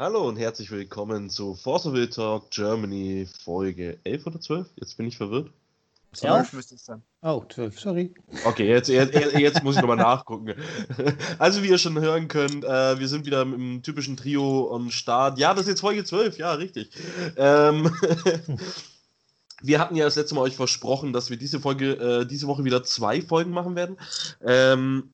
Hallo 0.00 0.26
und 0.26 0.38
herzlich 0.38 0.70
willkommen 0.70 1.28
zu 1.28 1.54
Force 1.54 1.84
of 1.84 1.92
Will 1.92 2.08
Talk 2.08 2.50
Germany 2.50 3.28
Folge 3.44 3.98
11 4.04 4.26
oder 4.28 4.40
12? 4.40 4.66
Jetzt 4.76 4.96
bin 4.96 5.06
ich 5.06 5.18
verwirrt. 5.18 5.50
12 6.14 6.54
müsste 6.54 6.76
es 6.76 6.86
sein. 6.86 7.02
Oh, 7.20 7.44
12, 7.46 7.78
sorry. 7.78 8.14
Okay, 8.46 8.66
jetzt, 8.66 8.88
jetzt, 8.88 9.14
jetzt 9.14 9.62
muss 9.62 9.76
ich 9.76 9.82
nochmal 9.82 9.98
nachgucken. 9.98 10.54
Also, 11.38 11.62
wie 11.62 11.68
ihr 11.68 11.76
schon 11.76 12.00
hören 12.00 12.28
könnt, 12.28 12.64
äh, 12.64 12.98
wir 12.98 13.08
sind 13.08 13.26
wieder 13.26 13.42
im 13.42 13.82
typischen 13.82 14.16
Trio 14.16 14.74
am 14.74 14.90
Start. 14.90 15.38
Ja, 15.38 15.52
das 15.52 15.64
ist 15.64 15.68
jetzt 15.68 15.80
Folge 15.82 16.02
12, 16.02 16.38
ja, 16.38 16.54
richtig. 16.54 16.90
Ähm, 17.36 17.94
wir 19.60 19.80
hatten 19.80 19.96
ja 19.96 20.06
das 20.06 20.16
letzte 20.16 20.34
Mal 20.34 20.40
euch 20.40 20.56
versprochen, 20.56 21.12
dass 21.12 21.28
wir 21.28 21.36
diese 21.36 21.60
Folge, 21.60 22.20
äh, 22.22 22.26
diese 22.26 22.46
Woche 22.46 22.64
wieder 22.64 22.82
zwei 22.84 23.20
Folgen 23.20 23.50
machen 23.50 23.76
werden. 23.76 23.98
Ähm, 24.42 25.12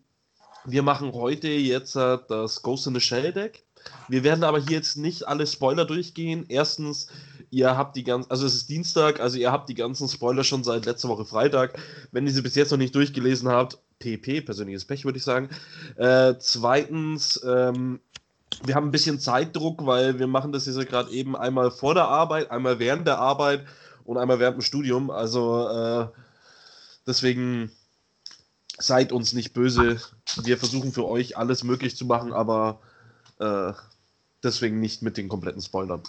wir 0.64 0.84
machen 0.84 1.12
heute 1.12 1.48
jetzt 1.48 1.96
äh, 1.96 2.18
das 2.28 2.62
Ghost 2.62 2.86
in 2.86 2.94
the 2.94 3.00
Shell 3.00 3.32
Deck. 3.32 3.65
Wir 4.08 4.24
werden 4.24 4.44
aber 4.44 4.58
hier 4.58 4.76
jetzt 4.76 4.96
nicht 4.96 5.26
alle 5.26 5.46
Spoiler 5.46 5.84
durchgehen. 5.84 6.44
Erstens, 6.48 7.08
ihr 7.50 7.76
habt 7.76 7.96
die 7.96 8.04
ganzen, 8.04 8.30
also 8.30 8.46
es 8.46 8.54
ist 8.54 8.68
Dienstag, 8.68 9.20
also 9.20 9.38
ihr 9.38 9.52
habt 9.52 9.68
die 9.68 9.74
ganzen 9.74 10.08
Spoiler 10.08 10.44
schon 10.44 10.64
seit 10.64 10.86
letzter 10.86 11.08
Woche 11.08 11.24
Freitag. 11.24 11.78
Wenn 12.12 12.26
ihr 12.26 12.32
sie 12.32 12.42
bis 12.42 12.54
jetzt 12.54 12.70
noch 12.70 12.78
nicht 12.78 12.94
durchgelesen 12.94 13.48
habt, 13.48 13.78
PP, 13.98 14.42
persönliches 14.42 14.84
Pech, 14.84 15.04
würde 15.04 15.18
ich 15.18 15.24
sagen. 15.24 15.48
Äh, 15.96 16.34
zweitens, 16.38 17.40
ähm, 17.46 18.00
wir 18.64 18.74
haben 18.74 18.88
ein 18.88 18.92
bisschen 18.92 19.18
Zeitdruck, 19.18 19.86
weil 19.86 20.18
wir 20.18 20.26
machen 20.26 20.52
das 20.52 20.66
jetzt 20.66 20.78
gerade 20.86 21.10
eben 21.10 21.36
einmal 21.36 21.70
vor 21.70 21.94
der 21.94 22.08
Arbeit, 22.08 22.50
einmal 22.50 22.78
während 22.78 23.06
der 23.06 23.18
Arbeit 23.18 23.64
und 24.04 24.18
einmal 24.18 24.38
während 24.38 24.58
dem 24.58 24.62
Studium. 24.62 25.10
Also 25.10 25.68
äh, 25.68 26.06
deswegen 27.06 27.70
seid 28.78 29.12
uns 29.12 29.32
nicht 29.32 29.52
böse. 29.52 30.00
Wir 30.42 30.58
versuchen 30.58 30.92
für 30.92 31.06
euch 31.06 31.36
alles 31.36 31.64
möglich 31.64 31.96
zu 31.96 32.04
machen, 32.04 32.32
aber 32.32 32.80
äh, 33.38 33.72
deswegen 34.42 34.80
nicht 34.80 35.02
mit 35.02 35.16
den 35.16 35.28
kompletten 35.28 35.62
Spoilern. 35.62 36.02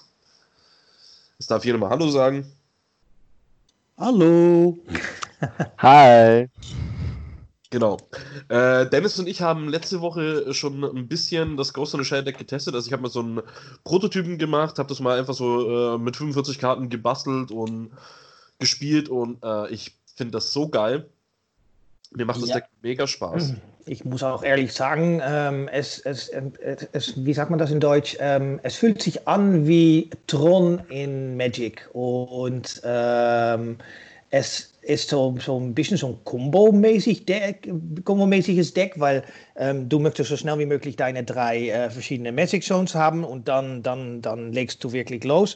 Jetzt 1.40 1.52
darf 1.52 1.66
jeder 1.66 1.78
mal 1.78 1.90
Hallo 1.90 2.10
sagen. 2.10 2.52
Hallo. 3.98 4.78
Hi. 5.80 6.48
Genau. 7.70 7.98
Äh, 8.48 8.88
Dennis 8.90 9.20
und 9.20 9.28
ich 9.28 9.42
haben 9.42 9.68
letzte 9.68 10.02
Woche 10.02 10.54
schon 10.54 10.84
ein 10.84 11.08
bisschen 11.08 11.58
das 11.58 11.74
Ghost 11.74 11.94
in 11.94 12.00
the 12.00 12.06
Shell 12.06 12.24
Deck 12.24 12.38
getestet. 12.38 12.74
Also 12.76 12.88
ich 12.88 12.94
habe 12.94 13.04
mal 13.04 13.10
so 13.10 13.20
einen 13.20 13.42
Prototypen 13.84 14.38
gemacht, 14.38 14.80
habe 14.80 14.90
das 14.90 15.00
mal 15.00 15.20
einfach 15.20 15.34
so 15.34 15.96
äh, 15.96 15.98
mit 15.98 16.16
45 16.16 16.60
Karten 16.60 16.90
gebastelt 16.90 17.52
und 17.52 17.92
gespielt 18.60 19.10
und 19.10 19.44
äh, 19.44 19.70
ich 19.70 19.94
finde 20.16 20.32
das 20.32 20.54
so 20.54 20.70
geil. 20.70 21.10
Mir 22.12 22.26
macht 22.26 22.42
das 22.42 22.50
ja. 22.50 22.56
Deck 22.56 22.66
mega 22.82 23.06
Spaß. 23.06 23.54
Ich 23.88 24.04
muss 24.04 24.22
auch 24.22 24.44
ehrlich 24.44 24.74
sagen, 24.74 25.22
ähm, 25.24 25.70
es, 25.72 26.00
es, 26.00 26.30
es, 26.92 27.26
wie 27.26 27.34
sagt 27.34 27.50
man 27.50 27.58
das 27.58 27.72
in 27.72 27.80
Deutsch? 27.80 28.18
Ähm, 28.20 28.60
es 28.64 28.76
fühlt 28.76 29.02
sich 29.02 29.28
an 29.28 29.66
wie 29.66 30.10
Tron 30.28 30.82
in 30.90 31.38
Magic 31.38 31.88
und 31.94 32.82
ähm, 32.84 33.78
es 34.30 34.74
ist 34.82 35.10
so, 35.10 35.38
so 35.40 35.58
ein 35.58 35.74
bisschen 35.74 35.96
so 35.96 36.08
ein 36.08 36.18
Combo-mäßig 36.26 37.26
Deck, 37.26 37.70
Combo-mäßiges 38.04 38.74
Deck, 38.74 39.00
weil 39.00 39.24
ähm, 39.56 39.88
du 39.88 40.00
möchtest 40.00 40.30
so 40.30 40.38
schnell 40.38 40.60
wie 40.60 40.66
möglich 40.66 40.98
deine 40.98 41.24
drei 41.24 41.70
äh, 41.70 41.90
verschiedene 41.90 42.34
Magic 42.34 42.64
Zones 42.64 42.94
haben 42.94 43.24
und 43.24 43.48
dann, 43.48 43.84
dann, 43.84 44.22
dann 44.22 44.52
legst 44.52 44.84
du 44.84 44.92
wirklich 44.92 45.24
los. 45.24 45.56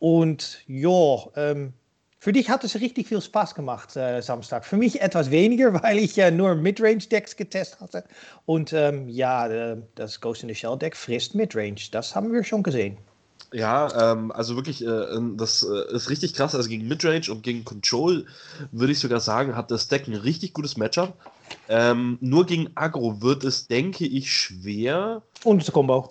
Und 0.00 0.64
ja, 0.66 1.16
ähm, 1.36 1.74
für 2.20 2.32
dich 2.32 2.50
hat 2.50 2.64
es 2.64 2.74
richtig 2.74 3.06
viel 3.06 3.20
Spaß 3.20 3.54
gemacht 3.54 3.96
äh, 3.96 4.20
Samstag. 4.20 4.64
Für 4.64 4.76
mich 4.76 5.00
etwas 5.00 5.30
weniger, 5.30 5.72
weil 5.82 5.98
ich 5.98 6.18
äh, 6.18 6.30
nur 6.30 6.54
Midrange-Decks 6.54 7.36
getestet 7.36 7.80
hatte. 7.80 8.04
Und 8.44 8.72
ähm, 8.72 9.08
ja, 9.08 9.46
äh, 9.46 9.76
das 9.94 10.20
Ghost 10.20 10.42
in 10.42 10.48
the 10.48 10.54
Shell-Deck 10.54 10.96
frisst 10.96 11.34
Midrange. 11.34 11.80
Das 11.92 12.16
haben 12.16 12.32
wir 12.32 12.42
schon 12.42 12.62
gesehen. 12.62 12.98
Ja, 13.52 14.12
ähm, 14.12 14.30
also 14.32 14.56
wirklich, 14.56 14.84
äh, 14.84 15.18
das 15.36 15.62
äh, 15.62 15.94
ist 15.94 16.10
richtig 16.10 16.34
krass. 16.34 16.54
Also 16.54 16.68
gegen 16.68 16.86
Midrange 16.88 17.30
und 17.30 17.42
gegen 17.42 17.64
Control 17.64 18.26
würde 18.72 18.92
ich 18.92 18.98
sogar 18.98 19.20
sagen, 19.20 19.56
hat 19.56 19.70
das 19.70 19.88
Deck 19.88 20.06
ein 20.06 20.14
richtig 20.14 20.52
gutes 20.52 20.76
Matchup. 20.76 21.14
Ähm, 21.68 22.18
nur 22.20 22.44
gegen 22.46 22.68
Agro 22.74 23.22
wird 23.22 23.44
es, 23.44 23.68
denke 23.68 24.04
ich, 24.04 24.32
schwer. 24.32 25.22
Und 25.44 25.62
das 25.62 25.72
Combo. 25.72 26.10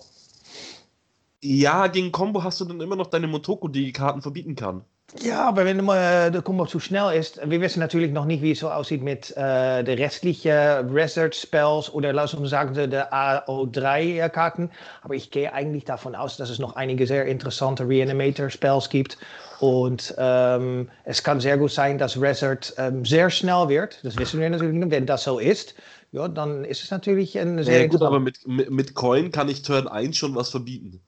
Ja, 1.42 1.86
gegen 1.86 2.10
Combo 2.10 2.42
hast 2.42 2.60
du 2.60 2.64
dann 2.64 2.80
immer 2.80 2.96
noch 2.96 3.06
deine 3.06 3.28
Motoko, 3.28 3.68
die 3.68 3.92
Karten 3.92 4.22
verbieten 4.22 4.56
kann. 4.56 4.84
Ja, 5.16 5.48
aber 5.48 5.64
wenn 5.64 5.78
äh, 5.88 6.30
der 6.30 6.42
Combo 6.42 6.66
zu 6.66 6.80
schnell 6.80 7.18
ist, 7.18 7.40
wir 7.42 7.62
wissen 7.62 7.80
natürlich 7.80 8.12
noch 8.12 8.26
nicht, 8.26 8.42
wie 8.42 8.52
es 8.52 8.58
so 8.58 8.70
aussieht 8.70 9.02
mit 9.02 9.34
äh, 9.38 9.82
den 9.82 9.98
restlichen 9.98 10.52
Research-Spells 10.90 11.90
oder 11.94 12.12
lassen 12.12 12.42
wir 12.42 12.48
sagen, 12.48 12.74
der 12.74 13.10
AO3-Karten. 13.12 14.70
Aber 15.00 15.14
ich 15.14 15.30
gehe 15.30 15.50
eigentlich 15.50 15.86
davon 15.86 16.14
aus, 16.14 16.36
dass 16.36 16.50
es 16.50 16.58
noch 16.58 16.76
einige 16.76 17.06
sehr 17.06 17.24
interessante 17.24 17.88
Reanimator-Spells 17.88 18.90
gibt. 18.90 19.16
Und 19.60 20.14
ähm, 20.18 20.90
es 21.04 21.22
kann 21.22 21.40
sehr 21.40 21.56
gut 21.56 21.72
sein, 21.72 21.96
dass 21.96 22.20
Resort 22.20 22.74
ähm, 22.76 23.06
sehr 23.06 23.30
schnell 23.30 23.70
wird. 23.70 24.04
Das 24.04 24.18
wissen 24.18 24.38
wir 24.40 24.50
natürlich 24.50 24.74
nicht. 24.74 24.90
Wenn 24.90 25.06
das 25.06 25.24
so 25.24 25.38
ist, 25.38 25.74
ja, 26.12 26.28
dann 26.28 26.66
ist 26.66 26.84
es 26.84 26.90
natürlich 26.90 27.38
ein 27.38 27.64
sehr 27.64 27.80
ja, 27.80 27.86
gut, 27.86 28.02
aber 28.02 28.20
mit, 28.20 28.46
mit, 28.46 28.70
mit 28.70 28.94
Coin 28.94 29.32
kann 29.32 29.48
ich 29.48 29.62
Turn 29.62 29.88
1 29.88 30.18
schon 30.18 30.34
was 30.34 30.50
verbieten. 30.50 31.00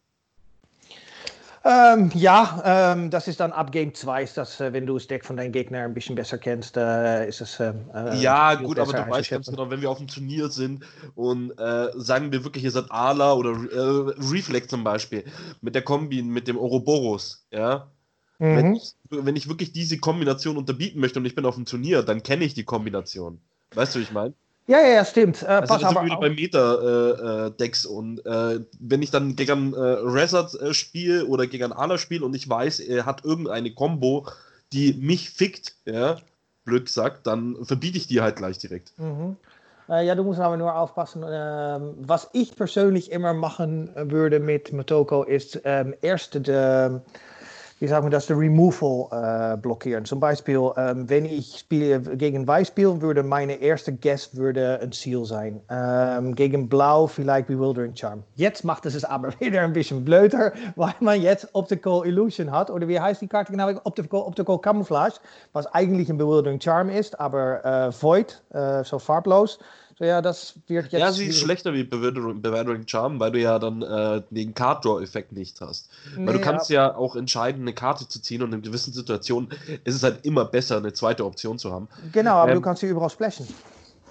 Ähm, 1.63 2.11
ja, 2.15 2.93
ähm, 2.95 3.11
das 3.11 3.29
ist 3.29 3.39
dann 3.39 3.53
ab 3.53 3.71
Game 3.71 3.93
2, 3.93 4.23
ist 4.23 4.37
das, 4.39 4.61
äh, 4.61 4.73
wenn 4.73 4.87
du 4.87 4.95
das 4.95 5.07
Deck 5.07 5.27
von 5.27 5.37
deinem 5.37 5.53
Gegner 5.53 5.85
ein 5.85 5.93
bisschen 5.93 6.15
besser 6.15 6.39
kennst, 6.39 6.77
äh, 6.79 7.29
ist 7.29 7.43
es. 7.43 7.61
Ähm, 7.61 7.91
äh, 7.95 8.17
ja, 8.17 8.55
gut, 8.55 8.79
aber 8.79 8.93
du 8.93 9.11
weißt 9.11 9.29
ganz 9.29 9.47
genau, 9.47 9.69
wenn 9.69 9.83
wir 9.83 9.91
auf 9.91 9.99
dem 9.99 10.07
Turnier 10.07 10.49
sind 10.49 10.85
und 11.15 11.51
äh, 11.59 11.89
sagen 11.97 12.33
wir 12.33 12.45
wirklich, 12.45 12.65
ihr 12.65 12.71
seid 12.71 12.91
Ala 12.91 13.35
oder 13.35 13.51
äh, 13.51 14.15
Reflex 14.33 14.69
zum 14.69 14.85
Beispiel, 14.85 15.25
mit 15.61 15.75
der 15.75 15.83
Kombi, 15.83 16.23
mit 16.23 16.49
dem 16.49 16.57
Ouroboros, 16.57 17.47
ja. 17.51 17.91
Mhm. 18.39 18.57
Wenn, 18.57 18.75
ich, 18.75 18.95
wenn 19.11 19.37
ich 19.37 19.49
wirklich 19.49 19.73
diese 19.73 19.99
Kombination 19.99 20.57
unterbieten 20.57 20.99
möchte 20.99 21.19
und 21.19 21.27
ich 21.27 21.35
bin 21.35 21.45
auf 21.45 21.57
dem 21.57 21.67
Turnier, 21.67 22.03
dann 22.03 22.23
kenne 22.23 22.45
ich 22.45 22.55
die 22.55 22.65
Kombination. 22.65 23.39
Weißt 23.75 23.95
du, 23.95 23.99
wie 23.99 24.05
ich 24.05 24.13
meine? 24.13 24.33
Ja, 24.67 24.81
ja, 24.81 24.89
ja, 24.89 25.05
stimmt. 25.05 25.43
Äh, 25.43 25.47
also 25.47 25.75
pass 25.75 25.85
aber 25.85 26.05
wieder 26.05 26.19
bei 26.19 26.31
Meta-Decks 26.31 27.85
äh, 27.85 27.89
äh 27.89 27.93
und 27.93 28.25
äh, 28.25 28.61
wenn 28.79 29.03
ich 29.03 29.11
dann 29.11 29.35
gegen 29.37 29.75
äh, 29.75 29.79
Resort 29.79 30.55
äh, 30.61 30.75
spiele 30.75 31.27
oder 31.27 31.47
gegen 31.47 31.65
ein 31.65 31.73
Ala 31.73 31.99
spiele 31.99 32.25
und 32.25 32.35
ich 32.35 32.49
weiß, 32.49 32.81
er 32.81 33.05
hat 33.05 33.25
irgendeine 33.25 33.73
Combo, 33.75 34.27
die 34.73 34.93
mich 34.93 35.31
fickt, 35.31 35.75
ja, 35.87 36.17
blöd 36.65 36.87
gesagt, 36.87 37.27
dann 37.27 37.57
verbiete 37.65 37.99
ich 37.99 38.07
die 38.07 38.21
halt 38.21 38.37
gleich 38.37 38.59
direkt. 38.59 38.93
Mhm. 38.99 39.37
ja, 39.89 40.15
du 40.15 40.23
musst 40.23 40.39
aber 40.39 40.57
nur 40.57 40.77
aufpassen. 40.77 41.25
Ähm, 41.29 41.95
was 41.99 42.31
ich 42.33 42.55
persönlich 42.55 43.11
immer 43.11 43.35
machen 43.35 43.91
würde 43.97 44.39
mit 44.39 44.73
Motoko 44.73 45.25
ist 45.25 45.61
ähm, 45.65 45.95
erst 46.01 46.47
de 46.47 47.01
wie 47.81 47.89
sagen 47.89 48.05
wir 48.07 48.11
das, 48.11 48.27
der 48.27 48.39
Removal 48.39 49.09
äh, 49.11 49.57
blockieren. 49.57 50.05
Zum 50.05 50.21
Beispiel, 50.21 50.71
ähm, 50.77 51.09
wenn 51.09 51.25
ich 51.25 51.61
spiele 51.61 52.01
gegen 52.01 52.47
Weiß 52.47 52.69
spiele, 52.69 53.01
würde 53.01 53.23
meine 53.23 53.55
erste 53.55 53.91
Guess 53.91 54.37
würde 54.37 54.79
ein 54.83 54.93
Seal 54.93 55.25
sein. 55.25 55.61
Ähm, 55.71 56.35
gegen 56.35 56.69
Blau 56.69 57.07
vielleicht 57.07 57.47
Bewildering 57.47 57.97
Charm. 57.97 58.23
Jetzt 58.35 58.65
macht 58.65 58.85
es 58.85 58.95
es 58.95 59.05
aber 59.05 59.33
wieder 59.41 59.63
ein 59.63 59.73
bisschen 59.73 60.05
blöder, 60.05 60.53
weil 60.77 60.95
man 61.01 61.23
jetzt 61.23 61.49
Optical 61.55 62.07
Illusion 62.07 62.51
hat. 62.51 62.71
Oder 62.71 62.87
wie 62.87 63.01
heißt 63.01 63.23
die 63.23 63.29
Karte 63.29 63.51
genau? 63.51 63.71
Optical, 63.85 64.21
Optical 64.21 64.59
Camouflage, 64.59 65.15
was 65.55 65.67
eigentlich 65.69 66.11
ein 66.11 66.19
Bewildering 66.19 66.61
Charm 66.61 66.91
ist, 66.91 67.19
aber 67.19 67.65
äh, 67.65 68.03
Void, 68.03 68.43
äh, 68.51 68.85
so 68.85 68.99
farblos. 68.99 69.59
Ja, 70.01 70.23
das 70.23 70.55
wird 70.67 70.93
jetzt. 70.93 71.01
Ja, 71.01 71.13
sie 71.13 71.27
ist 71.27 71.41
schlechter 71.41 71.75
wie 71.75 71.85
Bewildering 71.85 72.89
Charm, 72.89 73.21
weil 73.21 73.33
du 73.33 73.39
ja 73.39 73.59
dann 73.59 73.83
äh, 73.83 74.23
den 74.31 74.55
Card 74.55 74.83
Draw-Effekt 74.83 75.33
nicht 75.33 75.61
hast. 75.61 75.91
Nee, 76.17 76.27
weil 76.27 76.35
du 76.35 76.41
kannst 76.41 76.71
ja. 76.71 76.89
ja. 76.89 76.97
auch 76.97 77.17
entscheiden, 77.17 77.61
eine 77.61 77.75
Karte 77.75 78.09
zu 78.09 78.21
ziehen 78.23 78.43
und 78.43 78.55
in 78.55 78.63
gewissen 78.63 78.95
Situationen 78.95 79.51
ist 79.85 79.95
es 79.95 80.03
halt 80.03 80.25
immer 80.25 80.47
besser, 80.47 80.79
eine 80.79 80.95
zweite 80.95 81.27
Option 81.27 81.59
zu 81.59 81.71
haben. 81.71 81.89
Genau, 82.13 82.37
aber 82.37 82.53
ähm, 82.53 82.57
du 82.57 82.63
kannst 82.63 82.81
sie 82.81 82.87
überall 82.87 83.11
splashen. 83.11 83.47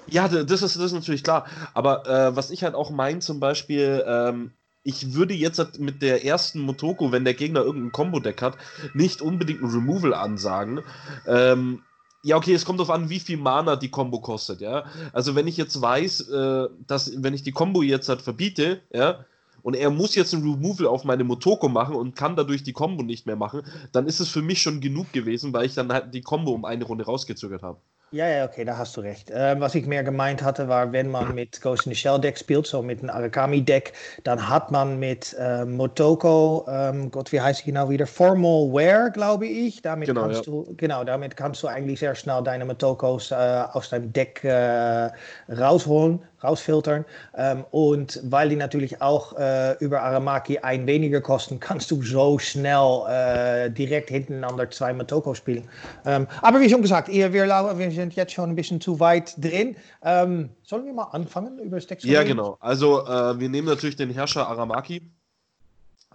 Ja, 0.08 0.28
das 0.28 0.62
ist, 0.62 0.76
das 0.76 0.78
ist 0.78 0.94
natürlich 0.94 1.24
klar. 1.24 1.48
Aber 1.74 2.08
äh, 2.08 2.36
was 2.36 2.52
ich 2.52 2.64
halt 2.64 2.76
auch 2.76 2.92
meine, 2.92 3.20
zum 3.20 3.40
Beispiel, 3.40 4.04
ähm, 4.06 4.52
ich 4.84 5.16
würde 5.16 5.34
jetzt 5.34 5.58
halt 5.58 5.80
mit 5.80 6.04
der 6.04 6.24
ersten 6.24 6.60
Motoko, 6.60 7.12
wenn 7.12 7.26
der 7.26 7.34
Gegner 7.34 7.62
irgendein 7.62 7.92
Combo-Deck 7.92 8.42
hat, 8.44 8.58
nicht 8.94 9.22
unbedingt 9.22 9.64
ein 9.64 9.70
Removal 9.70 10.14
ansagen. 10.14 10.82
Ähm, 11.28 11.82
ja, 12.24 12.36
okay, 12.36 12.54
es 12.54 12.66
kommt 12.66 12.80
darauf 12.80 12.94
an, 12.94 13.10
wie 13.10 13.20
viel 13.20 13.38
Mana 13.38 13.76
die 13.76 13.90
Combo 13.90 14.20
kostet, 14.20 14.62
ja. 14.62 14.86
Also 15.14 15.36
wenn 15.36 15.48
ich 15.48 15.58
jetzt 15.58 15.82
weiß, 15.82 16.30
äh, 16.30 16.68
dass, 16.86 17.12
wenn 17.24 17.34
ich 17.34 17.44
die 17.44 17.52
Combo 17.52 17.82
jetzt 17.82 18.10
halt 18.10 18.22
verbiete, 18.22 18.82
ja, 18.94 19.26
und 19.62 19.76
er 19.76 19.90
muss 19.90 20.16
jetzt 20.16 20.34
ein 20.34 20.42
Removal 20.42 20.88
auf 20.88 21.04
meine 21.04 21.24
Motoko 21.24 21.68
machen 21.70 21.96
und 21.96 22.16
kann 22.16 22.36
dadurch 22.36 22.64
die 22.64 22.74
Combo 22.74 23.04
nicht 23.04 23.26
mehr 23.26 23.36
machen, 23.36 23.62
dann 23.92 24.08
ist 24.08 24.20
es 24.20 24.30
für 24.30 24.42
mich 24.42 24.62
schon 24.62 24.80
genug 24.80 25.12
gewesen, 25.12 25.54
weil 25.54 25.66
ich 25.66 25.76
dann 25.76 25.92
halt 25.92 26.14
die 26.14 26.22
Combo 26.22 26.52
um 26.52 26.66
eine 26.66 26.86
Runde 26.86 27.06
rausgezögert 27.06 27.62
habe. 27.62 27.80
Ja, 28.12 28.28
ja, 28.28 28.46
okay, 28.46 28.66
da 28.66 28.76
hast 28.76 28.98
du 28.98 29.02
recht. 29.02 29.30
Ähm, 29.32 29.60
was 29.60 29.76
ich 29.76 29.86
mehr 29.86 30.04
gemeint 30.04 30.42
hatte, 30.42 30.68
war, 30.68 30.92
wenn 30.92 31.12
man 31.12 31.36
mit 31.36 31.62
Ghost 31.62 31.86
in 31.86 31.92
the 31.92 31.96
Shell 31.96 32.20
Deck 32.20 32.40
spielt, 32.40 32.66
so 32.66 32.82
mit 32.82 33.02
einem 33.02 33.12
Arakami 33.12 33.62
Deck, 33.62 33.94
dann 34.24 34.50
hat 34.50 34.72
man 34.72 34.98
mit 34.98 35.36
äh, 35.40 35.64
Motoko, 35.64 36.66
ähm, 36.68 37.12
Gott, 37.12 37.32
wie 37.32 37.40
heißt 37.40 37.60
es 37.60 37.66
genau 37.68 37.88
wieder? 37.88 38.08
Formal 38.08 38.74
Wear, 38.74 39.12
glaube 39.12 39.46
ich. 39.46 39.84
Damit 39.84 40.08
genau, 40.08 40.24
kannst 40.24 40.48
ja. 40.48 40.52
du, 40.52 40.74
genau, 40.76 41.04
damit 41.04 41.38
kannst 41.38 41.62
du 41.62 41.68
eigentlich 41.68 42.00
sehr 42.00 42.16
schnell 42.16 42.42
deine 42.42 42.66
Motokos 42.66 43.30
äh, 43.30 43.36
aus 43.36 43.90
deinem 43.92 44.12
Deck 44.12 44.44
äh, 44.44 45.12
rausholen 45.48 46.20
rausfiltern. 46.44 47.06
Ähm, 47.36 47.66
und 47.72 48.20
weil 48.24 48.50
die 48.50 48.56
natürlich 48.56 49.02
auch 49.02 49.38
äh, 49.38 49.74
über 49.80 50.02
Aramaki 50.02 50.60
ein 50.60 50.88
weniger 50.88 51.22
kosten, 51.22 51.60
kannst 51.60 51.92
du 51.92 52.02
so 52.02 52.40
schnell 52.40 53.02
äh, 53.10 53.70
direkt 53.72 54.10
hintereinander 54.10 54.70
zwei 54.72 54.94
Motoko 54.94 55.34
spielen. 55.34 55.68
Ähm, 56.06 56.28
aber 56.42 56.60
wie 56.60 56.70
schon 56.70 56.82
gesagt, 56.82 57.10
wir, 57.10 57.34
wir 57.34 57.92
sind 57.92 58.16
jetzt 58.16 58.34
schon 58.34 58.50
ein 58.50 58.56
bisschen 58.56 58.82
zu 58.82 59.00
weit 59.00 59.34
drin. 59.38 59.76
Ähm, 60.04 60.50
sollen 60.64 60.86
wir 60.86 60.94
mal 60.94 61.10
anfangen 61.12 61.60
über 61.60 61.78
das 61.78 61.88
Deck? 61.88 62.04
Ja, 62.04 62.24
genau. 62.24 62.58
Also 62.60 63.06
äh, 63.06 63.40
wir 63.40 63.50
nehmen 63.50 63.68
natürlich 63.68 63.96
den 63.96 64.10
Herrscher 64.10 64.48
Aramaki. 64.48 65.02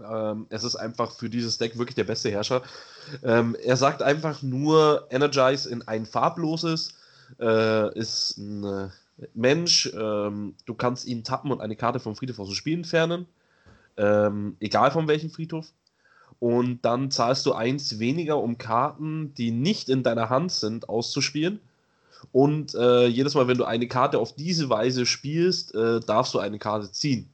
Ähm, 0.02 0.46
es 0.50 0.64
ist 0.64 0.76
einfach 0.76 1.12
für 1.12 1.30
dieses 1.30 1.58
Deck 1.58 1.78
wirklich 1.78 1.94
der 1.94 2.04
beste 2.04 2.30
Herrscher. 2.30 2.62
Ähm, 3.22 3.56
er 3.64 3.76
sagt 3.76 4.02
einfach 4.02 4.42
nur 4.42 5.06
Energize 5.10 5.68
in 5.68 5.86
ein 5.86 6.06
farbloses. 6.06 6.94
Äh, 7.38 7.98
ist 7.98 8.36
ein 8.38 8.90
Mensch, 9.34 9.92
ähm, 9.96 10.54
du 10.66 10.74
kannst 10.74 11.06
ihn 11.06 11.24
tappen 11.24 11.50
und 11.50 11.60
eine 11.60 11.76
Karte 11.76 12.00
vom 12.00 12.16
Friedhof 12.16 12.40
aus 12.40 12.48
dem 12.48 12.54
Spiel 12.54 12.74
entfernen. 12.74 13.26
Ähm, 13.96 14.56
egal 14.60 14.90
von 14.90 15.06
welchem 15.06 15.30
Friedhof. 15.30 15.72
Und 16.40 16.84
dann 16.84 17.10
zahlst 17.10 17.46
du 17.46 17.52
eins 17.52 17.98
weniger, 17.98 18.38
um 18.38 18.58
Karten, 18.58 19.34
die 19.34 19.50
nicht 19.50 19.88
in 19.88 20.02
deiner 20.02 20.30
Hand 20.30 20.52
sind, 20.52 20.88
auszuspielen. 20.88 21.60
Und 22.32 22.74
äh, 22.74 23.06
jedes 23.06 23.34
Mal, 23.34 23.46
wenn 23.48 23.58
du 23.58 23.64
eine 23.64 23.86
Karte 23.86 24.18
auf 24.18 24.34
diese 24.34 24.68
Weise 24.68 25.06
spielst, 25.06 25.74
äh, 25.74 26.00
darfst 26.00 26.34
du 26.34 26.38
eine 26.38 26.58
Karte 26.58 26.90
ziehen. 26.90 27.28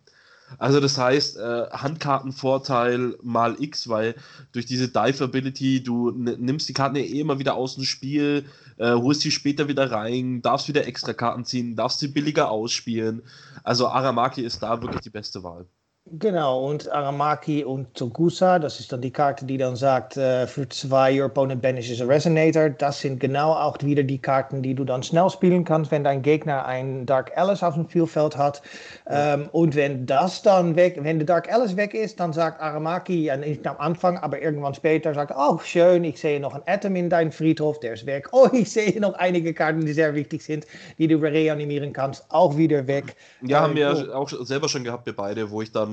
Also 0.58 0.80
das 0.80 0.98
heißt, 0.98 1.36
äh, 1.36 1.66
Handkartenvorteil 1.70 3.16
mal 3.22 3.56
X, 3.62 3.88
weil 3.88 4.14
durch 4.52 4.66
diese 4.66 4.88
Dive-Ability, 4.88 5.82
du 5.82 6.10
nimmst 6.10 6.68
die 6.68 6.72
Karten 6.72 6.96
ja 6.96 7.02
eh 7.02 7.20
immer 7.20 7.38
wieder 7.38 7.54
aus 7.54 7.76
dem 7.76 7.84
Spiel, 7.84 8.44
äh, 8.78 8.92
holst 8.92 9.22
sie 9.22 9.30
später 9.30 9.68
wieder 9.68 9.90
rein, 9.90 10.42
darfst 10.42 10.68
wieder 10.68 10.86
extra 10.86 11.12
Karten 11.12 11.44
ziehen, 11.44 11.76
darfst 11.76 12.00
sie 12.00 12.08
billiger 12.08 12.50
ausspielen. 12.50 13.22
Also 13.62 13.88
Aramaki 13.88 14.42
ist 14.42 14.62
da 14.62 14.82
wirklich 14.82 15.02
die 15.02 15.10
beste 15.10 15.42
Wahl. 15.42 15.66
Genau, 16.06 16.66
und 16.66 16.90
Aramaki 16.90 17.62
und 17.62 17.94
Togusa, 17.94 18.58
das 18.58 18.80
ist 18.80 18.90
dann 18.90 19.00
die 19.00 19.12
Karte, 19.12 19.44
die 19.44 19.58
dann 19.58 19.76
sagt, 19.76 20.16
äh, 20.16 20.46
für 20.46 20.68
zwei, 20.68 21.16
your 21.16 21.26
opponent 21.26 21.62
banishes 21.62 22.00
a 22.00 22.04
Resonator. 22.04 22.70
Das 22.70 23.00
sind 23.00 23.20
genau 23.20 23.52
auch 23.52 23.76
wieder 23.82 24.02
die 24.02 24.18
Karten, 24.18 24.60
die 24.60 24.74
du 24.74 24.84
dann 24.84 25.04
schnell 25.04 25.30
spielen 25.30 25.62
kannst, 25.62 25.92
wenn 25.92 26.02
dein 26.02 26.22
Gegner 26.22 26.64
ein 26.64 27.06
Dark 27.06 27.30
Alice 27.36 27.62
auf 27.62 27.74
dem 27.74 27.88
Spielfeld 27.88 28.36
hat. 28.36 28.60
Ja. 29.08 29.34
Ähm, 29.34 29.50
und 29.52 29.76
wenn 29.76 30.04
das 30.06 30.42
dann 30.42 30.74
weg, 30.74 30.98
wenn 31.00 31.18
der 31.18 31.26
Dark 31.26 31.52
Alice 31.52 31.76
weg 31.76 31.94
ist, 31.94 32.18
dann 32.18 32.32
sagt 32.32 32.60
Aramaki, 32.60 33.26
ja, 33.26 33.36
nicht 33.36 33.64
am 33.66 33.76
Anfang, 33.76 34.18
aber 34.18 34.42
irgendwann 34.42 34.74
später, 34.74 35.14
sagt, 35.14 35.32
oh 35.36 35.58
schön, 35.62 36.02
ich 36.02 36.18
sehe 36.18 36.40
noch 36.40 36.54
ein 36.54 36.62
Atom 36.66 36.96
in 36.96 37.10
deinem 37.10 37.30
Friedhof, 37.30 37.78
der 37.78 37.92
ist 37.92 38.06
weg. 38.06 38.28
Oh, 38.32 38.48
ich 38.52 38.72
sehe 38.72 38.98
noch 39.00 39.14
einige 39.14 39.54
Karten, 39.54 39.84
die 39.84 39.92
sehr 39.92 40.14
wichtig 40.14 40.42
sind, 40.42 40.66
die 40.98 41.06
du 41.06 41.18
reanimieren 41.18 41.92
kannst, 41.92 42.24
auch 42.30 42.56
wieder 42.56 42.86
weg. 42.88 43.14
Ja, 43.42 43.58
ähm, 43.58 43.64
haben 43.64 43.76
wir 43.76 44.08
oh. 44.12 44.14
auch 44.14 44.28
selber 44.28 44.68
schon 44.68 44.82
gehabt, 44.82 45.06
wir 45.06 45.14
beide, 45.14 45.50
wo 45.50 45.62
ich 45.62 45.70
dann 45.70 45.89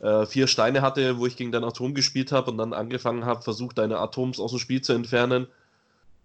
äh, 0.00 0.26
vier 0.26 0.46
Steine 0.46 0.82
hatte, 0.82 1.18
wo 1.18 1.26
ich 1.26 1.36
gegen 1.36 1.52
dein 1.52 1.64
Atom 1.64 1.94
gespielt 1.94 2.32
habe 2.32 2.50
und 2.50 2.58
dann 2.58 2.72
angefangen 2.72 3.24
habe, 3.24 3.42
versucht, 3.42 3.78
deine 3.78 3.98
Atoms 3.98 4.40
aus 4.40 4.50
dem 4.50 4.60
Spiel 4.60 4.80
zu 4.80 4.92
entfernen. 4.92 5.46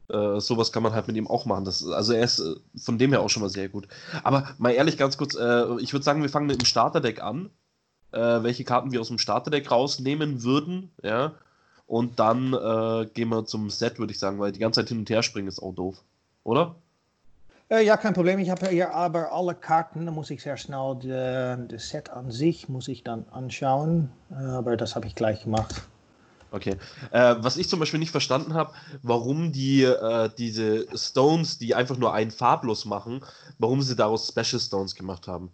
Äh, 0.09 0.39
sowas 0.39 0.71
kann 0.71 0.83
man 0.83 0.93
halt 0.93 1.07
mit 1.07 1.15
ihm 1.15 1.27
auch 1.27 1.45
machen. 1.45 1.65
Das, 1.65 1.85
also 1.87 2.13
er 2.13 2.23
ist 2.23 2.39
äh, 2.39 2.55
von 2.77 2.97
dem 2.97 3.11
her 3.11 3.21
auch 3.21 3.29
schon 3.29 3.43
mal 3.43 3.49
sehr 3.49 3.69
gut. 3.69 3.87
Aber 4.23 4.49
mal 4.57 4.71
ehrlich 4.71 4.97
ganz 4.97 5.17
kurz, 5.17 5.35
äh, 5.35 5.65
ich 5.79 5.93
würde 5.93 6.03
sagen, 6.03 6.21
wir 6.21 6.29
fangen 6.29 6.47
mit 6.47 6.61
dem 6.61 6.65
Starterdeck 6.65 7.21
an. 7.21 7.49
Äh, 8.11 8.41
welche 8.43 8.63
Karten 8.63 8.91
wir 8.91 9.01
aus 9.01 9.09
dem 9.09 9.19
Starterdeck 9.19 9.69
rausnehmen 9.69 10.43
würden, 10.43 10.91
ja. 11.03 11.33
Und 11.85 12.19
dann 12.19 12.53
äh, 12.53 13.07
gehen 13.13 13.29
wir 13.29 13.45
zum 13.45 13.69
Set, 13.69 13.99
würde 13.99 14.11
ich 14.11 14.19
sagen, 14.19 14.39
weil 14.39 14.51
die 14.51 14.59
ganze 14.59 14.81
Zeit 14.81 14.89
hin 14.89 14.99
und 14.99 15.09
her 15.09 15.23
springen 15.23 15.47
ist 15.47 15.61
auch 15.61 15.73
doof. 15.73 16.03
Oder? 16.43 16.75
Äh, 17.69 17.85
ja, 17.85 17.97
kein 17.97 18.13
Problem. 18.13 18.39
Ich 18.39 18.49
habe 18.49 18.67
hier 18.67 18.93
aber 18.93 19.31
alle 19.31 19.53
Karten. 19.53 20.05
Da 20.05 20.11
muss 20.11 20.31
ich 20.31 20.41
sehr 20.41 20.57
schnell 20.57 21.67
das 21.69 21.89
Set 21.89 22.09
an 22.09 22.31
sich 22.31 22.67
muss 22.67 22.87
ich 22.87 23.03
dann 23.03 23.25
anschauen. 23.29 24.09
Äh, 24.31 24.35
aber 24.35 24.75
das 24.75 24.95
habe 24.95 25.05
ich 25.07 25.15
gleich 25.15 25.43
gemacht. 25.43 25.83
Okay. 26.51 26.77
Äh, 27.11 27.35
was 27.39 27.57
ich 27.57 27.69
zum 27.69 27.79
Beispiel 27.79 27.99
nicht 27.99 28.09
verstanden 28.09 28.55
habe, 28.55 28.73
warum 29.03 29.51
die 29.51 29.83
äh, 29.83 30.29
diese 30.35 30.87
Stones, 30.97 31.59
die 31.59 31.75
einfach 31.75 31.97
nur 31.97 32.11
einen 32.13 32.31
farblos 32.31 32.85
machen, 32.85 33.23
warum 33.59 33.83
sie 33.83 33.95
daraus 33.95 34.27
Special 34.27 34.59
Stones 34.59 34.95
gemacht 34.95 35.27
haben. 35.27 35.51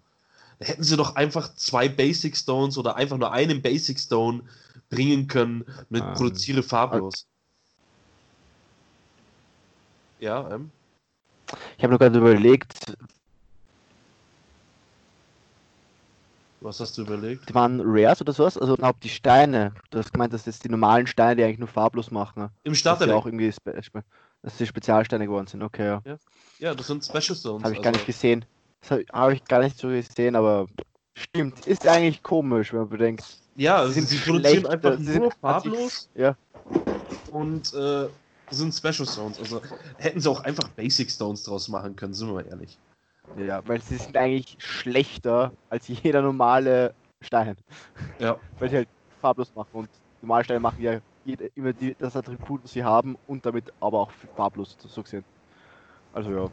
Da 0.60 0.68
hätten 0.68 0.84
sie 0.84 0.96
doch 0.96 1.18
einfach 1.18 1.54
zwei 1.56 1.90
Basic 1.90 2.38
Stones 2.38 2.78
oder 2.78 2.96
einfach 2.96 3.18
nur 3.18 3.34
einen 3.34 3.62
Basic 3.62 4.00
Stone 4.00 4.44
bringen 4.90 5.28
können 5.28 5.66
mit 5.90 6.02
ähm, 6.02 6.14
produziere 6.14 6.64
farblos. 6.64 7.28
Ja, 10.22 10.50
ähm. 10.50 10.72
Ich 11.78 11.84
habe 11.84 11.92
nur 11.92 12.00
gerade 12.00 12.18
überlegt. 12.18 12.96
Was 16.62 16.80
hast 16.80 16.98
du 16.98 17.04
überlegt? 17.04 17.48
Die 17.48 17.54
waren 17.54 17.80
Rares 17.84 18.22
oder 18.22 18.34
sowas? 18.34 18.57
Also 18.57 18.75
ob 18.81 19.00
die 19.02 19.10
Steine, 19.10 19.74
du 19.92 20.00
hast 20.00 20.12
gemeint, 20.12 20.34
dass 20.34 20.48
jetzt 20.48 20.63
die 20.63 20.69
normalen 20.69 21.06
Steine, 21.06 21.36
die 21.36 21.44
eigentlich 21.44 21.60
nur 21.60 21.68
farblos 21.68 22.10
machen. 22.10 22.50
Im 22.63 22.74
Starter 22.74 23.16
auch 23.16 23.25
irgendwie 23.28 23.54
dass 24.42 24.57
die 24.57 24.66
Spezialsteine 24.66 25.25
geworden 25.25 25.48
sind, 25.48 25.63
okay, 25.63 25.86
ja. 25.86 26.02
Ja, 26.06 26.18
ja 26.60 26.75
das 26.75 26.88
sind 26.88 27.04
Special 27.04 27.36
Stones. 27.36 27.63
Habe 27.63 27.74
ich 27.74 27.80
also. 27.80 27.81
gar 27.81 27.92
nicht 27.92 28.06
gesehen. 28.06 28.46
Das 28.81 28.92
habe 28.92 29.06
hab 29.12 29.31
ich 29.31 29.44
gar 29.46 29.62
nicht 29.62 29.78
so 29.78 29.88
gesehen, 29.90 30.36
aber 30.36 30.68
stimmt. 31.16 31.66
Ist 31.68 31.88
eigentlich 31.88 32.22
komisch, 32.22 32.72
wenn 32.72 32.81
man 32.81 32.90
bedenkt. 32.90 33.24
Ja, 33.56 33.88
sie, 33.88 34.02
sie 34.02 34.18
produzieren 34.18 34.66
einfach 34.68 34.98
nur 35.00 35.31
farblos. 35.31 36.10
Ja. 36.13 36.36
Und 37.31 37.74
äh, 37.74 38.07
sind 38.51 38.74
Special 38.74 39.07
Stones. 39.07 39.39
Also 39.39 39.62
hätten 39.97 40.19
sie 40.19 40.30
auch 40.30 40.44
einfach 40.44 40.68
Basic 40.69 41.09
Stones 41.09 41.44
draus 41.44 41.68
machen 41.68 41.95
können, 41.95 42.13
sind 42.13 42.27
wir 42.27 42.36
mal 42.36 42.47
ehrlich. 42.47 42.80
Ja, 43.38 43.68
weil 43.68 43.81
sie 43.81 43.97
sind 43.97 44.15
eigentlich 44.15 44.56
schlechter 44.59 45.51
als 45.69 45.88
jeder 45.88 46.21
normale 46.21 46.94
Stein. 47.21 47.56
Ja. 48.19 48.39
weil 48.59 48.69
sie 48.69 48.77
halt 48.77 48.89
farblos 49.19 49.53
machen 49.56 49.69
und 49.74 49.89
normale 50.21 50.44
Steine 50.44 50.59
machen 50.59 50.81
ja 50.81 51.00
jede, 51.24 51.47
immer 51.56 51.74
die, 51.74 51.95
das 51.97 52.15
Attribut, 52.15 52.63
was 52.63 52.71
sie 52.71 52.83
haben 52.83 53.18
und 53.27 53.45
damit 53.45 53.74
aber 53.80 54.00
auch 54.00 54.12
farblos 54.36 54.77
so 54.80 55.01
gesehen. 55.01 55.25
Also 56.13 56.31
ja. 56.31 56.50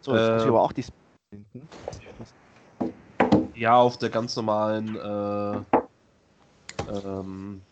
So, 0.00 0.14
jetzt 0.14 0.28
äh, 0.28 0.32
muss 0.32 0.42
ich 0.42 0.48
aber 0.48 0.62
auch 0.62 0.72
die 0.72 0.84
finden. 1.30 1.68
Ja, 3.54 3.76
auf 3.76 3.98
der 3.98 4.10
ganz 4.10 4.36
normalen 4.36 4.96
äh, 4.96 5.62
ähm, 6.88 7.62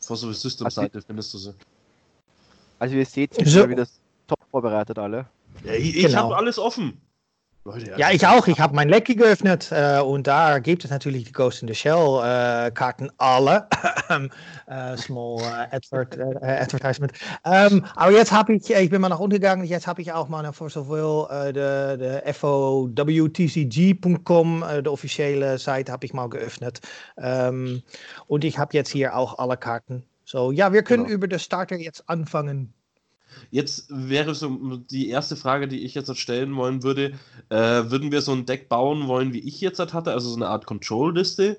Fossil 0.00 0.34
System 0.34 0.68
Seite 0.70 0.98
also, 0.98 1.06
findest 1.06 1.34
du 1.34 1.38
sie. 1.38 1.54
Also 2.80 2.96
ihr 2.96 3.06
seht, 3.06 3.34
sind 3.34 3.46
so. 3.46 3.68
wieder 3.68 3.86
top 4.26 4.40
vorbereitet 4.50 4.98
alle. 4.98 5.26
Ja, 5.64 5.74
ich 5.74 5.96
ich 5.96 6.06
genau. 6.06 6.24
habe 6.24 6.36
alles 6.36 6.58
offen. 6.58 7.00
Leute, 7.64 7.92
ja, 7.98 8.10
ich 8.10 8.26
auch. 8.26 8.46
Ich 8.46 8.58
habe 8.58 8.74
mein 8.74 8.88
Lecky 8.88 9.14
geöffnet 9.14 9.68
äh, 9.70 10.00
und 10.00 10.26
da 10.26 10.60
gibt 10.60 10.82
es 10.82 10.90
natürlich 10.90 11.24
die 11.24 11.32
Ghost 11.32 11.60
in 11.60 11.68
the 11.68 11.74
Shell 11.74 12.22
äh, 12.24 12.70
Karten 12.70 13.10
alle. 13.18 13.68
äh, 14.66 14.96
small 14.96 15.42
äh, 15.42 15.68
advert, 15.76 16.16
äh, 16.16 16.36
Advertisement. 16.40 17.12
Ähm, 17.44 17.84
aber 17.96 18.12
jetzt 18.12 18.32
habe 18.32 18.54
ich, 18.54 18.70
ich 18.70 18.88
bin 18.88 19.02
mal 19.02 19.10
nach 19.10 19.20
unten 19.20 19.34
gegangen, 19.34 19.64
jetzt 19.64 19.86
habe 19.86 20.00
ich 20.00 20.10
auch 20.10 20.30
mal 20.30 20.50
für 20.54 20.70
sowohl 20.70 21.28
äh, 21.30 21.52
de, 21.52 21.98
de 21.98 22.32
FOWTCG.com, 22.32 22.94
äh, 24.62 24.82
de 24.82 24.90
offizielle 24.90 25.58
Seite, 25.58 25.92
habe 25.92 26.06
ich 26.06 26.14
mal 26.14 26.30
geöffnet. 26.30 26.80
Ähm, 27.18 27.82
und 28.26 28.42
ich 28.44 28.58
habe 28.58 28.74
jetzt 28.74 28.88
hier 28.88 29.14
auch 29.14 29.38
alle 29.38 29.58
Karten 29.58 30.02
so, 30.30 30.52
ja, 30.52 30.72
wir 30.72 30.84
können 30.84 31.06
genau. 31.06 31.14
über 31.16 31.26
das 31.26 31.42
Starter 31.42 31.76
jetzt 31.76 32.08
anfangen. 32.08 32.72
Jetzt 33.50 33.86
wäre 33.90 34.36
so 34.36 34.76
die 34.76 35.08
erste 35.08 35.34
Frage, 35.34 35.66
die 35.66 35.84
ich 35.84 35.94
jetzt 35.96 36.16
stellen 36.16 36.54
wollen 36.54 36.84
würde: 36.84 37.18
äh, 37.48 37.56
Würden 37.90 38.12
wir 38.12 38.22
so 38.22 38.30
ein 38.30 38.46
Deck 38.46 38.68
bauen 38.68 39.08
wollen, 39.08 39.32
wie 39.32 39.40
ich 39.40 39.60
jetzt 39.60 39.80
hatte, 39.80 40.12
also 40.12 40.28
so 40.28 40.36
eine 40.36 40.46
Art 40.46 40.66
Control-Liste? 40.66 41.58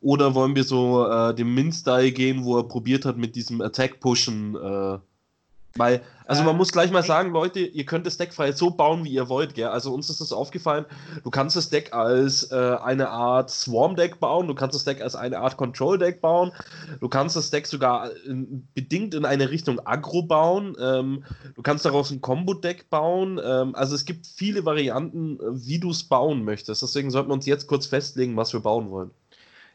Oder 0.00 0.34
wollen 0.34 0.56
wir 0.56 0.64
so 0.64 1.08
äh, 1.08 1.32
dem 1.32 1.54
Min-Style 1.54 2.10
gehen, 2.10 2.44
wo 2.44 2.58
er 2.58 2.66
probiert 2.66 3.04
hat, 3.04 3.18
mit 3.18 3.36
diesem 3.36 3.60
Attack-Pushen 3.60 4.56
äh, 4.56 4.98
weil, 5.76 6.02
also 6.26 6.42
man 6.42 6.54
äh, 6.54 6.58
muss 6.58 6.72
gleich 6.72 6.90
mal 6.90 7.02
sagen, 7.02 7.32
Leute, 7.32 7.60
ihr 7.60 7.84
könnt 7.84 8.06
das 8.06 8.16
Deck 8.16 8.34
frei 8.34 8.52
so 8.52 8.70
bauen, 8.70 9.04
wie 9.04 9.10
ihr 9.10 9.28
wollt, 9.28 9.54
gell? 9.54 9.68
Also 9.68 9.92
uns 9.92 10.10
ist 10.10 10.20
das 10.20 10.32
aufgefallen, 10.32 10.86
du 11.22 11.30
kannst 11.30 11.56
das 11.56 11.68
Deck 11.70 11.92
als 11.92 12.50
äh, 12.50 12.76
eine 12.82 13.10
Art 13.10 13.50
Swarm-Deck 13.50 14.18
bauen, 14.18 14.48
du 14.48 14.54
kannst 14.54 14.74
das 14.74 14.84
Deck 14.84 15.00
als 15.00 15.14
eine 15.14 15.38
Art 15.38 15.56
Control-Deck 15.56 16.20
bauen, 16.20 16.52
du 17.00 17.08
kannst 17.08 17.36
das 17.36 17.50
Deck 17.50 17.66
sogar 17.66 18.10
in, 18.26 18.66
bedingt 18.74 19.14
in 19.14 19.24
eine 19.24 19.50
Richtung 19.50 19.80
Agro 19.86 20.22
bauen, 20.22 20.76
ähm, 20.80 21.24
du 21.54 21.62
kannst 21.62 21.84
daraus 21.84 22.10
ein 22.10 22.20
Combo-Deck 22.20 22.90
bauen, 22.90 23.40
ähm, 23.42 23.74
also 23.74 23.94
es 23.94 24.04
gibt 24.04 24.26
viele 24.26 24.64
Varianten, 24.64 25.38
wie 25.52 25.78
du 25.78 25.90
es 25.90 26.04
bauen 26.04 26.44
möchtest, 26.44 26.82
deswegen 26.82 27.10
sollten 27.10 27.30
wir 27.30 27.34
uns 27.34 27.46
jetzt 27.46 27.66
kurz 27.66 27.86
festlegen, 27.86 28.36
was 28.36 28.52
wir 28.52 28.60
bauen 28.60 28.90
wollen. 28.90 29.10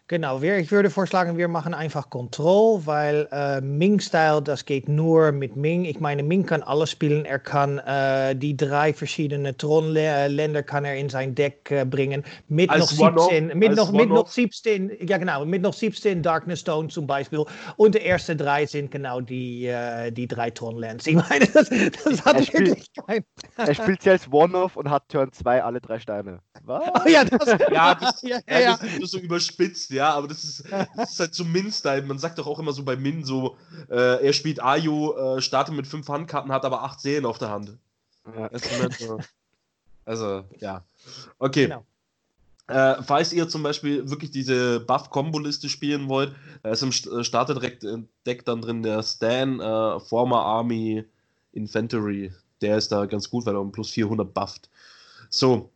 Genau, 0.10 0.42
wir, 0.42 0.58
ich 0.58 0.70
würde 0.70 0.90
vorschlagen, 0.90 1.38
wir 1.38 1.48
machen 1.48 1.74
einfach 1.74 2.10
Control, 2.10 2.86
weil 2.86 3.26
äh, 3.32 3.62
Ming-Style, 3.62 4.42
das 4.42 4.66
geht 4.66 4.90
nur 4.90 5.32
mit 5.32 5.56
Ming. 5.56 5.86
Ich 5.86 6.02
meine, 6.02 6.24
Ming 6.24 6.46
kann 6.46 6.62
alles 6.62 6.92
spielen. 6.92 7.24
Er 7.24 7.40
kann 7.40 7.78
äh, 7.80 8.36
die 8.36 8.56
drei 8.58 8.94
verschiedene 8.94 9.56
Tron-Länder 9.56 10.62
kann 10.62 10.84
er 10.84 10.98
in 10.98 11.08
sein 11.10 11.34
Deck 11.36 11.72
äh, 11.72 11.86
bringen. 11.86 12.26
Mit 12.50 12.70
Als 12.70 12.98
noch 12.98 13.08
One-Off, 13.08 13.30
17, 13.32 13.58
mit 13.58 13.76
noch, 13.78 13.92
mit 13.94 14.10
noch 14.10 14.16
One-Off. 14.16 14.34
17, 14.34 14.92
ja 15.08 15.18
genau, 15.18 15.46
mit 15.46 15.62
noch 15.62 15.74
17 15.74 16.22
Darkness 16.22 16.60
Stone 16.60 16.90
zum 16.90 17.08
Beispiel. 17.08 17.46
Und 17.78 17.96
die 17.96 18.02
ersten 18.06 18.38
drei 18.38 18.66
sind 18.66 18.92
genau 18.92 19.22
die, 19.22 19.68
äh, 19.68 20.12
die 20.12 20.28
drei 20.28 20.50
Tron-Lands. 20.50 21.08
Ich 21.08 21.16
meine, 21.16 21.48
das, 21.48 21.70
das 22.04 22.26
hat 22.26 22.36
Er 22.36 22.44
spielt- 22.44 22.68
wirklich 22.68 22.92
kein... 23.08 23.24
Er 23.56 23.74
spielt 23.74 24.02
sie 24.02 24.10
als 24.10 24.30
One-Off 24.30 24.76
und 24.76 24.90
hat 24.90 25.08
Turn 25.08 25.32
2 25.32 25.64
alle 25.64 25.80
drei 25.80 25.98
Steine. 26.00 26.40
Was? 26.66 26.84
Oh 26.94 27.08
ja, 27.10 27.24
das, 27.24 27.48
Ja, 27.72 27.96
das, 28.00 28.22
ja, 28.22 28.40
ja, 28.50 28.60
ja, 28.60 28.60
ja. 28.60 28.80
das 29.00 29.12
so 29.12 29.20
überspitzt, 29.20 29.92
ja, 29.94 30.14
aber 30.14 30.28
das 30.28 30.44
ist, 30.44 30.66
das 30.96 31.14
ist 31.14 31.20
halt 31.20 31.36
so 31.36 31.46
Min-Style. 31.46 32.04
Man 32.04 32.20
sagt 32.20 32.38
doch 32.38 32.48
auch 32.48 32.60
immer 32.60 32.74
so 32.74 32.84
bei 32.84 32.96
Min 32.96 33.24
so, 33.24 33.58
äh, 33.90 34.26
er 34.26 34.34
spielt 34.34 34.62
Ayo, 34.62 35.38
äh, 35.38 35.42
startet 35.42 35.76
mit 35.76 35.88
fünf 35.88 36.08
Handkarten, 36.08 36.52
hat 36.52 36.66
aber 36.66 36.84
acht 36.84 37.00
Seelen 37.00 37.26
auf 37.26 37.38
der 37.38 37.50
Hand. 37.50 37.78
Ja. 38.36 38.50
So. 39.00 39.20
Also, 40.06 40.44
ja. 40.60 40.84
Okay. 41.40 41.68
Genau. 41.68 41.86
Äh, 42.68 43.04
falls 43.04 43.34
ihr 43.34 43.50
zum 43.50 43.62
Beispiel 43.62 44.10
wirklich 44.10 44.32
diese 44.32 44.80
Buff-Kombo-Liste 44.80 45.68
spielen 45.68 46.08
wollt, 46.08 46.34
da 46.64 46.72
ist 46.72 46.82
im 46.82 46.90
äh, 46.90 47.24
Starter-Deck 47.24 48.46
dann 48.46 48.62
drin 48.62 48.84
der 48.84 49.04
Stan, 49.04 49.60
äh, 49.60 50.00
Former 50.00 50.42
Army 50.42 51.04
Inventory. 51.52 52.32
Der 52.62 52.78
ist 52.78 52.92
da 52.92 53.06
ganz 53.06 53.30
gut, 53.30 53.46
weil 53.46 53.56
er 53.56 53.62
um 53.62 53.72
plus 53.72 53.92
400 53.92 54.34
bufft. 54.34 54.70
So. 55.30 55.72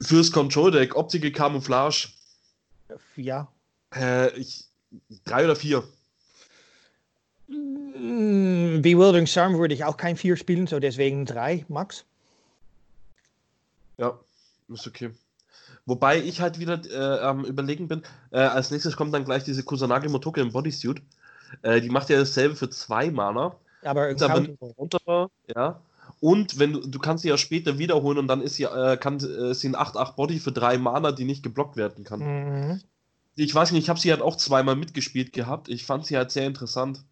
Fürs 0.00 0.30
Control-Deck, 0.30 0.94
Optische 0.96 1.32
Camouflage, 1.32 2.08
ja. 3.16 3.48
äh, 3.94 4.30
ich, 4.38 4.64
drei 5.24 5.44
oder 5.44 5.56
vier. 5.56 5.84
Mm, 7.48 8.80
Bewildering 8.82 9.26
Charm 9.26 9.58
würde 9.58 9.74
ich 9.74 9.84
auch 9.84 9.96
kein 9.96 10.16
4 10.16 10.36
spielen, 10.36 10.66
so 10.66 10.80
deswegen 10.80 11.26
3, 11.26 11.66
Max. 11.68 12.04
Ja, 13.98 14.18
ist 14.68 14.86
okay. 14.86 15.10
Wobei 15.86 16.18
ich 16.18 16.40
halt 16.40 16.58
wieder 16.58 16.80
äh, 16.90 17.20
am 17.20 17.44
überlegen 17.44 17.88
bin, 17.88 18.02
äh, 18.30 18.38
als 18.38 18.70
nächstes 18.70 18.96
kommt 18.96 19.12
dann 19.12 19.24
gleich 19.24 19.44
diese 19.44 19.62
Kusanagi 19.62 20.08
Motoke 20.08 20.40
im 20.40 20.52
Bodysuit. 20.52 21.02
Äh, 21.62 21.80
die 21.80 21.90
macht 21.90 22.08
ja 22.08 22.18
dasselbe 22.18 22.56
für 22.56 22.70
zwei 22.70 23.10
Mana. 23.10 23.54
Aber 23.82 24.08
aber 24.08 24.48
runter, 24.78 25.30
ja. 25.54 25.80
Und 26.24 26.58
wenn 26.58 26.72
du, 26.72 26.80
du 26.80 26.98
kannst 26.98 27.20
sie 27.20 27.28
ja 27.28 27.36
später 27.36 27.76
wiederholen 27.78 28.16
und 28.16 28.28
dann 28.28 28.40
ist 28.40 28.54
sie, 28.54 28.62
äh, 28.62 28.96
kann, 28.96 29.16
äh, 29.16 29.52
sie 29.52 29.68
ein 29.68 29.76
8-8 29.76 30.16
Body 30.16 30.38
für 30.38 30.52
drei 30.52 30.78
Mana, 30.78 31.12
die 31.12 31.26
nicht 31.26 31.42
geblockt 31.42 31.76
werden 31.76 32.02
kann. 32.02 32.20
Mhm. 32.20 32.80
Ich 33.36 33.54
weiß 33.54 33.72
nicht, 33.72 33.82
ich 33.82 33.88
habe 33.90 34.00
sie 34.00 34.10
halt 34.10 34.22
auch 34.22 34.36
zweimal 34.36 34.74
mitgespielt 34.74 35.34
gehabt. 35.34 35.68
Ich 35.68 35.84
fand 35.84 36.06
sie 36.06 36.16
halt 36.16 36.30
sehr 36.30 36.46
interessant. 36.46 37.04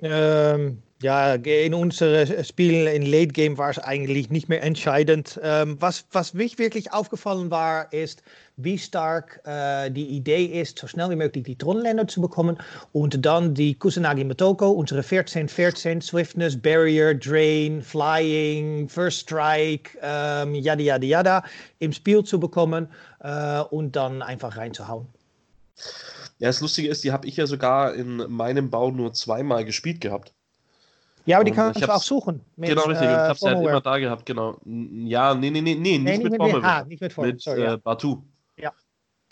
Ähm, 0.00 0.82
ja, 1.04 1.34
in 1.34 1.74
unserem 1.74 2.42
Spiel 2.44 2.86
in 2.86 3.02
Late 3.02 3.26
Game 3.26 3.58
war 3.58 3.68
es 3.68 3.78
eigentlich 3.78 4.30
nicht 4.30 4.48
mehr 4.48 4.62
entscheidend. 4.62 5.38
Ähm, 5.42 5.76
was, 5.78 6.06
was 6.12 6.32
mich 6.32 6.58
wirklich 6.58 6.94
aufgefallen 6.94 7.50
war, 7.50 7.92
ist, 7.92 8.22
wie 8.56 8.78
stark 8.78 9.42
äh, 9.44 9.90
die 9.90 10.06
Idee 10.06 10.46
ist, 10.46 10.78
so 10.78 10.86
schnell 10.86 11.10
wie 11.10 11.16
möglich 11.16 11.44
die 11.44 11.58
Tronländer 11.58 12.08
zu 12.08 12.22
bekommen 12.22 12.56
und 12.92 13.22
dann 13.26 13.52
die 13.52 13.74
Kusanagi 13.74 14.24
Motoko, 14.24 14.70
unsere 14.70 15.02
14, 15.02 15.46
14, 15.46 16.00
Swiftness, 16.00 16.56
Barrier, 16.56 17.14
Drain, 17.14 17.82
Flying, 17.82 18.88
First 18.88 19.28
Strike, 19.28 19.98
ähm, 20.00 20.54
yada 20.54 20.82
yada 20.82 21.04
yada, 21.04 21.44
im 21.80 21.92
Spiel 21.92 22.24
zu 22.24 22.40
bekommen 22.40 22.88
äh, 23.20 23.60
und 23.60 23.94
dann 23.94 24.22
einfach 24.22 24.56
reinzuhauen. 24.56 25.06
Ja, 26.38 26.48
das 26.48 26.62
Lustige 26.62 26.88
ist, 26.88 27.04
die 27.04 27.12
habe 27.12 27.28
ich 27.28 27.36
ja 27.36 27.46
sogar 27.46 27.92
in 27.92 28.24
meinem 28.30 28.70
Bau 28.70 28.90
nur 28.90 29.12
zweimal 29.12 29.66
gespielt 29.66 30.00
gehabt. 30.00 30.32
Ja, 31.26 31.36
aber 31.38 31.44
die 31.44 31.52
kannst 31.52 31.80
du 31.80 31.84
auch 31.86 31.94
hab's- 31.94 32.06
suchen. 32.06 32.40
mit, 32.56 32.68
genau, 32.70 32.82
richtig. 32.82 33.06
und 33.08 33.12
ich 33.12 33.18
äh, 33.18 33.20
habe 33.20 33.38
sie 33.38 33.46
halt 33.46 33.54
Formalware. 33.56 33.70
immer 33.70 33.80
da 33.80 33.98
gehabt, 33.98 34.26
genau. 34.26 34.58
Ja, 34.64 35.34
nee, 35.34 35.50
nee, 35.50 35.60
nee, 35.62 35.74
nee, 35.74 35.98
nicht 35.98 36.02
Nee, 36.02 36.18
mit 36.18 36.32
mit, 36.32 36.36
Formelware. 36.40 36.64
ah, 36.64 36.84
nicht 36.84 37.00
mit 37.00 37.12
Formal, 37.12 37.32
mit 37.32 37.40
sorry. 37.42 37.60
äh, 37.60 37.64
ja. 37.64 37.76
Batu. 37.76 38.22
Ja. 38.58 38.72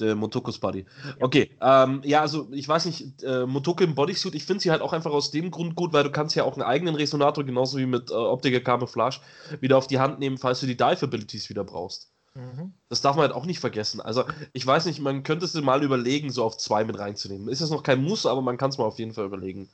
Der 0.00 0.14
Motokus 0.16 0.58
Buddy. 0.58 0.86
Okay, 1.20 1.50
ähm, 1.60 2.00
ja, 2.04 2.22
also 2.22 2.48
ich 2.50 2.66
weiß 2.66 2.86
nicht, 2.86 3.22
äh, 3.22 3.46
Motoko 3.46 3.84
im 3.84 3.94
Bodysuit, 3.94 4.34
ich 4.34 4.44
finde 4.44 4.62
sie 4.62 4.70
halt 4.70 4.80
auch 4.80 4.92
einfach 4.94 5.12
aus 5.12 5.30
dem 5.30 5.50
Grund 5.50 5.76
gut, 5.76 5.92
weil 5.92 6.02
du 6.02 6.10
kannst 6.10 6.34
ja 6.34 6.44
auch 6.44 6.54
einen 6.54 6.62
eigenen 6.62 6.94
Resonator, 6.94 7.44
genauso 7.44 7.76
wie 7.78 7.86
mit 7.86 8.10
äh, 8.10 8.14
Optiker 8.14 8.60
Camouflage, 8.60 9.18
wieder 9.60 9.76
auf 9.76 9.86
die 9.86 9.98
Hand 9.98 10.18
nehmen, 10.18 10.38
falls 10.38 10.60
du 10.60 10.66
die 10.66 10.76
Dive-Abilities 10.78 11.50
wieder 11.50 11.62
brauchst. 11.62 12.10
Mhm. 12.34 12.72
Das 12.88 13.02
darf 13.02 13.16
man 13.16 13.26
halt 13.26 13.34
auch 13.36 13.44
nicht 13.44 13.60
vergessen. 13.60 14.00
Also, 14.00 14.24
ich 14.54 14.66
weiß 14.66 14.86
nicht, 14.86 14.98
man 15.00 15.22
könnte 15.22 15.44
es 15.44 15.52
mal 15.60 15.82
überlegen, 15.84 16.30
so 16.30 16.42
auf 16.42 16.56
zwei 16.56 16.82
mit 16.84 16.98
reinzunehmen. 16.98 17.48
Ist 17.48 17.60
jetzt 17.60 17.68
noch 17.70 17.82
kein 17.82 18.02
Muss, 18.02 18.24
aber 18.24 18.40
man 18.40 18.56
kann 18.56 18.70
es 18.70 18.78
mal 18.78 18.84
auf 18.86 18.98
jeden 18.98 19.12
Fall 19.12 19.26
überlegen. 19.26 19.68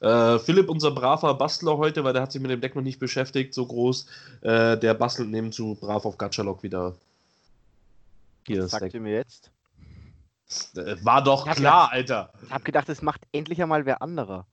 Äh, 0.00 0.38
Philipp, 0.38 0.68
unser 0.68 0.90
braver 0.90 1.34
Bastler 1.34 1.78
heute, 1.78 2.04
weil 2.04 2.12
der 2.12 2.22
hat 2.22 2.32
sich 2.32 2.42
mit 2.42 2.50
dem 2.50 2.60
Deck 2.60 2.74
noch 2.74 2.82
nicht 2.82 2.98
beschäftigt, 2.98 3.54
so 3.54 3.66
groß, 3.66 4.06
äh, 4.42 4.76
der 4.76 4.94
bastelt 4.94 5.30
nebenzu 5.30 5.76
brav 5.80 6.04
auf 6.04 6.18
Gatchalog 6.18 6.62
wieder. 6.62 6.94
Hier 8.46 8.60
das 8.60 8.72
Sagt 8.72 8.84
Deck. 8.84 8.94
ihr 8.94 9.00
mir 9.00 9.14
jetzt? 9.14 9.50
Äh, 10.76 10.96
war 11.02 11.24
doch 11.24 11.48
klar, 11.50 11.90
Alter. 11.92 12.30
Ich 12.44 12.50
habe 12.50 12.64
gedacht, 12.64 12.88
es 12.88 13.02
macht 13.02 13.22
endlich 13.32 13.60
einmal 13.62 13.86
wer 13.86 14.02
anderer. 14.02 14.46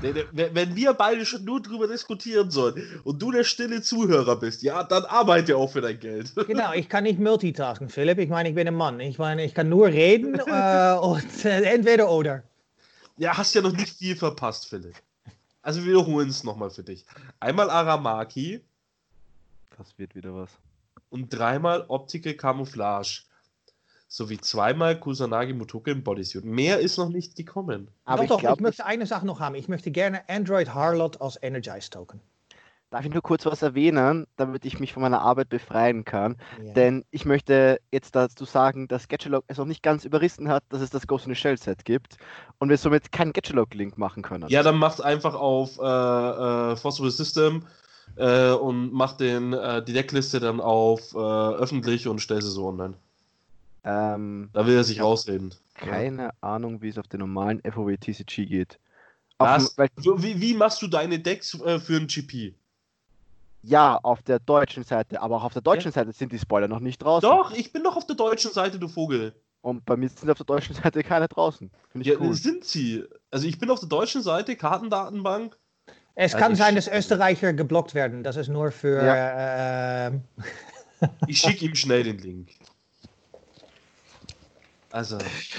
Wenn 0.00 0.76
wir 0.76 0.92
beide 0.94 1.26
schon 1.26 1.44
nur 1.44 1.60
drüber 1.60 1.88
diskutieren 1.88 2.50
sollen 2.50 2.80
und 3.02 3.20
du 3.20 3.32
der 3.32 3.42
stille 3.42 3.82
Zuhörer 3.82 4.36
bist, 4.36 4.62
ja, 4.62 4.84
dann 4.84 5.04
arbeite 5.04 5.56
auch 5.56 5.72
für 5.72 5.80
dein 5.80 5.98
Geld. 5.98 6.32
Genau, 6.46 6.72
ich 6.72 6.88
kann 6.88 7.04
nicht 7.04 7.18
multitasken, 7.18 7.88
Philipp. 7.88 8.18
Ich 8.18 8.28
meine, 8.28 8.48
ich 8.48 8.54
bin 8.54 8.68
ein 8.68 8.74
Mann. 8.74 9.00
Ich 9.00 9.18
meine, 9.18 9.44
ich 9.44 9.54
kann 9.54 9.68
nur 9.68 9.88
reden 9.88 10.34
äh, 10.46 10.94
und 10.94 11.44
äh, 11.44 11.62
entweder 11.62 12.10
oder. 12.10 12.44
Ja, 13.20 13.36
hast 13.36 13.52
ja 13.52 13.60
noch 13.60 13.72
nicht 13.72 13.98
viel 13.98 14.16
verpasst, 14.16 14.66
Philipp. 14.66 14.94
Also 15.60 15.80
wir 15.80 15.88
wiederholen 15.88 16.30
es 16.30 16.42
nochmal 16.42 16.70
für 16.70 16.82
dich. 16.82 17.04
Einmal 17.38 17.68
Aramaki 17.68 18.64
Das 19.76 19.98
wird 19.98 20.14
wieder 20.14 20.34
was. 20.34 20.48
und 21.10 21.28
dreimal 21.28 21.84
Optical 21.88 22.32
Camouflage. 22.32 23.24
Sowie 24.08 24.38
zweimal 24.38 24.98
Kusanagi 24.98 25.52
Motoke 25.52 25.90
im 25.90 26.02
Bodysuit. 26.02 26.46
Mehr 26.46 26.78
ist 26.78 26.96
noch 26.96 27.10
nicht 27.10 27.36
gekommen. 27.36 27.90
Aber 28.06 28.16
doch, 28.16 28.22
ich 28.22 28.28
doch, 28.28 28.36
ich 28.36 28.40
glaube, 28.40 28.62
möchte 28.62 28.86
eine 28.86 29.04
Sache 29.04 29.26
noch 29.26 29.38
haben. 29.38 29.54
Ich 29.54 29.68
möchte 29.68 29.90
gerne 29.90 30.26
Android 30.26 30.72
Harlot 30.72 31.20
als 31.20 31.38
Energize 31.42 31.90
Token. 31.90 32.22
Darf 32.90 33.04
ich 33.04 33.12
nur 33.12 33.22
kurz 33.22 33.46
was 33.46 33.62
erwähnen, 33.62 34.26
damit 34.36 34.64
ich 34.64 34.80
mich 34.80 34.92
von 34.92 35.02
meiner 35.02 35.22
Arbeit 35.22 35.48
befreien 35.48 36.04
kann. 36.04 36.36
Ja. 36.64 36.72
Denn 36.72 37.04
ich 37.10 37.24
möchte 37.24 37.80
jetzt 37.92 38.16
dazu 38.16 38.44
sagen, 38.44 38.88
dass 38.88 39.04
Sketchalog 39.04 39.44
es 39.46 39.58
noch 39.58 39.66
nicht 39.66 39.82
ganz 39.82 40.04
überrissen 40.04 40.48
hat, 40.48 40.64
dass 40.70 40.80
es 40.80 40.90
das 40.90 41.06
Ghost 41.06 41.26
in 41.26 41.32
the 41.34 41.40
Shell 41.40 41.56
Set 41.56 41.84
gibt 41.84 42.16
und 42.58 42.68
wir 42.68 42.76
somit 42.76 43.12
keinen 43.12 43.30
Sketchalog-Link 43.30 43.96
machen 43.96 44.22
können. 44.22 44.48
Ja, 44.48 44.62
dann 44.62 44.76
macht 44.76 45.00
einfach 45.00 45.34
auf 45.34 45.78
äh, 45.78 45.82
äh, 46.72 46.76
Phosphorus 46.76 47.16
System 47.16 47.64
äh, 48.16 48.50
und 48.50 48.92
macht 48.92 49.20
den, 49.20 49.52
äh, 49.52 49.84
die 49.84 49.92
Deckliste 49.92 50.40
dann 50.40 50.60
auf 50.60 51.14
äh, 51.14 51.18
öffentlich 51.18 52.08
und 52.08 52.18
stell 52.20 52.42
sie 52.42 52.50
so 52.50 52.66
online. 52.66 52.94
Ähm, 53.84 54.50
Da 54.52 54.66
will 54.66 54.74
er 54.74 54.84
sich 54.84 55.00
rausreden. 55.00 55.54
keine 55.74 56.30
Ahnung, 56.42 56.82
wie 56.82 56.88
es 56.88 56.98
auf 56.98 57.08
den 57.08 57.20
normalen 57.20 57.62
FOW 57.62 57.96
TCG 57.96 58.46
geht. 58.46 58.78
Auf 59.38 59.48
dem, 59.48 59.64
Was? 59.64 59.78
weil, 59.78 59.88
Wie, 59.96 60.38
wie 60.40 60.54
machst 60.54 60.82
du 60.82 60.86
deine 60.86 61.18
Decks 61.18 61.54
äh, 61.62 61.78
für 61.80 61.96
ein 61.96 62.06
GP? 62.06 62.52
Ja, 63.62 63.96
auf 64.02 64.22
der 64.22 64.38
deutschen 64.38 64.82
Seite, 64.84 65.20
aber 65.20 65.36
auch 65.36 65.44
auf 65.44 65.52
der 65.52 65.62
deutschen 65.62 65.92
Seite 65.92 66.12
sind 66.12 66.32
die 66.32 66.38
Spoiler 66.38 66.68
noch 66.68 66.80
nicht 66.80 67.02
draußen. 67.02 67.28
Doch, 67.28 67.52
ich 67.52 67.72
bin 67.72 67.82
doch 67.84 67.96
auf 67.96 68.06
der 68.06 68.16
deutschen 68.16 68.52
Seite, 68.52 68.78
du 68.78 68.88
Vogel. 68.88 69.34
Und 69.62 69.84
bei 69.84 69.96
mir 69.96 70.08
sind 70.08 70.30
auf 70.30 70.38
der 70.38 70.46
deutschen 70.46 70.74
Seite 70.82 71.02
keine 71.02 71.28
draußen. 71.28 71.70
Finde 71.90 72.06
ich 72.08 72.12
Ja, 72.14 72.20
cool. 72.20 72.34
sind 72.34 72.64
sie. 72.64 73.04
Also 73.30 73.46
ich 73.46 73.58
bin 73.58 73.70
auf 73.70 73.80
der 73.80 73.88
deutschen 73.88 74.22
Seite, 74.22 74.56
Kartendatenbank. 74.56 75.58
es 76.14 76.34
also 76.34 76.38
kann 76.44 76.56
sein, 76.56 76.74
dass 76.74 76.88
Österreicher 76.88 77.52
geblockt 77.52 77.94
werden. 77.94 78.22
Das 78.22 78.36
ist 78.36 78.48
nur 78.48 78.70
für. 78.70 79.00
Äh, 79.02 80.12
Ich 81.26 81.38
schicke 81.38 81.64
ihm 81.64 81.74
schnell 81.74 82.02
den 82.02 82.18
Link. 82.18 82.50
Also, 84.92 85.18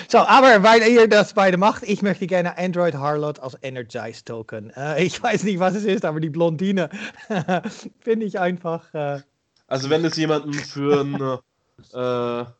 so, 0.09 0.17
aber 0.17 0.61
weil 0.61 0.81
ihr 0.83 1.07
das 1.07 1.33
beide 1.33 1.55
macht, 1.57 1.83
ich 1.83 2.01
möchte 2.01 2.27
gerne 2.27 2.57
Android 2.57 2.95
Harlot 2.95 3.39
als 3.39 3.57
Energize 3.61 4.25
Token. 4.25 4.71
Äh, 4.71 5.03
ich 5.03 5.23
weiß 5.23 5.43
nicht, 5.43 5.59
was 5.59 5.75
es 5.75 5.85
ist, 5.85 6.03
aber 6.03 6.19
die 6.19 6.29
Blondine 6.29 6.89
finde 8.01 8.25
ich 8.25 8.39
einfach. 8.39 8.93
Äh, 8.93 9.21
also 9.67 9.89
wenn 9.89 10.03
es 10.03 10.17
jemanden 10.17 10.53
für 10.53 11.01
einen 11.01 12.43
äh, 12.43 12.51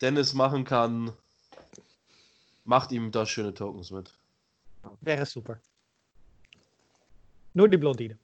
Dennis 0.00 0.34
machen 0.34 0.64
kann, 0.64 1.12
macht 2.64 2.90
ihm 2.90 3.12
da 3.12 3.24
schöne 3.24 3.54
Tokens 3.54 3.92
mit. 3.92 4.12
wäre 5.02 5.26
super. 5.26 5.60
Nur 7.54 7.68
die 7.68 7.76
Blondine. 7.76 8.18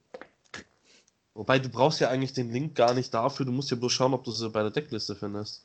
Wobei 1.35 1.57
du 1.57 1.69
brauchst 1.69 2.01
ja 2.01 2.09
eigentlich 2.09 2.33
den 2.33 2.51
Link 2.51 2.75
gar 2.75 2.93
nicht 2.93 3.13
dafür, 3.13 3.45
du 3.45 3.53
musst 3.53 3.71
ja 3.71 3.77
bloß 3.77 3.91
schauen, 3.91 4.13
ob 4.13 4.25
du 4.25 4.31
sie 4.31 4.49
bei 4.49 4.61
der 4.61 4.71
Deckliste 4.71 5.15
findest. 5.15 5.63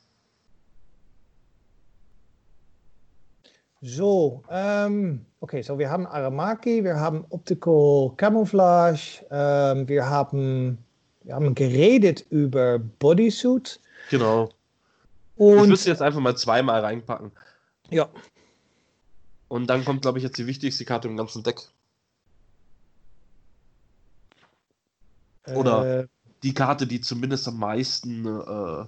So, 3.80 4.42
ähm, 4.50 5.24
okay, 5.40 5.62
so 5.62 5.78
wir 5.78 5.88
haben 5.88 6.06
Aramaki, 6.06 6.82
wir 6.82 6.96
haben 6.96 7.24
Optical 7.30 8.12
Camouflage, 8.16 9.24
ähm, 9.30 9.86
wir, 9.88 10.04
haben, 10.08 10.78
wir 11.22 11.34
haben 11.34 11.54
geredet 11.54 12.26
über 12.30 12.80
Bodysuit 12.80 13.80
Genau. 14.10 14.48
ich 15.36 15.40
würde 15.40 15.62
und 15.72 15.78
sie 15.78 15.90
jetzt 15.90 16.02
einfach 16.02 16.20
mal 16.20 16.36
zweimal 16.36 16.80
reinpacken. 16.80 17.30
Ja. 17.90 18.08
Und 19.46 19.68
dann 19.68 19.84
kommt, 19.84 20.02
glaube 20.02 20.18
ich, 20.18 20.24
jetzt 20.24 20.38
die 20.38 20.46
wichtigste 20.46 20.84
Karte 20.84 21.08
im 21.08 21.16
ganzen 21.16 21.42
Deck. 21.44 21.60
Oder 25.54 26.00
Äh, 26.00 26.06
die 26.42 26.52
Karte, 26.52 26.86
die 26.86 27.00
zumindest 27.00 27.46
am 27.48 27.58
meisten 27.58 28.26
äh, 28.26 28.86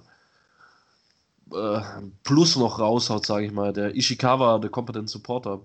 äh, 1.53 1.81
Plus 2.23 2.55
noch 2.55 2.79
raushaut, 2.79 3.25
sage 3.25 3.45
ich 3.45 3.51
mal. 3.51 3.73
Der 3.73 3.95
Ishikawa, 3.95 4.59
der 4.59 4.69
Competent 4.69 5.09
Supporter. 5.09 5.59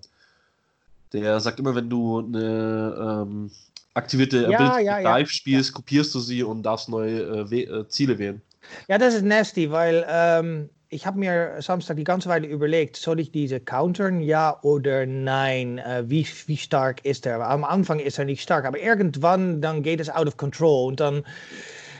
Der 1.13 1.41
sagt 1.41 1.61
immer, 1.61 1.75
wenn 1.75 1.89
du 1.89 2.19
eine 2.19 3.25
ähm, 3.25 3.51
aktivierte 3.95 4.49
Ja, 4.49 4.59
Ability 4.59 4.85
ja, 4.85 4.97
mit 4.97 5.05
ja. 5.05 5.19
Dive 5.19 5.31
spielst, 5.31 5.73
kopierst 5.73 6.15
du 6.15 6.21
sie 6.21 6.43
und 6.43 6.63
darfst 6.63 6.89
neue 6.89 7.47
äh, 7.51 7.63
äh, 7.63 7.89
Ziele 7.89 8.19
wählen. 8.19 8.43
Ja, 8.89 8.99
das 8.99 9.15
ist 9.15 9.25
nasty, 9.25 9.71
weil 9.71 10.05
ähm, 10.09 10.69
ich 10.89 11.07
habe 11.07 11.19
mir 11.19 11.57
Samstag 11.61 11.97
die 11.97 12.05
ganze 12.05 12.29
Weile 12.29 12.47
überlegt, 12.47 12.97
soll 12.97 13.21
ich 13.21 13.33
diese 13.33 13.61
countern, 13.61 14.21
ja 14.21 14.59
oder 14.63 15.07
nein? 15.07 15.79
Äh, 15.79 16.05
wie, 16.07 16.27
wie 16.47 16.57
stark 16.57 17.05
ist 17.05 17.27
er? 17.27 17.41
Am 17.49 17.65
Anfang 17.65 17.99
ist 17.99 18.19
er 18.19 18.25
nicht 18.25 18.43
stark, 18.43 18.65
aber 18.65 18.81
irgendwann 18.81 19.61
dann 19.61 19.83
geht 19.83 20.01
es 20.01 20.11
out 20.11 20.27
of 20.27 20.37
control 20.37 20.89
und 20.89 21.01
dann, 21.01 21.25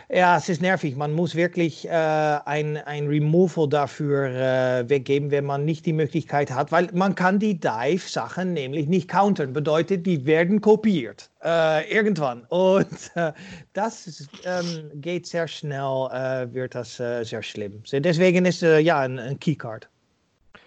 ja, 0.09 0.37
es 0.37 0.49
ist 0.49 0.63
nervig. 0.63 0.97
Man 0.97 1.13
muss 1.13 1.35
wirklich 1.35 1.87
äh, 1.87 1.91
ein, 1.91 2.77
ein 2.77 3.09
Removal 3.09 3.69
dafür 3.69 4.27
äh, 4.27 4.89
weggeben, 4.89 5.31
wenn 5.31 5.45
man 5.45 5.65
nicht 5.65 5.85
die 5.85 5.93
Möglichkeit 5.93 6.51
hat, 6.51 6.71
weil 6.71 6.89
man 6.93 7.15
kann 7.17 7.41
die 7.41 7.59
Dive-Sachen 7.59 8.53
nämlich 8.53 8.87
nicht 8.87 9.09
countern. 9.09 9.53
Bedeutet, 9.53 10.07
die 10.07 10.25
werden 10.25 10.61
kopiert 10.61 11.31
äh, 11.43 11.93
irgendwann 11.93 12.45
und 12.45 12.87
äh, 13.17 13.33
das 13.73 14.29
ähm, 14.45 14.91
geht 14.95 15.27
sehr 15.27 15.49
schnell, 15.49 16.09
äh, 16.13 16.55
wird 16.55 16.77
das 16.77 17.01
äh, 17.01 17.25
sehr 17.25 17.43
schlimm. 17.43 17.83
Deswegen 17.91 18.45
ist 18.45 18.63
äh, 18.63 18.79
ja 18.79 19.01
ein, 19.01 19.19
ein 19.19 19.41
Keycard. 19.41 19.89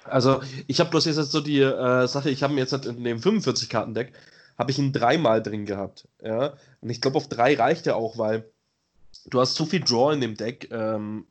Also, 0.04 0.42
ich 0.68 0.80
habe 0.80 0.90
bloß 0.90 1.06
jetzt 1.06 1.18
so 1.18 1.40
die 1.40 1.62
äh, 1.62 2.08
Sache, 2.08 2.30
ich 2.30 2.44
habe 2.44 2.54
mir 2.54 2.62
jetzt 2.62 2.74
halt 2.74 2.86
in 2.86 3.04
dem 3.04 3.20
45-Karten-Deck, 3.20 4.12
habe 4.58 4.72
ich 4.72 4.80
ihn 4.80 4.92
dreimal 4.92 5.42
drin 5.42 5.66
gehabt. 5.66 6.08
Ja? 6.22 6.54
Und 6.82 6.90
ich 6.90 7.00
glaube, 7.00 7.18
auf 7.18 7.30
drei 7.30 7.56
reicht 7.56 7.88
er 7.88 7.96
auch, 7.96 8.18
weil 8.18 8.44
du 9.26 9.40
hast 9.40 9.56
so 9.56 9.66
viel 9.66 9.82
Draw 9.82 10.14
in 10.14 10.22
dem 10.22 10.36
Deck, 10.36 10.70
ähm, 10.72 11.26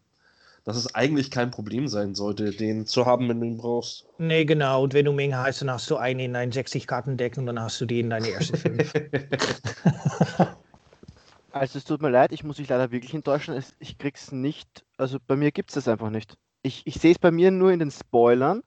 dass 0.65 0.77
es 0.77 0.95
eigentlich 0.95 1.31
kein 1.31 1.51
Problem 1.51 1.89
sein 1.89 2.15
sollte, 2.15 2.51
den 2.51 2.87
zu 2.87 3.07
haben, 3.07 3.29
wenn 3.29 3.41
du 3.41 3.47
ihn 3.47 3.57
brauchst. 3.57 4.07
Nee, 4.19 4.45
genau. 4.45 4.83
Und 4.83 4.93
wenn 4.93 5.07
du 5.07 5.13
Ming 5.13 5.35
heißt, 5.35 5.63
dann 5.63 5.71
hast 5.71 5.89
du 5.91 5.97
einen 5.97 6.21
in 6.21 6.33
dein 6.35 6.53
60-Karten-Deck 6.53 7.39
und 7.39 7.47
dann 7.47 7.61
hast 7.61 7.81
du 7.81 7.87
die 7.87 8.01
in 8.01 8.11
deine 8.11 8.31
ersten 8.31 8.57
fünf. 8.57 8.93
Also 11.51 11.79
es 11.79 11.85
tut 11.85 12.03
mir 12.03 12.11
leid, 12.11 12.33
ich 12.33 12.45
muss 12.45 12.57
dich 12.59 12.69
leider 12.69 12.93
wirklich 12.93 13.15
enttäuschen. 13.15 13.61
Ich 13.79 13.99
krieg's 13.99 14.33
nicht, 14.33 14.85
also 14.97 15.19
bei 15.27 15.35
mir 15.35 15.51
gibt 15.51 15.71
es 15.71 15.75
das 15.75 15.89
einfach 15.89 16.11
nicht. 16.11 16.37
Ich, 16.63 16.87
ich 16.87 16.97
sehe 16.97 17.13
es 17.13 17.19
bei 17.19 17.31
mir 17.31 17.51
nur 17.51 17.73
in 17.73 17.79
den 17.79 17.91
Spoilern. 17.91 18.63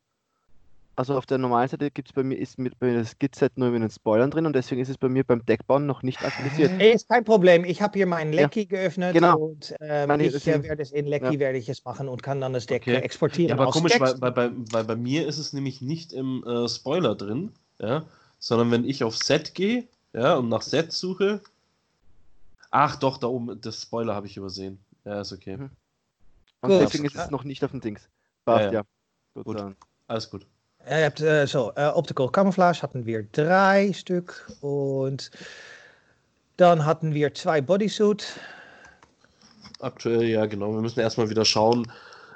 Also 0.98 1.17
auf 1.17 1.25
der 1.25 1.38
normalen 1.38 1.69
Seite 1.69 1.89
gibt 1.89 2.10
es 2.10 2.13
bei 2.13 2.21
mir, 2.21 2.36
ist 2.36 2.60
mit, 2.60 2.77
bei 2.77 2.88
mir 2.88 3.00
das 3.00 3.12
Skizset 3.12 3.57
nur 3.57 3.74
in 3.74 3.81
den 3.81 3.89
Spoilern 3.89 4.29
drin 4.29 4.45
und 4.45 4.53
deswegen 4.53 4.81
ist 4.81 4.89
es 4.89 4.98
bei 4.98 5.07
mir 5.07 5.24
beim 5.24 5.43
Deckbauen 5.45 5.86
noch 5.86 6.03
nicht 6.03 6.24
aktualisiert. 6.24 6.71
Nee, 6.74 6.91
ist 6.91 7.07
kein 7.07 7.24
Problem. 7.24 7.63
Ich 7.63 7.81
habe 7.81 7.98
hier 7.98 8.05
meinen 8.05 8.33
Ja. 8.33 8.41
Lecky 8.41 8.65
geöffnet 8.65 9.13
Genau. 9.13 9.38
und 9.38 9.74
ähm, 9.79 10.10
Meine, 10.10 10.24
ich 10.24 10.29
äh, 10.29 10.31
deswegen- 10.33 10.63
werde 10.63 10.81
es 10.83 10.91
in 10.91 11.07
Lecky 11.07 11.33
Ja. 11.36 11.39
werde 11.39 11.57
ich 11.57 11.69
es 11.69 11.86
machen 11.86 12.10
und 12.10 12.21
kann 12.21 12.41
dann 12.41 12.53
das 12.53 12.65
Deck 12.65 12.83
Okay. 12.83 12.95
äh, 12.95 13.00
exportieren. 13.00 13.50
Ja, 13.57 13.62
aber 13.63 13.71
komisch, 13.71 14.00
weil, 14.00 14.19
weil, 14.21 14.31
bei, 14.31 14.51
weil 14.71 14.83
bei 14.83 14.95
mir 14.98 15.25
ist 15.27 15.38
es 15.38 15.53
nämlich 15.53 15.81
nicht 15.81 16.12
im 16.12 16.43
äh, 16.45 16.67
Spoiler 16.67 17.15
drin, 17.15 17.51
ja, 17.79 18.05
sondern 18.39 18.69
wenn 18.71 18.83
ich 18.86 19.03
auf 19.05 19.17
Set 19.17 19.55
gehe, 19.55 19.88
ja, 20.13 20.36
und 20.36 20.50
nach 20.50 20.62
Set 20.62 20.91
suche. 20.91 21.41
Ach 22.69 22.98
doch, 22.98 23.17
da 23.17 23.27
oben, 23.27 23.60
das 23.62 23.81
Spoiler 23.81 24.13
habe 24.13 24.27
ich 24.27 24.36
übersehen. 24.38 24.77
Ja, 25.05 25.21
ist 25.21 25.31
okay. 25.31 25.57
Mhm. 25.57 25.69
Und 26.62 26.69
deswegen 26.69 27.05
ist 27.05 27.15
es 27.15 27.29
noch 27.31 27.43
nicht 27.43 27.63
auf 27.63 27.71
dem 27.71 27.81
Dings. 27.81 28.07
Passt, 28.45 28.65
Ja, 28.65 28.71
ja. 28.71 28.74
ja. 28.79 28.83
Gut, 29.33 29.45
Gut. 29.45 29.60
dann. 29.60 29.75
Alles 30.07 30.29
gut. 30.29 30.45
Ihr 30.89 31.05
habt 31.05 31.21
äh, 31.21 31.45
so, 31.45 31.71
äh, 31.75 31.88
Optical 31.88 32.29
Camouflage 32.31 32.81
hatten 32.81 33.05
wir 33.05 33.23
drei 33.31 33.93
Stück 33.93 34.51
und 34.61 35.31
dann 36.57 36.85
hatten 36.85 37.13
wir 37.13 37.33
zwei 37.33 37.61
Bodysuit. 37.61 38.25
Aktuell, 39.79 40.23
ja, 40.23 40.45
genau. 40.45 40.73
Wir 40.73 40.81
müssen 40.81 41.00
erstmal 41.00 41.29
wieder 41.29 41.45
schauen. 41.45 41.91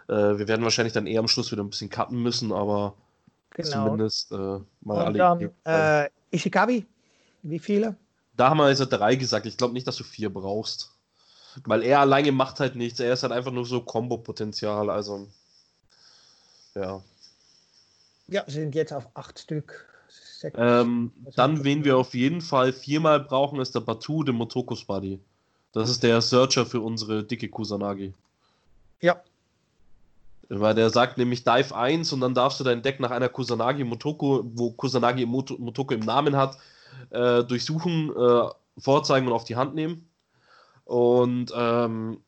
Äh, 0.07 0.13
wir 0.13 0.47
werden 0.47 0.63
wahrscheinlich 0.63 0.93
dann 0.93 1.07
eher 1.07 1.19
am 1.19 1.27
Schluss 1.27 1.51
wieder 1.51 1.63
ein 1.63 1.69
bisschen 1.69 1.89
cutten 1.89 2.21
müssen, 2.21 2.51
aber 2.51 2.95
Genau. 3.51 3.85
zumindest 3.85 4.31
äh, 4.31 4.35
mal 4.35 4.63
Und 4.81 4.91
alle. 4.91 5.17
dann 5.17 5.51
äh, 5.65 6.09
Ishikabi. 6.31 6.85
Wie 7.43 7.59
viele? 7.59 7.95
Da 8.35 8.49
haben 8.49 8.57
wir 8.57 8.69
jetzt 8.69 8.79
drei 8.79 9.15
gesagt. 9.15 9.45
Ich 9.45 9.57
glaube 9.57 9.73
nicht, 9.73 9.87
dass 9.87 9.95
du 9.95 10.03
vier 10.03 10.33
brauchst. 10.33 10.91
Weil 11.63 11.83
er 11.83 12.01
alleine 12.01 12.33
macht 12.33 12.59
halt 12.59 12.75
nichts. 12.75 12.99
Er 12.99 13.13
ist 13.13 13.23
halt 13.23 13.31
einfach 13.31 13.51
nur 13.51 13.65
so 13.65 13.79
Kombo-Potenzial. 13.81 14.89
Also, 14.89 15.27
ja. 16.75 17.01
Ja, 18.27 18.43
sind 18.47 18.75
jetzt 18.75 18.93
auf 18.93 19.07
acht 19.13 19.39
Stück. 19.39 19.87
Sechs. 20.09 20.57
Ähm, 20.59 21.11
dann, 21.35 21.63
wen 21.63 21.83
wir 21.83 21.97
auf 21.97 22.13
jeden 22.13 22.41
Fall 22.41 22.73
viermal 22.73 23.19
brauchen, 23.19 23.59
ist 23.59 23.75
der 23.75 23.79
Batu, 23.81 24.23
der 24.23 24.33
Motokus 24.33 24.83
Buddy. 24.85 25.19
Das 25.73 25.89
ist 25.89 26.03
der 26.03 26.21
Searcher 26.21 26.65
für 26.65 26.79
unsere 26.81 27.23
dicke 27.23 27.49
Kusanagi. 27.49 28.13
Ja, 29.01 29.21
Weil 30.49 30.73
der 30.75 30.89
sagt 30.89 31.17
nämlich 31.17 31.43
Dive 31.43 31.75
1 31.75 32.13
und 32.13 32.21
dann 32.21 32.33
darfst 32.33 32.59
du 32.59 32.63
dein 32.63 32.81
Deck 32.81 32.99
nach 32.99 33.11
einer 33.11 33.29
Kusanagi 33.29 33.83
Motoko, 33.83 34.43
wo 34.53 34.71
Kusanagi 34.71 35.25
Moto, 35.25 35.55
Motoko 35.57 35.93
im 35.93 35.99
Namen 36.01 36.35
hat, 36.35 36.57
äh, 37.09 37.43
durchsuchen, 37.43 38.09
äh, 38.15 38.49
vorzeigen 38.77 39.27
und 39.27 39.33
auf 39.33 39.43
die 39.43 39.55
Hand 39.55 39.75
nehmen. 39.75 40.07
Und 40.85 41.51
ähm, 41.55 42.21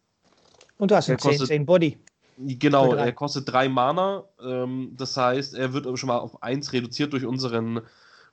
und 0.80 0.92
du 0.92 0.96
hast 0.96 1.10
einen 1.10 1.20
10, 1.20 1.30
kostet- 1.32 1.48
10 1.48 1.66
Body. 1.66 1.98
Genau, 2.38 2.94
er 2.94 3.12
kostet 3.12 3.52
drei 3.52 3.70
Mana. 3.70 4.24
Ähm, 4.44 4.94
das 4.98 5.18
heißt, 5.18 5.56
er 5.56 5.74
wird 5.74 5.88
aber 5.88 5.98
schon 5.98 6.08
mal 6.08 6.18
auf 6.18 6.42
1 6.44 6.74
reduziert 6.74 7.14
durch 7.14 7.26
unseren 7.26 7.82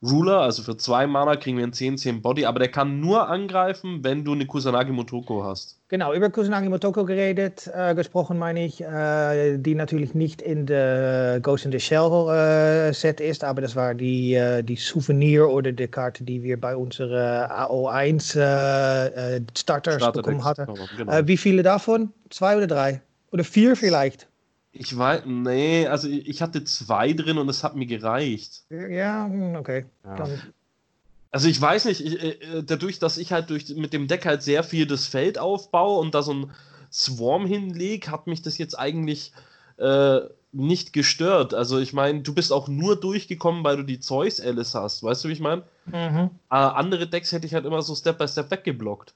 Ruler. 0.02 0.40
Also 0.40 0.62
für 0.62 0.76
zwei 0.76 1.06
Mana 1.06 1.36
kriegen 1.36 1.56
wir 1.56 1.64
einen 1.64 1.72
10-10 1.72 2.20
Body, 2.20 2.44
aber 2.44 2.58
der 2.58 2.68
kann 2.68 3.00
nur 3.00 3.28
angreifen, 3.28 4.00
wenn 4.02 4.24
du 4.24 4.32
eine 4.32 4.46
Kusanagi 4.46 4.92
Motoko 4.92 5.44
hast. 5.44 5.78
Genau, 5.88 6.12
über 6.12 6.30
Kusanagi 6.30 6.68
Motoko 6.68 7.04
geredet, 7.04 7.70
äh, 7.74 7.94
gesprochen 7.94 8.38
meine 8.38 8.64
ich, 8.64 8.80
äh, 8.80 9.56
die 9.58 9.74
natürlich 9.74 10.14
nicht 10.14 10.42
in 10.42 10.66
der 10.66 11.40
Ghost 11.40 11.64
in 11.64 11.72
the 11.72 11.80
Shell 11.80 12.28
äh, 12.28 12.92
Set 12.92 13.20
ist, 13.20 13.44
aber 13.44 13.62
das 13.62 13.76
war 13.76 13.94
die, 13.94 14.34
äh, 14.34 14.62
die 14.62 14.76
Souvenir 14.76 15.48
oder 15.48 15.72
die 15.72 15.88
Karte, 15.88 16.24
die 16.24 16.42
wir 16.42 16.60
bei 16.60 16.76
unserer 16.76 17.50
AO1 17.70 18.38
äh, 18.38 19.36
äh, 19.36 19.40
Starters 19.56 20.12
bekommen 20.12 20.40
Starterdecks, 20.40 20.44
hatten. 20.44 20.96
Genau. 20.96 21.26
Wie 21.26 21.36
viele 21.36 21.62
davon? 21.62 22.12
Zwei 22.30 22.56
oder 22.56 22.66
drei? 22.66 23.00
Oder 23.34 23.42
vier 23.42 23.74
vielleicht? 23.74 24.28
Ich 24.70 24.96
weiß, 24.96 25.22
nee, 25.26 25.88
also 25.88 26.06
ich 26.06 26.40
hatte 26.40 26.62
zwei 26.62 27.12
drin 27.12 27.36
und 27.36 27.48
es 27.48 27.64
hat 27.64 27.74
mir 27.74 27.86
gereicht. 27.86 28.62
Ja, 28.70 29.26
hm, 29.26 29.56
okay. 29.56 29.86
Ja. 30.04 30.28
Also 31.32 31.48
ich 31.48 31.60
weiß 31.60 31.86
nicht, 31.86 32.00
ich, 32.00 32.22
äh, 32.22 32.62
dadurch, 32.62 33.00
dass 33.00 33.18
ich 33.18 33.32
halt 33.32 33.50
durch, 33.50 33.68
mit 33.70 33.92
dem 33.92 34.06
Deck 34.06 34.24
halt 34.24 34.44
sehr 34.44 34.62
viel 34.62 34.86
das 34.86 35.08
Feld 35.08 35.36
aufbaue 35.36 35.98
und 35.98 36.14
da 36.14 36.22
so 36.22 36.32
ein 36.32 36.52
Swarm 36.92 37.44
hinleg, 37.44 38.08
hat 38.08 38.28
mich 38.28 38.42
das 38.42 38.56
jetzt 38.56 38.78
eigentlich 38.78 39.32
äh, 39.78 40.20
nicht 40.52 40.92
gestört. 40.92 41.54
Also 41.54 41.80
ich 41.80 41.92
meine, 41.92 42.20
du 42.20 42.32
bist 42.32 42.52
auch 42.52 42.68
nur 42.68 42.94
durchgekommen, 42.94 43.64
weil 43.64 43.78
du 43.78 43.82
die 43.82 43.98
Zeus 43.98 44.40
Alice 44.40 44.76
hast. 44.76 45.02
Weißt 45.02 45.24
du, 45.24 45.28
wie 45.28 45.32
ich 45.32 45.40
meine? 45.40 45.64
mhm. 45.86 46.30
Äh, 46.50 46.54
andere 46.54 47.08
Decks 47.08 47.32
hätte 47.32 47.48
ich 47.48 47.54
halt 47.54 47.64
immer 47.64 47.82
so 47.82 47.96
Step 47.96 48.16
by 48.16 48.28
Step 48.28 48.52
weggeblockt. 48.52 49.12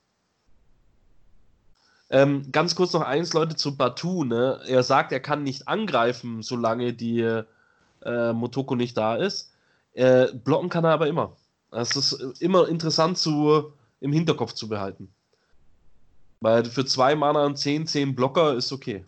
Ähm, 2.11 2.51
ganz 2.53 2.75
kurz 2.75 2.93
noch 2.93 3.03
eins, 3.03 3.33
Leute, 3.35 3.57
zu 3.57 3.77
Batu. 3.77 4.25
Ne? 4.25 4.61
Er 4.67 4.83
sagt, 4.83 5.13
er 5.13 5.21
kann 5.21 5.43
nicht 5.43 5.69
angreifen, 5.69 6.43
solange 6.43 6.93
die 6.95 7.21
äh, 8.05 8.33
Motoko 8.33 8.75
nicht 8.75 8.97
da 8.97 9.17
ist. 9.17 9.53
Äh, 9.95 10.33
blocken 10.33 10.69
kann 10.69 10.85
er 10.85 10.93
aber 10.93 11.07
immer. 11.07 11.37
Das 11.71 11.97
ist 11.97 12.13
äh, 12.13 12.33
immer 12.41 12.69
interessant 12.69 13.19
zu, 13.19 13.73
im 14.01 14.13
Hinterkopf 14.13 14.53
zu 14.53 14.69
behalten. 14.69 15.09
Weil 16.41 16.65
für 16.65 16.85
zwei 16.85 17.15
Mana 17.15 17.45
und 17.45 17.59
10, 17.59 17.87
10 17.87 18.15
Blocker 18.15 18.55
ist 18.55 18.73
okay. 18.73 19.05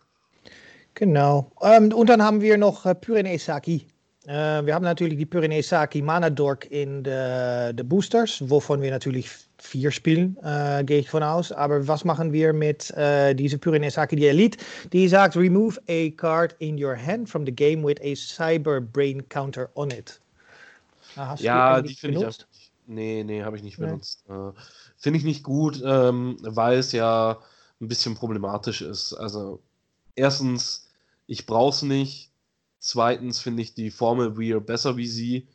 Genau. 0.95 1.53
Ähm, 1.63 1.93
und 1.93 2.09
dann 2.09 2.23
haben 2.23 2.41
wir 2.41 2.59
noch 2.59 2.85
äh, 2.85 2.95
Purine 2.95 3.39
Saki. 3.39 3.77
Äh, 3.77 4.00
wir 4.31 4.75
haben 4.75 4.85
natürlich 4.85 5.19
die 5.19 5.27
Purine 5.27 5.63
Saki 5.63 6.03
Mana 6.03 6.31
Dork 6.31 6.71
in 6.71 7.03
de, 7.03 7.73
de 7.73 7.85
Boosters, 7.85 8.49
wovon 8.49 8.81
wir 8.81 8.91
natürlich 8.91 9.29
vier 9.59 9.91
spielen, 9.91 10.37
äh, 10.43 10.85
gehe 10.85 11.01
ich 11.01 11.11
von 11.11 11.23
aus. 11.23 11.53
Aber 11.53 11.87
was 11.87 12.05
machen 12.05 12.33
wir 12.33 12.53
mit 12.53 12.91
äh, 12.93 13.35
dieser 13.35 13.59
Purine 13.59 13.91
Saki, 13.91 14.17
die 14.17 14.27
Elite? 14.27 14.59
Die 14.93 15.09
sagt, 15.09 15.37
remove 15.37 15.81
a 15.89 16.11
card 16.17 16.55
in 16.61 16.83
your 16.83 16.97
hand 16.97 17.29
from 17.29 17.45
the 17.45 17.53
game 17.53 17.85
with 17.85 18.01
a 18.03 18.15
Cyber 18.15 18.81
Brain 18.81 19.29
Counter 19.29 19.69
on 19.75 19.91
it. 19.91 20.21
Hast 21.17 21.43
Ja, 21.43 21.83
die 21.83 21.95
finde 21.95 22.21
ich 22.21 22.27
auch. 22.27 22.33
Nee, 22.87 23.23
nee, 23.25 23.43
habe 23.43 23.57
ich 23.57 23.63
nicht 23.63 23.79
Nee. 23.79 23.87
benutzt. 23.87 24.25
Äh, 24.29 24.53
finde 24.97 25.19
ich 25.19 25.25
nicht 25.25 25.45
gut, 25.45 25.81
ähm, 25.85 26.37
weil 26.41 26.79
es 26.79 26.93
ja 26.93 27.39
ein 27.81 27.89
bisschen 27.89 28.15
problematisch 28.15 28.83
ist. 28.83 29.13
Also, 29.15 29.61
erstens, 30.17 30.89
ich 31.27 31.47
brauche 31.47 31.71
es 31.71 31.83
nicht. 31.83 32.30
Zweitens 32.81 33.39
finde 33.39 33.63
ich 33.63 33.75
die 33.75 33.91
Formel 33.91 34.37
Weir 34.37 34.61
besser 34.61 34.97
wie 34.97 35.07
sie, 35.07 35.47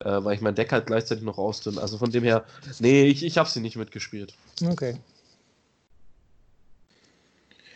äh, 0.00 0.22
weil 0.22 0.34
ich 0.34 0.40
mein 0.40 0.54
Deck 0.54 0.70
halt 0.70 0.86
gleichzeitig 0.86 1.24
noch 1.24 1.38
ausdünne. 1.38 1.80
Also 1.80 1.98
von 1.98 2.10
dem 2.10 2.22
her, 2.22 2.44
nee, 2.78 3.06
ich, 3.06 3.24
ich 3.24 3.38
habe 3.38 3.48
sie 3.48 3.60
nicht 3.60 3.76
mitgespielt. 3.76 4.34
Okay. 4.64 4.98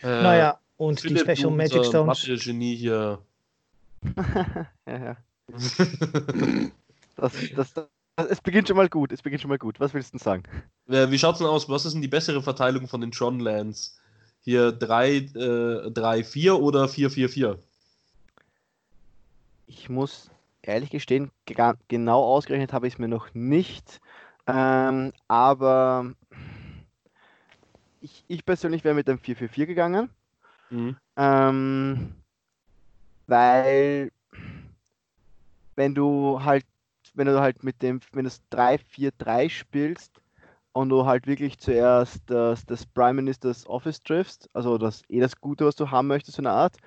Äh, 0.03 0.21
naja, 0.21 0.59
und 0.77 1.03
die 1.03 1.17
Special 1.17 1.51
Magic 1.51 1.85
Stones. 1.85 2.27
Mathe-Genie 2.27 2.75
hier, 2.75 3.19
ja, 4.87 4.97
ja. 5.03 5.17
Das, 7.17 7.33
das, 7.55 7.73
das, 7.73 7.85
es 8.29 8.41
beginnt 8.41 8.67
schon 8.67 8.77
mal 8.77 8.89
gut. 8.89 9.11
Es 9.11 9.21
beginnt 9.21 9.41
schon 9.41 9.49
mal 9.49 9.59
gut. 9.59 9.79
Was 9.79 9.93
willst 9.93 10.13
du 10.13 10.17
denn 10.17 10.23
sagen? 10.23 10.43
Äh, 10.87 11.11
Wie 11.11 11.19
schaut's 11.19 11.37
denn 11.37 11.47
aus? 11.47 11.69
Was 11.69 11.85
ist 11.85 11.93
denn 11.93 12.01
die 12.01 12.07
bessere 12.07 12.41
Verteilung 12.41 12.87
von 12.87 13.01
den 13.01 13.11
Tron-Lands? 13.11 13.99
Hier 14.39 14.71
3, 14.71 15.15
äh, 15.17 15.91
3, 15.91 16.23
4 16.23 16.59
oder 16.59 16.87
4, 16.87 17.11
4, 17.11 17.29
4? 17.29 17.59
Ich 19.73 19.89
muss 19.89 20.29
ehrlich 20.61 20.89
gestehen, 20.89 21.31
ge- 21.45 21.73
genau 21.87 22.23
ausgerechnet 22.23 22.73
habe 22.73 22.87
ich 22.87 22.95
es 22.95 22.99
mir 22.99 23.07
noch 23.07 23.33
nicht. 23.33 24.01
Ähm, 24.45 25.13
aber 25.29 26.13
ich, 28.01 28.25
ich 28.27 28.45
persönlich 28.45 28.83
wäre 28.83 28.95
mit 28.95 29.07
dem 29.07 29.17
444 29.17 29.67
gegangen. 29.67 30.09
Mhm. 30.69 30.97
Ähm, 31.15 32.15
weil 33.27 34.11
wenn 35.75 35.95
du 35.95 36.43
halt, 36.43 36.65
wenn 37.13 37.27
du 37.27 37.39
halt 37.39 37.63
mit 37.63 37.81
dem, 37.81 38.01
wenn 38.11 38.25
du 38.25 38.29
das 38.29 38.41
3-4-3 38.49 39.47
spielst 39.47 40.21
und 40.73 40.89
du 40.89 41.05
halt 41.05 41.27
wirklich 41.27 41.59
zuerst 41.59 42.21
das, 42.27 42.65
das 42.65 42.85
Prime 42.85 43.13
Minister's 43.13 43.65
Office 43.67 44.01
triffst, 44.01 44.49
also 44.53 44.77
das 44.77 45.03
eh 45.09 45.19
das 45.21 45.39
Gute, 45.39 45.65
was 45.65 45.75
du 45.75 45.89
haben 45.91 46.07
möchtest, 46.07 46.35
so 46.37 46.41
eine 46.41 46.51
Art, 46.51 46.77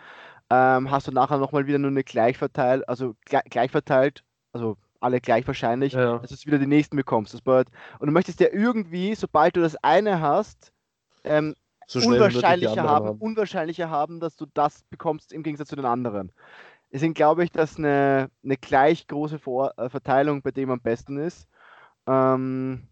ähm, 0.55 0.91
hast 0.91 1.09
du 1.09 1.13
nachher 1.13 1.39
nochmal 1.39 1.67
wieder 1.67 1.79
nur 1.79 1.91
eine 1.91 2.05
gleich 2.05 2.39
verteilt, 2.39 2.89
also 2.89 3.15
gleich, 3.25 3.45
gleich 3.45 3.71
verteilt, 3.71 4.23
also 4.53 4.77
alle 5.01 5.21
gleich 5.21 5.47
wahrscheinlich, 5.47 5.93
Ja, 5.95 6.01
ja. 6.01 6.19
dass 6.19 6.31
du 6.31 6.47
wieder 6.47 6.59
die 6.59 6.67
nächsten 6.67 6.97
bekommst. 6.97 7.35
Das 7.35 7.41
bedeutet, 7.41 7.75
und 7.99 8.07
du 8.07 8.13
möchtest 8.13 8.41
ja 8.41 8.49
irgendwie, 8.53 9.15
sobald 9.15 9.57
du 9.57 9.61
das 9.61 9.77
eine 9.83 10.21
hast, 10.21 10.73
ähm, 11.25 11.55
So 11.87 11.99
unwahrscheinlicher 12.01 12.71
anderen 12.71 12.89
haben, 12.89 13.19
unwahrscheinlicher 13.19 13.91
haben, 13.91 14.21
dass 14.21 14.37
du 14.37 14.47
das 14.55 14.85
bekommst 14.91 15.33
im 15.33 15.43
Gegensatz 15.43 15.69
zu 15.69 15.77
den 15.77 15.85
anderen. 15.85 16.33
Deswegen 16.93 17.15
glaube 17.15 17.43
ich, 17.45 17.51
dass 17.51 17.77
eine, 17.77 18.31
eine 18.45 18.57
gleich 18.57 19.07
große 19.09 19.39
Vor 19.41 19.77
äh, 19.79 19.91
Verteilung 19.91 20.43
bei 20.43 20.53
dem 20.53 20.71
am 20.71 20.81
besten 20.81 21.19
ist. 21.19 21.49
Ähm, 22.07 22.87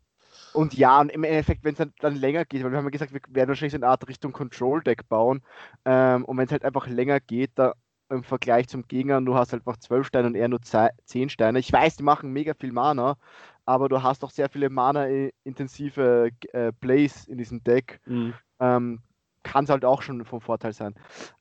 und 0.52 0.74
ja, 0.74 1.00
und 1.00 1.10
im 1.10 1.24
Endeffekt, 1.24 1.64
wenn 1.64 1.72
es 1.72 1.78
dann, 1.78 1.92
dann 2.00 2.14
länger 2.14 2.44
geht, 2.44 2.62
weil 2.62 2.70
wir 2.70 2.78
haben 2.78 2.84
ja 2.84 2.90
gesagt, 2.90 3.12
wir 3.12 3.20
werden 3.28 3.48
wahrscheinlich 3.48 3.72
so 3.72 3.78
eine 3.78 3.88
Art 3.88 4.06
Richtung 4.08 4.32
Control-Deck 4.32 5.08
bauen. 5.08 5.42
Ähm, 5.84 6.24
und 6.24 6.36
wenn 6.36 6.46
es 6.46 6.52
halt 6.52 6.64
einfach 6.64 6.86
länger 6.86 7.20
geht, 7.20 7.52
da 7.54 7.74
im 8.10 8.22
Vergleich 8.22 8.68
zum 8.68 8.86
Gegner, 8.86 9.20
du 9.22 9.34
hast 9.34 9.52
halt 9.52 9.66
einfach 9.66 9.78
12 9.78 10.06
Steine 10.06 10.28
und 10.28 10.34
er 10.34 10.48
nur 10.48 10.60
10 10.60 11.30
Steine. 11.30 11.58
Ich 11.58 11.72
weiß, 11.72 11.96
die 11.96 12.02
machen 12.02 12.30
mega 12.32 12.52
viel 12.54 12.72
Mana, 12.72 13.16
aber 13.64 13.88
du 13.88 14.02
hast 14.02 14.22
auch 14.24 14.30
sehr 14.30 14.50
viele 14.50 14.68
Mana-intensive 14.68 16.30
äh, 16.52 16.72
Plays 16.72 17.26
in 17.26 17.38
diesem 17.38 17.64
Deck 17.64 18.00
Mhm. 18.06 18.34
ähm, 18.60 19.00
kann 19.42 19.64
es 19.64 19.70
halt 19.70 19.84
auch 19.84 20.02
schon 20.02 20.24
vom 20.24 20.40
Vorteil 20.40 20.72
sein. 20.72 20.94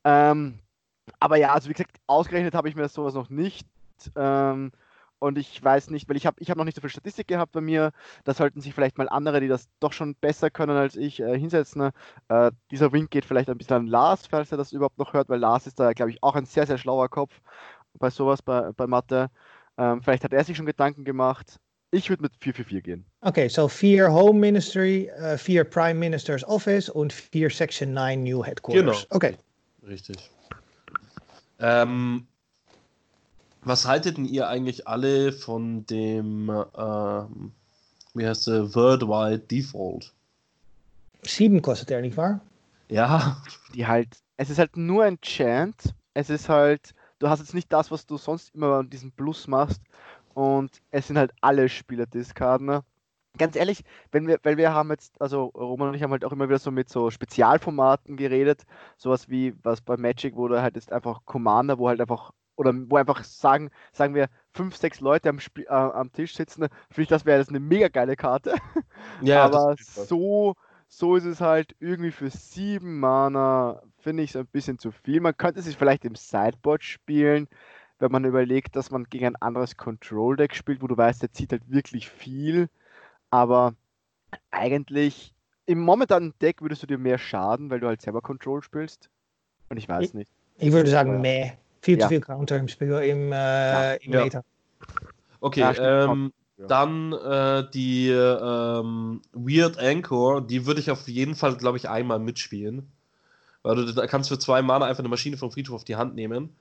Ähm, 0.03 0.59
aber 1.19 1.37
ja, 1.37 1.53
also 1.53 1.69
wie 1.69 1.73
gesagt, 1.73 1.97
ausgerechnet 2.07 2.55
habe 2.55 2.69
ich 2.69 2.75
mir 2.75 2.87
sowas 2.87 3.13
noch 3.13 3.29
nicht. 3.29 3.67
Ähm, 4.15 4.71
und 5.21 5.37
ich 5.37 5.63
weiß 5.63 5.91
nicht, 5.91 6.09
weil 6.09 6.17
ich 6.17 6.25
habe 6.25 6.37
ich 6.39 6.49
hab 6.49 6.57
noch 6.57 6.65
nicht 6.65 6.73
so 6.73 6.81
viel 6.81 6.89
Statistik 6.89 7.27
gehabt 7.27 7.51
bei 7.51 7.61
mir. 7.61 7.91
Da 8.23 8.33
sollten 8.33 8.59
sich 8.59 8.73
vielleicht 8.73 8.97
mal 8.97 9.07
andere, 9.07 9.39
die 9.39 9.47
das 9.47 9.69
doch 9.79 9.93
schon 9.93 10.15
besser 10.15 10.49
können 10.49 10.75
als 10.75 10.95
ich, 10.95 11.19
äh, 11.19 11.37
hinsetzen. 11.37 11.91
Äh, 12.27 12.51
dieser 12.71 12.91
Wink 12.91 13.11
geht 13.11 13.25
vielleicht 13.25 13.47
ein 13.47 13.57
bisschen 13.57 13.75
an 13.75 13.87
Lars, 13.87 14.25
falls 14.25 14.51
er 14.51 14.57
das 14.57 14.71
überhaupt 14.71 14.97
noch 14.97 15.13
hört, 15.13 15.29
weil 15.29 15.39
Lars 15.39 15.67
ist 15.67 15.79
da, 15.79 15.93
glaube 15.93 16.09
ich, 16.09 16.23
auch 16.23 16.35
ein 16.35 16.45
sehr, 16.45 16.65
sehr 16.65 16.79
schlauer 16.79 17.07
Kopf 17.07 17.39
bei 17.99 18.09
sowas, 18.09 18.41
bei, 18.41 18.71
bei 18.71 18.87
Mathe. 18.87 19.29
Ähm, 19.77 20.01
vielleicht 20.01 20.23
hat 20.23 20.33
er 20.33 20.43
sich 20.43 20.57
schon 20.57 20.65
Gedanken 20.65 21.05
gemacht. 21.05 21.59
Ich 21.91 22.09
würde 22.09 22.23
mit 22.23 22.31
444 22.39 22.83
gehen. 22.83 23.05
Okay, 23.21 23.47
so 23.47 23.67
vier 23.67 24.11
Home 24.11 24.39
Ministry, 24.39 25.11
vier 25.37 25.65
Prime 25.65 25.99
Minister's 25.99 26.43
Office 26.45 26.89
und 26.89 27.13
vier 27.13 27.49
Section 27.49 27.93
9 27.93 28.23
New 28.23 28.43
Headquarters. 28.43 28.81
Genau. 28.81 29.15
Okay. 29.15 29.37
Richtig. 29.85 30.31
Ähm, 31.59 32.25
was 33.63 33.87
haltet 33.87 34.17
denn 34.17 34.25
ihr 34.25 34.47
eigentlich 34.47 34.87
alle 34.87 35.31
von 35.31 35.85
dem, 35.85 36.49
ähm, 36.77 37.51
wie 38.13 38.27
heißt 38.27 38.47
der, 38.47 38.75
Worldwide 38.75 39.39
Default? 39.39 40.13
Sieben 41.23 41.61
kostet 41.61 41.91
er, 41.91 42.01
nicht 42.01 42.17
wahr? 42.17 42.41
Ja, 42.89 43.41
die 43.73 43.87
halt, 43.87 44.09
es 44.37 44.49
ist 44.49 44.59
halt 44.59 44.75
nur 44.75 45.03
ein 45.03 45.21
Chant. 45.21 45.93
Es 46.13 46.29
ist 46.29 46.49
halt, 46.49 46.93
du 47.19 47.29
hast 47.29 47.39
jetzt 47.39 47.53
nicht 47.53 47.71
das, 47.71 47.91
was 47.91 48.05
du 48.05 48.17
sonst 48.17 48.53
immer 48.55 48.79
an 48.79 48.89
diesem 48.89 49.11
Plus 49.11 49.47
machst. 49.47 49.81
Und 50.33 50.81
es 50.91 51.07
sind 51.07 51.17
halt 51.17 51.31
alle 51.41 51.69
Spieler 51.69 52.05
Discarden. 52.05 52.67
ne? 52.67 52.83
Ganz 53.37 53.55
ehrlich, 53.55 53.83
wenn 54.11 54.27
wir, 54.27 54.39
weil 54.43 54.57
wir 54.57 54.73
haben 54.73 54.89
jetzt, 54.89 55.21
also 55.21 55.45
Roman 55.45 55.89
und 55.89 55.93
ich 55.95 56.03
haben 56.03 56.11
halt 56.11 56.25
auch 56.25 56.33
immer 56.33 56.49
wieder 56.49 56.59
so 56.59 56.71
mit 56.71 56.89
so 56.89 57.11
Spezialformaten 57.11 58.17
geredet, 58.17 58.65
sowas 58.97 59.29
wie 59.29 59.53
was 59.63 59.79
bei 59.79 59.95
Magic, 59.95 60.35
wo 60.35 60.47
du 60.47 60.61
halt 60.61 60.75
jetzt 60.75 60.91
einfach 60.91 61.21
Commander, 61.25 61.77
wo 61.77 61.87
halt 61.87 62.01
einfach, 62.01 62.31
oder 62.61 62.73
wo 62.75 62.95
einfach 62.95 63.23
sagen, 63.23 63.71
sagen 63.91 64.13
wir, 64.13 64.29
fünf, 64.53 64.75
sechs 64.75 64.99
Leute 64.99 65.29
am, 65.29 65.39
Spiel, 65.39 65.65
äh, 65.65 65.73
am 65.73 66.11
Tisch 66.13 66.35
sitzen, 66.35 66.67
finde 66.89 67.01
ich, 67.01 67.07
das 67.07 67.25
wäre 67.25 67.39
jetzt 67.39 67.49
eine 67.49 67.59
mega 67.59 67.87
geile 67.87 68.15
Karte. 68.15 68.53
ja, 69.21 69.43
aber 69.43 69.75
so, 69.79 70.55
so 70.87 71.15
ist 71.15 71.25
es 71.25 71.41
halt 71.41 71.75
irgendwie 71.79 72.11
für 72.11 72.29
sieben 72.29 72.99
Mana, 72.99 73.81
finde 73.97 74.21
ich 74.21 74.29
es 74.29 74.35
ein 74.35 74.45
bisschen 74.45 74.77
zu 74.77 74.91
viel. 74.91 75.21
Man 75.21 75.35
könnte 75.35 75.63
sich 75.63 75.75
vielleicht 75.75 76.05
im 76.05 76.15
Sideboard 76.15 76.83
spielen, 76.83 77.47
wenn 77.97 78.11
man 78.11 78.25
überlegt, 78.25 78.75
dass 78.75 78.91
man 78.91 79.05
gegen 79.05 79.25
ein 79.25 79.35
anderes 79.37 79.75
Control-Deck 79.75 80.55
spielt, 80.55 80.83
wo 80.83 80.87
du 80.87 80.95
weißt, 80.95 81.21
der 81.23 81.33
zieht 81.33 81.51
halt 81.51 81.63
wirklich 81.67 82.09
viel. 82.09 82.69
Aber 83.31 83.73
eigentlich 84.51 85.33
im 85.65 85.79
momentanen 85.79 86.33
Deck 86.41 86.61
würdest 86.61 86.83
du 86.83 86.87
dir 86.87 86.99
mehr 86.99 87.17
schaden, 87.17 87.71
weil 87.71 87.79
du 87.79 87.87
halt 87.87 88.01
selber 88.01 88.21
Control 88.21 88.61
spielst. 88.61 89.09
Und 89.69 89.77
ich 89.77 89.89
weiß 89.89 90.13
nicht. 90.13 90.31
Ich 90.57 90.71
würde 90.71 90.89
sagen, 90.89 91.13
Ja. 91.13 91.19
meh. 91.19 91.51
Viel 91.81 91.97
Ja. 91.97 92.05
zu 92.05 92.09
viel 92.09 92.21
Counter 92.21 92.57
im 92.57 92.67
Spiel, 92.67 92.91
im, 92.91 93.31
äh, 93.31 93.95
im. 93.97 94.11
Meta. 94.11 94.43
Okay, 95.39 95.75
ähm, 95.79 96.31
Ja. 96.57 96.67
dann 96.67 97.13
äh, 97.13 97.69
die 97.73 98.09
ähm, 98.09 99.21
Weird 99.33 99.79
Anchor, 99.79 100.41
die 100.41 100.67
würde 100.67 100.79
ich 100.79 100.91
auf 100.91 101.07
jeden 101.07 101.35
Fall, 101.35 101.57
glaube 101.57 101.77
ich, 101.77 101.89
einmal 101.89 102.19
mitspielen. 102.19 102.91
Weil 103.63 103.75
du 103.77 103.93
da 103.93 104.05
kannst 104.07 104.29
für 104.29 104.39
zwei 104.39 104.61
Mana 104.61 104.85
einfach 104.85 104.99
eine 104.99 105.09
Maschine 105.09 105.37
vom 105.37 105.51
Friedhof 105.51 105.75
auf 105.77 105.83
die 105.83 105.95
Hand 105.95 106.15
nehmen. 106.15 106.55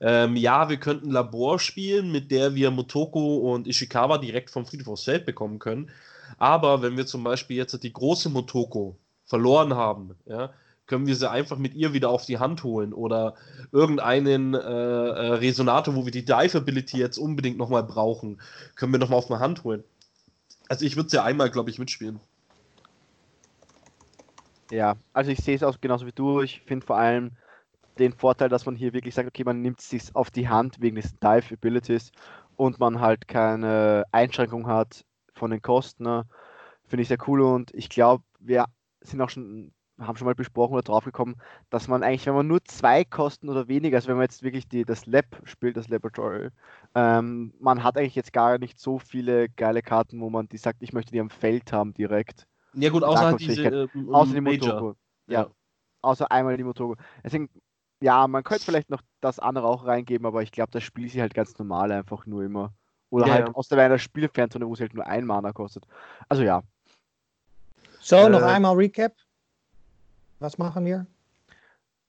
Ähm, 0.00 0.36
ja, 0.36 0.68
wir 0.68 0.78
könnten 0.78 1.10
Labor 1.10 1.58
spielen, 1.58 2.12
mit 2.12 2.30
der 2.30 2.54
wir 2.54 2.70
Motoko 2.70 3.54
und 3.54 3.66
Ishikawa 3.66 4.18
direkt 4.18 4.50
vom 4.50 4.66
Friedhof 4.66 4.88
aufs 4.88 5.04
Feld 5.04 5.24
bekommen 5.24 5.58
können. 5.58 5.90
Aber 6.38 6.82
wenn 6.82 6.96
wir 6.96 7.06
zum 7.06 7.24
Beispiel 7.24 7.56
jetzt 7.56 7.82
die 7.82 7.92
große 7.92 8.28
Motoko 8.28 8.98
verloren 9.24 9.74
haben, 9.74 10.16
ja, 10.26 10.50
können 10.86 11.06
wir 11.06 11.16
sie 11.16 11.30
einfach 11.30 11.58
mit 11.58 11.74
ihr 11.74 11.92
wieder 11.92 12.10
auf 12.10 12.26
die 12.26 12.38
Hand 12.38 12.62
holen 12.64 12.92
oder 12.92 13.34
irgendeinen 13.72 14.54
äh, 14.54 14.58
äh, 14.58 15.32
Resonator, 15.34 15.94
wo 15.94 16.04
wir 16.04 16.12
die 16.12 16.24
Dive 16.24 16.58
Ability 16.58 16.98
jetzt 16.98 17.18
unbedingt 17.18 17.58
nochmal 17.58 17.82
brauchen, 17.82 18.40
können 18.76 18.92
wir 18.92 18.98
nochmal 18.98 19.18
auf 19.18 19.30
eine 19.30 19.40
Hand 19.40 19.64
holen. 19.64 19.84
Also 20.68 20.84
ich 20.84 20.96
würde 20.96 21.10
sie 21.10 21.22
einmal, 21.22 21.50
glaube 21.50 21.70
ich, 21.70 21.78
mitspielen. 21.78 22.20
Ja, 24.70 24.96
also 25.12 25.30
ich 25.30 25.38
sehe 25.38 25.54
es 25.54 25.62
auch 25.62 25.80
genauso 25.80 26.06
wie 26.06 26.12
du. 26.12 26.40
Ich 26.40 26.62
finde 26.62 26.86
vor 26.86 26.96
allem 26.96 27.32
den 27.98 28.12
Vorteil, 28.12 28.48
dass 28.48 28.66
man 28.66 28.76
hier 28.76 28.92
wirklich 28.92 29.14
sagt, 29.14 29.28
okay, 29.28 29.44
man 29.44 29.62
nimmt 29.62 29.80
es 29.80 29.90
sich 29.90 30.14
auf 30.14 30.30
die 30.30 30.48
Hand 30.48 30.80
wegen 30.80 30.96
des 30.96 31.18
Dive 31.18 31.54
Abilities 31.54 32.10
und 32.56 32.78
man 32.80 33.00
halt 33.00 33.28
keine 33.28 34.04
Einschränkung 34.12 34.66
hat 34.66 35.04
von 35.34 35.50
den 35.50 35.62
Kosten. 35.62 36.04
Ne? 36.04 36.24
Finde 36.86 37.02
ich 37.02 37.08
sehr 37.08 37.18
cool 37.26 37.42
und 37.42 37.72
ich 37.74 37.88
glaube, 37.88 38.24
wir 38.40 38.66
sind 39.00 39.20
auch 39.20 39.30
schon, 39.30 39.72
haben 39.98 40.16
schon 40.16 40.26
mal 40.26 40.34
besprochen 40.34 40.74
oder 40.74 40.82
drauf 40.82 41.04
gekommen, 41.04 41.36
dass 41.70 41.88
man 41.88 42.02
eigentlich, 42.02 42.26
wenn 42.26 42.34
man 42.34 42.46
nur 42.46 42.62
zwei 42.64 43.04
Kosten 43.04 43.48
oder 43.48 43.68
weniger, 43.68 43.96
also 43.96 44.08
wenn 44.08 44.16
man 44.16 44.24
jetzt 44.24 44.42
wirklich 44.42 44.68
die, 44.68 44.84
das 44.84 45.06
Lab 45.06 45.24
spielt, 45.44 45.76
das 45.76 45.88
Laboratory, 45.88 46.50
ähm, 46.94 47.54
man 47.60 47.82
hat 47.82 47.96
eigentlich 47.96 48.14
jetzt 48.14 48.32
gar 48.32 48.58
nicht 48.58 48.78
so 48.78 48.98
viele 48.98 49.48
geile 49.48 49.82
Karten, 49.82 50.20
wo 50.20 50.28
man 50.30 50.48
die 50.48 50.58
sagt, 50.58 50.82
ich 50.82 50.92
möchte 50.92 51.12
die 51.12 51.20
am 51.20 51.30
Feld 51.30 51.72
haben 51.72 51.94
direkt. 51.94 52.46
Ja 52.74 52.90
gut, 52.90 53.04
außer 53.04 53.24
halt 53.24 53.40
diese 53.40 53.62
ähm, 53.62 54.14
Außer 54.14 54.34
die 54.34 54.40
Major. 54.40 54.74
Motoko. 54.74 54.96
Ja. 55.28 55.42
Ja. 55.42 55.50
Außer 56.02 56.30
einmal 56.30 56.56
die 56.56 56.64
Motogo. 56.64 56.96
Deswegen, 57.24 57.48
ja, 58.00 58.28
man 58.28 58.44
könnte 58.44 58.64
vielleicht 58.64 58.90
noch 58.90 59.00
das 59.20 59.38
andere 59.38 59.66
auch 59.66 59.86
reingeben, 59.86 60.26
aber 60.26 60.42
ich 60.42 60.52
glaube, 60.52 60.70
das 60.72 60.82
spielt 60.82 61.10
sie 61.10 61.20
halt 61.20 61.34
ganz 61.34 61.58
normal 61.58 61.90
einfach 61.90 62.26
nur 62.26 62.44
immer. 62.44 62.74
Oder 63.10 63.26
Ja, 63.26 63.32
halt 63.32 63.48
ja. 63.48 63.54
aus 63.54 63.68
der 63.68 63.78
einer 63.78 63.98
Spielfernzone, 63.98 64.68
wo 64.68 64.74
es 64.74 64.80
halt 64.80 64.94
nur 64.94 65.06
ein 65.06 65.24
Mana 65.24 65.52
kostet. 65.52 65.86
Also 66.28 66.42
ja. 66.42 66.62
So, 68.00 68.28
noch 68.28 68.42
Äh, 68.42 68.44
einmal 68.44 68.76
Recap. 68.76 69.14
Was 70.38 70.58
machen 70.58 70.84
wir? 70.84 71.06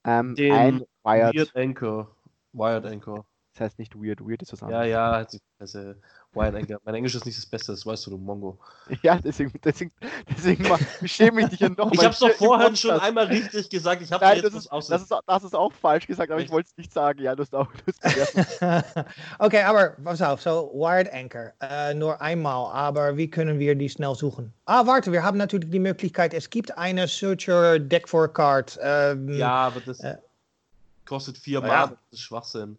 Ähm, 0.04 0.34
Den 0.34 0.52
ein 0.52 0.84
Wired. 1.02 1.34
Weird 1.34 1.56
Anchor. 1.56 2.14
Wired 2.52 2.86
Anchor. 2.86 3.26
Das 3.58 3.64
heißt 3.72 3.78
nicht 3.80 3.96
weird, 3.96 4.20
weird 4.20 4.40
ist 4.42 4.52
was 4.52 4.60
Ja, 4.60 4.66
anderes. 4.66 4.88
ja, 4.88 5.26
sich- 5.28 5.40
also, 5.58 5.94
Wired 6.32 6.54
Anchor. 6.54 6.78
Mein 6.84 6.94
Englisch 6.94 7.14
ist 7.16 7.26
nicht 7.26 7.36
das 7.38 7.46
Beste, 7.46 7.72
das 7.72 7.84
weißt 7.84 8.06
du, 8.06 8.10
du 8.10 8.18
Mongo. 8.18 8.56
Ja, 9.02 9.16
deswegen, 9.16 9.50
deswegen, 9.64 9.90
deswegen 10.28 10.64
schäme 11.04 11.40
ich 11.42 11.48
dich 11.48 11.60
ja 11.60 11.68
noch 11.70 11.90
Ich 11.90 12.04
hab's 12.04 12.20
doch 12.20 12.30
vorhin 12.32 12.76
schon 12.76 12.92
einmal 13.00 13.26
richtig 13.26 13.68
gesagt, 13.70 14.02
ich 14.02 14.12
hab's 14.12 14.22
Nein, 14.22 14.36
jetzt 14.36 14.44
das 14.44 14.54
was 14.54 14.64
ist, 14.66 14.70
aus. 14.70 14.86
das, 14.88 15.02
ist, 15.02 15.14
das 15.26 15.42
ist 15.44 15.54
auch 15.56 15.72
falsch 15.72 16.06
gesagt, 16.06 16.30
aber 16.30 16.40
ich 16.40 16.50
wollte 16.50 16.68
es 16.70 16.76
nicht 16.76 16.92
sagen. 16.92 17.20
Ja, 17.20 17.34
du 17.34 17.42
hast 17.42 17.54
auch. 17.54 17.66
Okay, 19.38 19.62
aber 19.62 19.90
pass 20.04 20.22
auf. 20.22 20.40
So, 20.42 20.70
Wired 20.74 21.12
Anchor. 21.12 21.52
Äh, 21.60 21.94
nur 21.94 22.20
einmal. 22.20 22.72
Aber 22.72 23.16
wie 23.16 23.28
können 23.28 23.58
wir 23.58 23.74
die 23.74 23.88
schnell 23.88 24.14
suchen? 24.14 24.52
Ah, 24.66 24.86
warte. 24.86 25.10
Wir 25.12 25.22
haben 25.22 25.38
natürlich 25.38 25.70
die 25.70 25.78
Möglichkeit. 25.78 26.34
Es 26.34 26.48
gibt 26.50 26.76
eine 26.76 27.08
Searcher 27.08 27.78
Deck 27.78 28.08
for 28.08 28.28
Card. 28.32 28.78
Ähm, 28.82 29.28
ja, 29.36 29.48
aber 29.68 29.80
das 29.80 30.00
Äh. 30.00 30.16
kostet 31.06 31.38
vier 31.38 31.60
Ja. 31.60 31.66
Mal, 31.66 31.86
das 31.88 31.98
ist 32.12 32.20
Schwachsinn. 32.20 32.78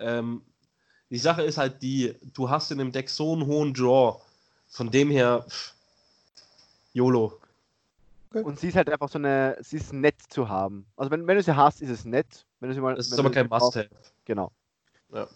Ähm, 0.00 0.42
die 1.10 1.18
Sache 1.18 1.42
ist 1.42 1.58
halt 1.58 1.82
die, 1.82 2.14
du 2.34 2.50
hast 2.50 2.70
in 2.70 2.78
dem 2.78 2.92
Deck 2.92 3.08
so 3.08 3.32
einen 3.32 3.46
hohen 3.46 3.72
Draw, 3.72 4.20
von 4.68 4.90
dem 4.90 5.10
her, 5.10 5.44
pff, 5.48 5.74
YOLO. 6.92 7.38
Und 8.32 8.60
sie 8.60 8.68
ist 8.68 8.76
halt 8.76 8.90
einfach 8.90 9.08
so 9.08 9.18
eine, 9.18 9.56
sie 9.60 9.78
ist 9.78 9.92
nett 9.92 10.16
zu 10.28 10.48
haben. 10.48 10.84
Also 10.96 11.10
wenn, 11.10 11.26
wenn 11.26 11.36
du 11.36 11.42
sie 11.42 11.56
hast, 11.56 11.80
ist 11.80 11.90
es 11.90 12.04
nett. 12.04 12.44
Wenn 12.60 12.68
du 12.68 12.74
sie 12.74 12.80
mal, 12.80 12.94
Das 12.94 13.06
ist 13.06 13.12
wenn 13.12 13.20
aber 13.20 13.30
du 13.30 13.34
kein 13.34 13.48
Must-Have. 13.48 13.88
Genau. 14.26 14.52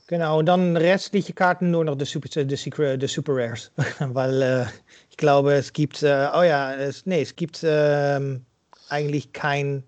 Genau, 0.06 0.38
und 0.38 0.46
dann 0.46 0.76
restliche 0.76 1.32
Karten 1.32 1.70
nur 1.70 1.84
noch 1.84 1.96
de 1.96 2.06
Super, 2.06 2.44
de 2.44 2.56
Secret, 2.56 3.00
de 3.00 3.08
Super 3.08 3.32
Rares. 3.34 3.72
Weil 4.00 4.42
äh, 4.42 4.66
ich 5.08 5.16
glaube, 5.16 5.54
es 5.54 5.72
gibt, 5.72 6.02
äh, 6.02 6.28
oh 6.34 6.42
ja, 6.42 6.74
es, 6.74 7.06
nee, 7.06 7.22
es 7.22 7.34
gibt 7.34 7.60
ähm, 7.64 8.44
eigentlich 8.90 9.32
kein 9.32 9.82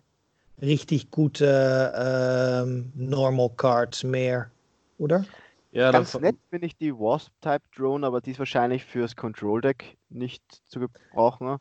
richtig 0.62 1.10
gute 1.10 1.92
ähm, 1.94 2.92
Normal 2.94 3.50
Cards 3.58 4.04
mehr, 4.04 4.50
oder? 4.98 5.24
Ja, 5.72 5.90
Ganz 5.90 6.12
dann- 6.12 6.22
nett 6.22 6.37
finde 6.50 6.66
ich 6.66 6.76
die 6.76 6.92
Wasp-Type-Drone, 6.92 8.07
aber 8.07 8.20
die 8.20 8.30
ist 8.30 8.38
wahrscheinlich 8.38 8.85
fürs 8.85 9.16
Control-Deck 9.16 9.96
nicht 10.11 10.42
zu 10.68 10.80
gebrauchen. 10.80 11.46
ne? 11.48 11.61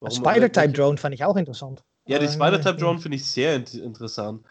warum- 0.00 0.16
Spider-Type 0.16 0.72
Drone 0.72 0.96
fand 0.96 1.14
ich 1.14 1.24
auch 1.24 1.36
interessant. 1.36 1.82
Ja, 2.06 2.18
die 2.18 2.24
Aber, 2.26 2.32
Spider-Type 2.32 2.76
äh, 2.76 2.80
Drone 2.80 2.98
finde 2.98 3.16
ich 3.16 3.24
sehr 3.26 3.54
int 3.54 3.74
interessant. 3.74 4.44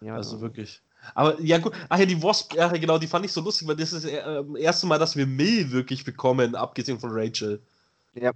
Ja, 0.00 0.16
Also 0.16 0.40
wirklich. 0.40 0.82
Aber 1.14 1.40
ja, 1.40 1.58
gut. 1.58 1.72
Ach 1.88 1.98
ja, 1.98 2.04
die 2.04 2.20
Wasp, 2.22 2.52
ja, 2.54 2.68
genau, 2.68 2.98
die 2.98 3.06
fand 3.06 3.24
ich 3.24 3.32
so 3.32 3.40
lustig, 3.40 3.68
weil 3.68 3.76
das 3.76 3.92
ist 3.92 4.04
äh, 4.04 4.20
das 4.22 4.44
erste 4.58 4.86
Mal, 4.86 4.98
dass 4.98 5.14
wir 5.16 5.26
Mill 5.26 5.70
wirklich 5.70 6.04
bekommen, 6.04 6.54
abgesehen 6.56 6.98
von 6.98 7.10
Rachel. 7.12 7.62
Ja. 8.14 8.32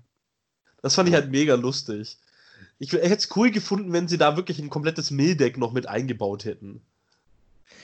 Das 0.81 0.95
fand 0.95 1.09
ich 1.09 1.15
halt 1.15 1.31
mega 1.31 1.57
lustig. 1.57 2.17
Ich 2.79 2.93
hätte 2.93 3.13
es 3.15 3.29
cool 3.37 3.51
gefunden, 3.51 3.93
wenn 3.93 4.09
sie 4.09 4.17
da 4.17 4.37
wirklich 4.37 4.59
ein 4.61 4.71
komplettes 4.71 5.11
Mill-Deck 5.11 5.59
noch 5.59 5.73
mit 5.73 5.87
eingebaut 5.89 6.45
hätten. 6.47 6.81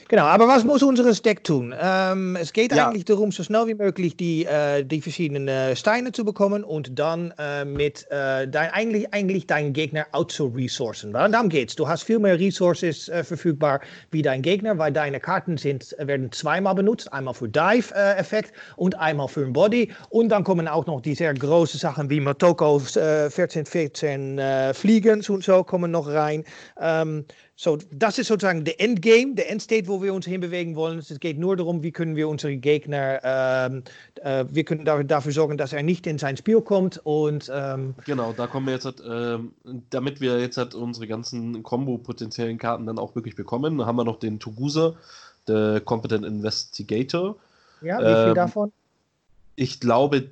Genau, 0.09 0.23
aber 0.23 0.47
was 0.47 0.63
muss 0.63 0.85
unseres 0.85 1.21
Deck 1.21 1.43
tun? 1.43 1.75
Ähm, 1.77 2.37
es 2.41 2.53
geht 2.53 2.73
Ja. 2.73 2.87
eigentlich 2.87 3.05
darum, 3.07 3.33
so 3.33 3.43
schnell 3.43 3.67
wie 3.67 3.75
möglich 3.75 4.17
die, 4.17 4.45
äh, 4.45 4.85
die 4.85 5.01
verschiedenen 5.01 5.75
Steine 5.75 6.13
zu 6.13 6.25
bekommen 6.25 6.63
und 6.63 6.97
dann 6.97 7.35
äh, 7.39 7.65
mit 7.65 8.07
äh, 8.11 8.47
dein, 8.47 8.71
eigentlich, 8.71 9.13
eigentlich 9.13 9.49
deinen 9.49 9.73
Gegner 9.73 10.07
outzo-resourcen. 10.13 11.13
Weil 11.13 11.33
darum 11.33 11.49
geht's. 11.49 11.75
Du 11.75 11.89
hast 11.89 12.05
viel 12.05 12.21
mehr 12.21 12.39
Resources 12.39 13.11
verfügbar 13.25 13.81
wie 14.13 14.23
dein 14.23 14.43
Gegner, 14.43 14.79
weil 14.79 14.93
deine 14.93 15.19
Karten 15.19 15.57
sind, 15.57 15.97
werden 15.99 16.31
zweimal 16.31 16.77
benutzt. 16.77 17.13
Einmal 17.13 17.35
für 17.35 17.49
Dive-Effekt 17.49 18.53
und 18.77 18.97
einmal 19.01 19.27
für 19.27 19.45
ein 19.45 19.53
Body. 19.53 19.93
Und 20.11 20.29
dann 20.29 20.45
kommen 20.45 20.69
auch 20.69 20.87
noch 20.87 21.01
die 21.01 21.17
sehr 21.17 21.35
großen 21.35 21.81
Sachen 21.81 22.11
wie 22.11 22.21
Motoko's 22.21 22.97
äh, 22.97 23.29
14, 23.29 23.67
14 23.67 24.39
äh, 24.39 24.73
Fliegens 24.73 25.29
und 25.29 25.43
so 25.43 25.65
kommen 25.65 25.91
noch 25.91 26.07
rein. 26.07 26.45
Ähm, 26.81 27.25
so, 27.59 27.79
das 27.91 28.19
ist 28.19 28.27
sozusagen 28.27 28.65
der 28.65 28.79
Endgame, 28.83 29.35
der 29.35 29.51
Endstate, 29.51 29.89
wo 29.89 30.03
wir 30.03 30.13
uns 30.13 30.27
hinbewegen 30.27 30.77
wollen. 30.77 30.99
Es 30.99 31.19
geht 31.21 31.39
nur 31.39 31.57
darum, 31.57 31.83
wie 31.83 31.91
können 31.91 32.15
wir 32.15 32.29
unsere 32.29 32.55
Gegner, 32.59 33.19
ähm, 33.25 33.83
äh, 34.17 34.45
wir 34.51 34.63
können 34.65 34.85
da, 34.85 35.03
dafür 35.03 35.33
sorgen, 35.33 35.57
dass 35.57 35.73
er 35.73 35.83
nicht 35.83 36.07
in 36.07 36.19
sein 36.19 36.37
Spiel 36.37 36.61
kommt. 36.61 37.01
Und 37.05 37.51
ähm, 37.53 37.95
Genau, 38.05 38.35
da 38.35 38.47
kommen 38.47 38.67
wir 38.67 38.75
jetzt 38.75 38.85
halt, 38.85 39.03
ähm, 39.09 39.55
damit 39.89 40.21
wir 40.21 40.39
jetzt 40.39 40.59
halt 40.59 40.75
unsere 40.75 41.07
ganzen 41.07 41.63
Combo-potenziellen 41.63 42.59
Karten 42.59 42.85
dann 42.85 42.99
auch 42.99 43.15
wirklich 43.15 43.37
bekommen, 43.37 43.85
haben 43.87 43.97
wir 43.97 44.05
noch 44.05 44.19
den 44.19 44.39
Tugusa, 44.39 44.95
der 45.49 45.81
Competent 45.81 46.27
Investigator. 46.27 47.37
ja, 47.81 47.99
wie 48.07 48.17
viel 48.17 48.29
Ähm, 48.29 48.35
davon? 48.35 48.73
Ich 49.55 49.81
glaube 49.81 50.29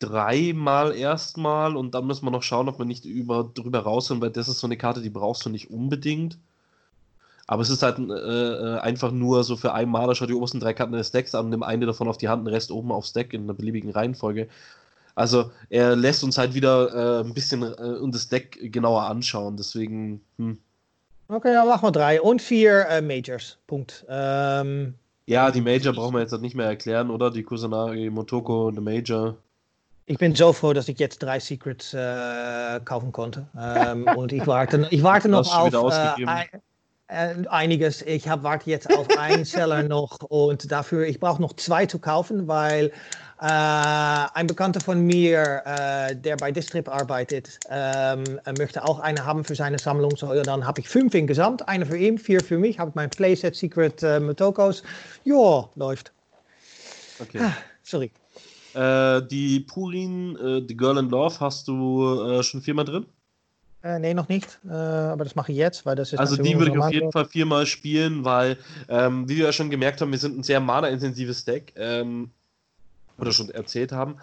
dreimal 0.00 0.92
erstmal 0.96 1.76
und 1.76 1.94
dann 1.94 2.06
müssen 2.08 2.26
wir 2.26 2.32
noch 2.32 2.42
schauen, 2.42 2.68
ob 2.68 2.78
wir 2.80 2.84
nicht 2.84 3.04
über, 3.04 3.48
drüber 3.54 3.78
raus 3.78 4.08
sind, 4.08 4.20
weil 4.20 4.30
das 4.30 4.48
ist 4.48 4.58
so 4.58 4.66
eine 4.66 4.76
Karte, 4.76 5.02
die 5.02 5.10
brauchst 5.10 5.46
du 5.46 5.50
nicht 5.50 5.70
unbedingt. 5.70 6.36
Aber 7.46 7.62
es 7.62 7.68
ist 7.68 7.82
halt 7.82 7.98
äh, 7.98 8.12
äh, 8.12 8.78
einfach 8.78 9.10
nur 9.10 9.44
so 9.44 9.56
für 9.56 9.74
einen 9.74 9.90
Maler, 9.90 10.14
schau 10.14 10.26
die 10.26 10.34
obersten 10.34 10.60
drei 10.60 10.72
Karten 10.72 10.92
des 10.92 11.10
Decks 11.10 11.34
an, 11.34 11.50
nimm 11.50 11.62
eine 11.62 11.84
davon 11.84 12.08
auf 12.08 12.16
die 12.16 12.28
Hand, 12.28 12.46
den 12.46 12.54
Rest 12.54 12.70
oben 12.70 12.90
aufs 12.90 13.12
Deck 13.12 13.34
in 13.34 13.42
einer 13.42 13.54
beliebigen 13.54 13.90
Reihenfolge. 13.90 14.48
Also 15.14 15.50
er 15.68 15.94
lässt 15.94 16.24
uns 16.24 16.38
halt 16.38 16.54
wieder 16.54 17.20
äh, 17.20 17.24
ein 17.24 17.34
bisschen 17.34 17.62
äh, 17.62 17.98
und 17.98 18.14
das 18.14 18.28
Deck 18.28 18.72
genauer 18.72 19.04
anschauen, 19.04 19.56
deswegen, 19.56 20.22
hm. 20.38 20.58
Okay, 21.28 21.52
dann 21.52 21.66
machen 21.68 21.84
wir 21.86 21.92
drei 21.92 22.20
und 22.20 22.42
vier 22.42 22.86
äh, 22.88 23.00
Majors. 23.00 23.56
Punkt. 23.66 24.04
Ähm, 24.08 24.94
Ja, 25.26 25.50
die 25.50 25.62
Major 25.62 25.94
brauchen 25.94 26.14
wir 26.14 26.20
jetzt 26.20 26.32
halt 26.32 26.42
nicht 26.42 26.54
mehr 26.54 26.66
erklären, 26.66 27.10
oder? 27.10 27.30
Die 27.30 27.42
Kusanagi, 27.42 28.10
Motoko, 28.10 28.68
eine 28.68 28.80
Major. 28.80 29.36
ich 30.06 30.18
bin 30.18 30.34
so 30.34 30.52
froh, 30.52 30.74
dass 30.74 30.88
ich 30.88 30.98
jetzt 30.98 31.22
drei 31.22 31.40
Secrets 31.40 31.94
äh, 31.94 32.80
kaufen 32.84 33.12
konnte. 33.12 33.46
Ähm, 33.58 34.06
und 34.16 34.32
ich 34.32 34.46
warte, 34.46 34.86
ich 34.90 35.02
warte 35.02 35.28
noch 35.28 35.50
auf 35.54 35.66
wieder 35.66 35.78
äh, 35.78 35.82
ausgegeben. 35.82 36.30
Äh, 37.08 37.34
einiges. 37.48 38.02
Ich 38.02 38.28
hab, 38.28 38.42
warte 38.42 38.70
jetzt 38.70 38.92
auf 38.94 39.08
einen 39.18 39.44
Seller 39.44 39.82
noch 39.88 40.20
und 40.20 40.70
dafür, 40.70 41.06
ich 41.06 41.20
brauche 41.20 41.40
noch 41.40 41.54
zwei 41.54 41.86
zu 41.86 41.98
kaufen, 41.98 42.48
weil 42.48 42.92
äh, 43.40 43.46
ein 43.46 44.46
Bekannter 44.46 44.80
von 44.80 45.00
mir, 45.00 45.62
äh, 45.66 46.16
der 46.16 46.36
bei 46.36 46.50
Distrip 46.50 46.88
arbeitet, 46.88 47.58
ähm, 47.68 48.24
möchte 48.58 48.84
auch 48.84 49.00
eine 49.00 49.24
haben 49.24 49.44
für 49.44 49.54
seine 49.54 49.78
Sammlung. 49.78 50.16
So, 50.16 50.32
dann 50.42 50.66
habe 50.66 50.80
ich 50.80 50.88
fünf 50.88 51.14
insgesamt. 51.14 51.68
Eine 51.68 51.86
für 51.86 51.98
ihn, 51.98 52.18
vier 52.18 52.40
für 52.42 52.58
mich. 52.58 52.78
Habe 52.78 52.90
ich 52.90 52.94
mein 52.94 53.10
Playset 53.10 53.54
Secret 53.54 54.02
äh, 54.02 54.20
Motokos. 54.20 54.82
Ja, 55.24 55.68
läuft. 55.74 56.12
Okay. 57.20 57.40
Ah, 57.40 57.52
sorry. 57.82 58.10
Äh, 58.74 59.22
die 59.28 59.60
Purin, 59.60 60.36
äh, 60.36 60.62
die 60.62 60.76
Girl 60.76 60.98
in 60.98 61.10
Love, 61.10 61.38
hast 61.40 61.68
du 61.68 62.22
äh, 62.22 62.42
schon 62.42 62.60
viermal 62.62 62.84
drin? 62.84 63.06
Äh, 63.84 63.98
nee, 63.98 64.14
noch 64.14 64.28
nicht. 64.28 64.58
Äh, 64.66 64.72
aber 64.72 65.24
das 65.24 65.36
mache 65.36 65.52
ich 65.52 65.58
jetzt, 65.58 65.84
weil 65.84 65.94
das 65.94 66.12
ist 66.12 66.18
Also 66.18 66.36
die 66.36 66.58
würde 66.58 66.72
ich 66.72 66.78
auf 66.78 66.90
jeden. 66.90 67.12
Fall 67.12 67.26
viermal 67.26 67.66
spielen, 67.66 68.24
weil, 68.24 68.56
ähm, 68.88 69.28
wie 69.28 69.36
wir 69.36 69.44
ja 69.44 69.52
schon 69.52 69.68
gemerkt 69.70 70.00
haben, 70.00 70.10
wir 70.10 70.18
sind 70.18 70.38
ein 70.38 70.42
sehr 70.42 70.58
mana-intensives 70.58 71.44
Deck. 71.44 71.74
Ähm, 71.76 72.30
oder 73.18 73.32
schon 73.32 73.50
erzählt 73.50 73.92
haben. 73.92 74.16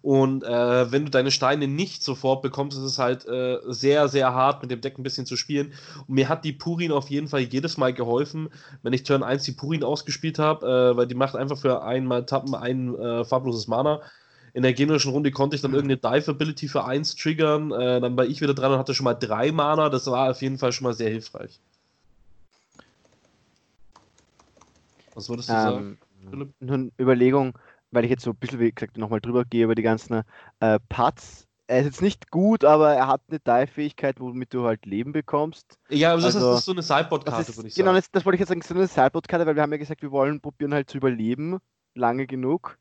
Und 0.00 0.44
äh, 0.44 0.92
wenn 0.92 1.04
du 1.04 1.10
deine 1.10 1.30
Steine 1.30 1.66
nicht 1.66 2.04
sofort 2.04 2.42
bekommst, 2.42 2.78
ist 2.78 2.84
es 2.84 2.98
halt 2.98 3.26
äh, 3.26 3.58
sehr, 3.66 4.08
sehr 4.08 4.32
hart, 4.32 4.62
mit 4.62 4.70
dem 4.70 4.80
Deck 4.80 4.96
ein 4.96 5.02
bisschen 5.02 5.26
zu 5.26 5.36
spielen. 5.36 5.72
Und 6.06 6.14
mir 6.14 6.28
hat 6.28 6.44
die 6.44 6.52
Purin 6.52 6.92
auf 6.92 7.10
jeden 7.10 7.26
Fall 7.26 7.40
jedes 7.40 7.78
Mal 7.78 7.92
geholfen, 7.92 8.48
wenn 8.82 8.92
ich 8.92 9.02
Turn 9.02 9.24
1 9.24 9.42
die 9.42 9.52
Purin 9.52 9.82
ausgespielt 9.82 10.38
habe, 10.38 10.66
äh, 10.66 10.96
weil 10.96 11.06
die 11.06 11.16
macht 11.16 11.34
einfach 11.34 11.58
für 11.58 11.82
einmal 11.82 12.26
Tappen 12.26 12.54
ein 12.54 12.94
äh, 12.94 13.24
farbloses 13.24 13.66
Mana. 13.66 14.00
In 14.52 14.62
der 14.62 14.72
generischen 14.72 15.10
Runde 15.12 15.30
konnte 15.30 15.56
ich 15.56 15.62
dann 15.62 15.74
irgendeine 15.74 15.98
Dive-Ability 16.20 16.68
für 16.68 16.84
1 16.84 17.16
triggern, 17.16 17.70
äh, 17.72 18.00
dann 18.00 18.16
war 18.16 18.24
ich 18.26 18.40
wieder 18.40 18.54
dran 18.54 18.72
und 18.72 18.78
hatte 18.78 18.94
schon 18.94 19.04
mal 19.04 19.14
drei 19.14 19.52
Mana. 19.52 19.88
Das 19.88 20.06
war 20.06 20.30
auf 20.30 20.42
jeden 20.42 20.58
Fall 20.58 20.72
schon 20.72 20.84
mal 20.84 20.94
sehr 20.94 21.10
hilfreich. 21.10 21.60
Was 25.14 25.28
würdest 25.28 25.48
du 25.48 25.52
sagen, 25.54 25.98
Ähm, 26.22 26.30
Philipp? 26.30 26.50
nur 26.60 26.74
eine 26.74 26.90
Überlegung, 27.00 27.58
weil 27.90 28.04
ich 28.04 28.10
jetzt 28.10 28.22
so 28.22 28.30
ein 28.30 28.36
bisschen, 28.36 28.60
wie 28.60 28.70
gesagt, 28.72 28.96
nochmal 28.96 29.20
drüber 29.20 29.44
gehe 29.44 29.64
über 29.64 29.74
die 29.74 29.82
ganzen 29.82 30.22
äh, 30.60 30.78
Putts. 30.88 31.46
Er 31.66 31.80
ist 31.80 31.86
jetzt 31.86 32.02
nicht 32.02 32.30
gut, 32.30 32.64
aber 32.64 32.94
er 32.94 33.08
hat 33.08 33.20
eine 33.28 33.40
Dive-Fähigkeit, 33.40 34.20
womit 34.20 34.54
du 34.54 34.64
halt 34.64 34.86
Leben 34.86 35.12
bekommst. 35.12 35.78
Ja, 35.90 36.12
aber 36.12 36.22
das, 36.22 36.36
Also, 36.36 36.38
ist, 36.38 36.52
das 36.52 36.58
ist 36.60 36.64
so 36.66 36.72
eine 36.72 36.82
Sideboard-Karte, 36.82 37.56
würde 37.56 37.68
ich 37.68 37.74
genau, 37.74 37.88
sagen. 37.88 37.96
das, 37.96 38.10
das 38.10 38.24
wollte 38.24 38.36
ich 38.36 38.40
jetzt 38.40 38.48
sagen, 38.48 38.62
so 38.62 38.74
eine 38.74 38.86
Sideboard-Karte, 38.86 39.44
weil 39.44 39.54
wir 39.54 39.62
haben 39.62 39.72
ja 39.72 39.78
gesagt, 39.78 40.00
wir 40.00 40.10
wollen 40.10 40.40
probieren 40.40 40.72
halt 40.72 40.88
zu 40.88 40.96
überleben, 40.96 41.58
lange 41.94 42.26
genug. 42.26 42.78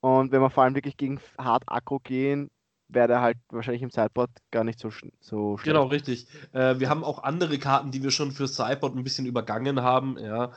Und 0.00 0.32
wenn 0.32 0.40
wir 0.40 0.50
vor 0.50 0.64
allem 0.64 0.74
wirklich 0.74 0.96
gegen 0.96 1.20
hart 1.38 1.64
Aggro 1.66 1.98
gehen, 2.00 2.50
wäre 2.88 3.08
der 3.08 3.20
halt 3.20 3.38
wahrscheinlich 3.50 3.82
im 3.82 3.90
Sideboard 3.90 4.30
gar 4.50 4.64
nicht 4.64 4.78
so, 4.80 4.90
so 5.20 5.56
schlecht. 5.58 5.64
Genau, 5.64 5.86
richtig. 5.86 6.26
Äh, 6.52 6.80
wir 6.80 6.88
haben 6.88 7.04
auch 7.04 7.22
andere 7.22 7.58
Karten, 7.58 7.90
die 7.92 8.02
wir 8.02 8.10
schon 8.10 8.32
für 8.32 8.48
Sideboard 8.48 8.96
ein 8.96 9.04
bisschen 9.04 9.26
übergangen 9.26 9.82
haben. 9.82 10.18
Ja. 10.18 10.52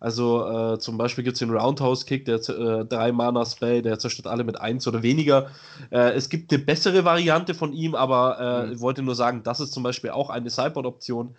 Also 0.00 0.74
äh, 0.74 0.78
zum 0.78 0.96
Beispiel 0.98 1.24
gibt 1.24 1.34
es 1.34 1.38
den 1.40 1.50
Roundhouse-Kick, 1.50 2.24
der 2.24 2.36
äh, 2.36 2.84
3 2.84 3.12
Mana-Spell, 3.12 3.82
der 3.82 3.98
zerstört 3.98 4.26
alle 4.28 4.44
mit 4.44 4.60
1 4.60 4.86
oder 4.86 5.02
weniger. 5.02 5.50
Äh, 5.90 6.10
es 6.12 6.28
gibt 6.28 6.52
eine 6.52 6.62
bessere 6.62 7.04
Variante 7.04 7.54
von 7.54 7.72
ihm, 7.72 7.94
aber 7.94 8.38
äh, 8.38 8.66
Mhm. 8.66 8.72
ich 8.74 8.80
wollte 8.80 9.02
nur 9.02 9.14
sagen, 9.14 9.42
das 9.42 9.58
ist 9.60 9.72
zum 9.72 9.82
Beispiel 9.82 10.10
auch 10.10 10.30
eine 10.30 10.50
Sideboard-Option. 10.50 11.36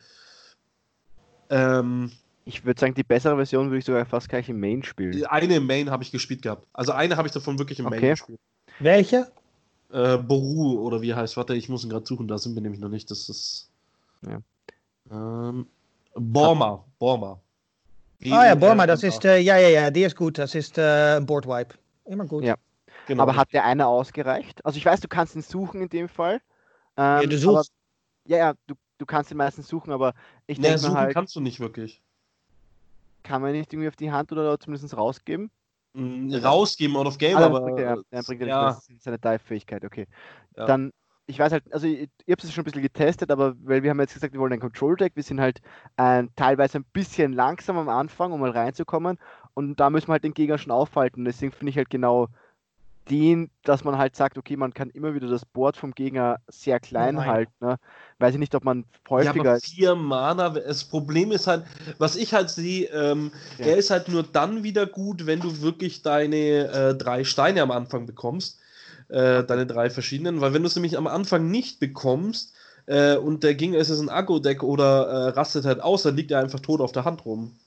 Ähm, 1.50 2.12
Ich 2.50 2.66
würde 2.66 2.80
sagen, 2.80 2.96
die 2.96 3.04
bessere 3.04 3.36
Version 3.36 3.68
würde 3.68 3.78
ich 3.78 3.86
sogar 3.86 4.04
fast 4.06 4.28
gleich 4.28 4.50
im 4.50 4.60
Main 4.60 4.82
spielen. 4.82 5.24
eine 5.26 5.56
im 5.58 5.68
Main 5.68 5.92
habe 5.92 6.02
ich 6.02 6.12
gespielt 6.12 6.42
gehabt. 6.42 6.66
Also 6.74 6.94
eine 6.94 7.16
habe 7.16 7.28
ich 7.28 7.32
davon 7.32 7.60
wirklich 7.60 7.78
im 7.78 7.86
Main 7.86 8.00
Okay. 8.00 8.10
gespielt. 8.10 8.40
Welche? 8.80 9.32
Äh, 9.92 10.18
Boru 10.18 10.80
oder 10.80 11.02
wie 11.02 11.14
heißt, 11.14 11.38
warte, 11.38 11.54
ich 11.54 11.70
muss 11.70 11.84
ihn 11.84 11.92
gerade 11.92 12.08
suchen, 12.08 12.28
da 12.28 12.40
sind 12.40 12.56
wir 12.56 12.62
nämlich 12.64 12.82
noch 12.82 12.90
nicht. 12.90 13.10
Das 13.12 13.30
ist. 13.30 13.70
Ja. 14.26 14.40
Ähm, 15.12 15.68
Borma. 16.16 16.84
Borma. 16.98 17.40
Ah 18.26 18.48
ja, 18.48 18.56
Borma, 18.56 18.88
das 18.88 19.04
ist, 19.04 19.24
äh, 19.26 19.38
ja, 19.38 19.58
ja, 19.58 19.70
ja, 19.70 19.92
die 19.92 20.02
ist 20.04 20.16
gut. 20.16 20.40
Das 20.40 20.56
ist 20.56 20.78
äh, 20.80 21.18
ein 21.18 21.26
Boardwipe. 21.28 21.76
Immer 22.06 22.26
gut. 22.26 22.44
Ja. 22.44 22.56
Genau. 23.06 23.24
Aber 23.24 23.36
hat 23.36 23.54
der 23.54 23.64
eine 23.64 23.86
ausgereicht? 23.86 24.66
Also 24.66 24.78
ich 24.78 24.86
weiß, 24.86 25.02
du 25.02 25.08
kannst 25.08 25.36
ihn 25.36 25.44
suchen 25.44 25.82
in 25.84 25.90
dem 25.90 26.10
Fall. 26.10 26.42
Ähm, 26.98 27.22
Ja, 27.22 27.26
du 27.28 27.38
suchst. 27.38 27.72
Aber, 27.72 28.36
ja, 28.36 28.38
ja, 28.38 28.54
du, 28.66 28.74
du 28.98 29.06
kannst 29.06 29.30
ihn 29.30 29.38
meistens 29.38 29.68
suchen, 29.68 29.92
aber 29.92 30.14
ich 30.48 30.58
nee, 30.58 30.64
denke 30.64 30.80
suchen 30.80 30.98
halt, 30.98 31.14
kannst 31.14 31.36
du 31.36 31.42
nicht 31.42 31.60
wirklich. 31.60 32.02
Kann 33.30 33.42
man 33.42 33.52
nicht 33.54 33.72
irgendwie 33.74 33.88
auf 33.88 33.96
die 33.96 34.12
Hand 34.12 34.32
oder 34.32 34.60
zumindest 34.60 34.98
rausgeben? 34.98 35.52
Mm, 35.94 36.34
Rausgeben 36.36 36.96
out 36.98 37.08
of 37.08 37.18
game, 37.18 37.38
Ah, 37.38 37.46
aber. 37.46 37.62
bringt 37.62 37.80
er, 37.80 37.96
ja, 37.96 38.02
dann 38.12 38.24
bringt 38.26 38.42
er 38.42 38.48
ja, 38.48 38.80
seine 39.00 39.20
Dive-Fähigkeit, 39.20 39.84
okay. 39.86 40.08
Ja. 40.56 40.66
Dann, 40.68 40.92
ich 41.28 41.40
weiß 41.40 41.52
halt, 41.52 41.72
also 41.74 41.88
ich, 41.88 42.10
ich 42.26 42.32
habe 42.32 42.42
es 42.44 42.54
schon 42.54 42.62
ein 42.64 42.66
bisschen 42.66 42.82
getestet, 42.82 43.32
aber 43.32 43.56
weil 43.64 43.84
wir 43.84 43.90
haben 43.92 44.00
jetzt 44.00 44.14
gesagt, 44.14 44.34
wir 44.34 44.40
wollen 44.40 44.54
ein 44.54 44.60
Control-Deck, 44.60 45.16
wir 45.16 45.24
sind 45.24 45.40
halt 45.42 45.62
äh, 45.98 46.24
teilweise 46.36 46.80
ein 46.80 46.86
bisschen 46.94 47.34
langsam 47.34 47.78
am 47.78 47.90
Anfang, 47.90 48.32
um 48.32 48.40
mal 48.42 48.52
reinzukommen 48.52 49.18
Und 49.54 49.80
da 49.80 49.90
müssen 49.90 50.08
wir 50.10 50.14
halt 50.14 50.24
den 50.24 50.34
Gegner 50.34 50.58
schon 50.58 50.72
aufhalten. 50.72 51.26
Deswegen 51.26 51.52
finde 51.52 51.72
ich 51.72 51.78
halt 51.78 51.90
genau 51.90 52.28
den, 53.10 53.52
dass 53.64 53.84
man 53.84 53.98
halt 53.98 54.16
sagt, 54.16 54.38
okay, 54.38 54.56
man 54.58 54.74
kann 54.74 54.90
immer 54.90 55.14
wieder 55.14 55.28
das 55.28 55.46
Board 55.46 55.78
vom 55.78 55.92
Gegner 55.94 56.40
sehr 56.48 56.80
klein 56.80 57.16
Nein. 57.16 57.28
halten. 57.28 57.54
Ne? 57.60 57.78
Weiß 58.20 58.34
ich 58.34 58.40
nicht, 58.40 58.56
ob 58.56 58.64
man 58.64 58.86
Ja, 59.10 59.32
häufiger. 59.34 59.52
aber 59.52 59.60
vier 59.60 59.96
Mana, 59.96 60.50
das 60.50 60.84
Problem 60.86 61.32
ist 61.32 61.48
halt, 61.48 61.66
was 61.98 62.16
ich 62.16 62.34
halt 62.34 62.50
sehe, 62.50 62.88
ähm, 62.90 63.32
Ja. 63.58 63.66
er 63.68 63.78
ist 63.78 63.90
halt 63.90 64.08
nur 64.10 64.24
dann 64.24 64.64
wieder 64.64 64.86
gut, 64.86 65.26
wenn 65.26 65.42
du 65.42 65.62
wirklich 65.62 66.02
deine 66.04 66.38
äh, 66.72 66.96
drei 66.96 67.24
Steine 67.24 67.62
am 67.62 67.72
Anfang 67.72 68.06
bekommst. 68.06 68.60
Äh, 69.10 69.44
deine 69.44 69.66
drei 69.66 69.90
verschiedenen, 69.90 70.40
weil 70.40 70.54
wenn 70.54 70.62
du 70.62 70.68
es 70.68 70.76
nämlich 70.76 70.96
am 70.98 71.08
Anfang 71.08 71.50
nicht 71.50 71.80
bekommst 71.80 72.54
äh, 72.86 73.18
und 73.18 73.44
der 73.44 73.56
Gegner 73.56 73.80
ist 73.80 73.90
es 73.90 74.00
ein 74.00 74.10
Agro-Deck 74.10 74.62
oder 74.62 75.08
äh, 75.08 75.30
rastet 75.30 75.66
halt 75.66 75.82
aus, 75.82 76.04
dann 76.04 76.16
liegt 76.16 76.30
er 76.32 76.40
einfach 76.40 76.60
tot 76.60 76.80
auf 76.80 76.92
der 76.92 77.06
Hand 77.06 77.26
rum. 77.26 77.58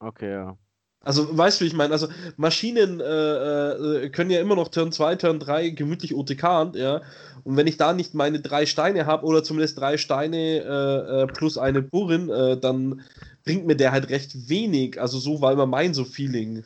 okay, 0.00 0.30
ja. 0.30 0.56
Also, 1.02 1.36
weißt 1.36 1.60
du, 1.60 1.64
wie 1.64 1.68
ich 1.68 1.74
meine, 1.74 1.92
also 1.92 2.08
Maschinen 2.36 3.00
äh, 3.00 3.04
äh, 3.04 4.08
können 4.10 4.30
ja 4.30 4.40
immer 4.40 4.54
noch 4.54 4.68
Turn 4.68 4.92
2, 4.92 5.16
Turn 5.16 5.40
3 5.40 5.70
gemütlich 5.70 6.14
OTK, 6.14 6.74
ja. 6.74 7.00
Und 7.42 7.56
wenn 7.56 7.66
ich 7.66 7.78
da 7.78 7.94
nicht 7.94 8.12
meine 8.12 8.40
drei 8.40 8.66
Steine 8.66 9.06
habe 9.06 9.24
oder 9.24 9.42
zumindest 9.42 9.78
drei 9.80 9.96
Steine 9.96 10.36
äh, 10.36 11.22
äh, 11.22 11.26
plus 11.26 11.56
eine 11.56 11.80
Burrin, 11.80 12.28
äh, 12.28 12.58
dann 12.58 13.00
bringt 13.44 13.66
mir 13.66 13.76
der 13.76 13.92
halt 13.92 14.10
recht 14.10 14.50
wenig. 14.50 15.00
Also 15.00 15.18
so, 15.18 15.40
weil 15.40 15.56
man 15.56 15.70
mein 15.70 15.94
so 15.94 16.04
Feeling. 16.04 16.64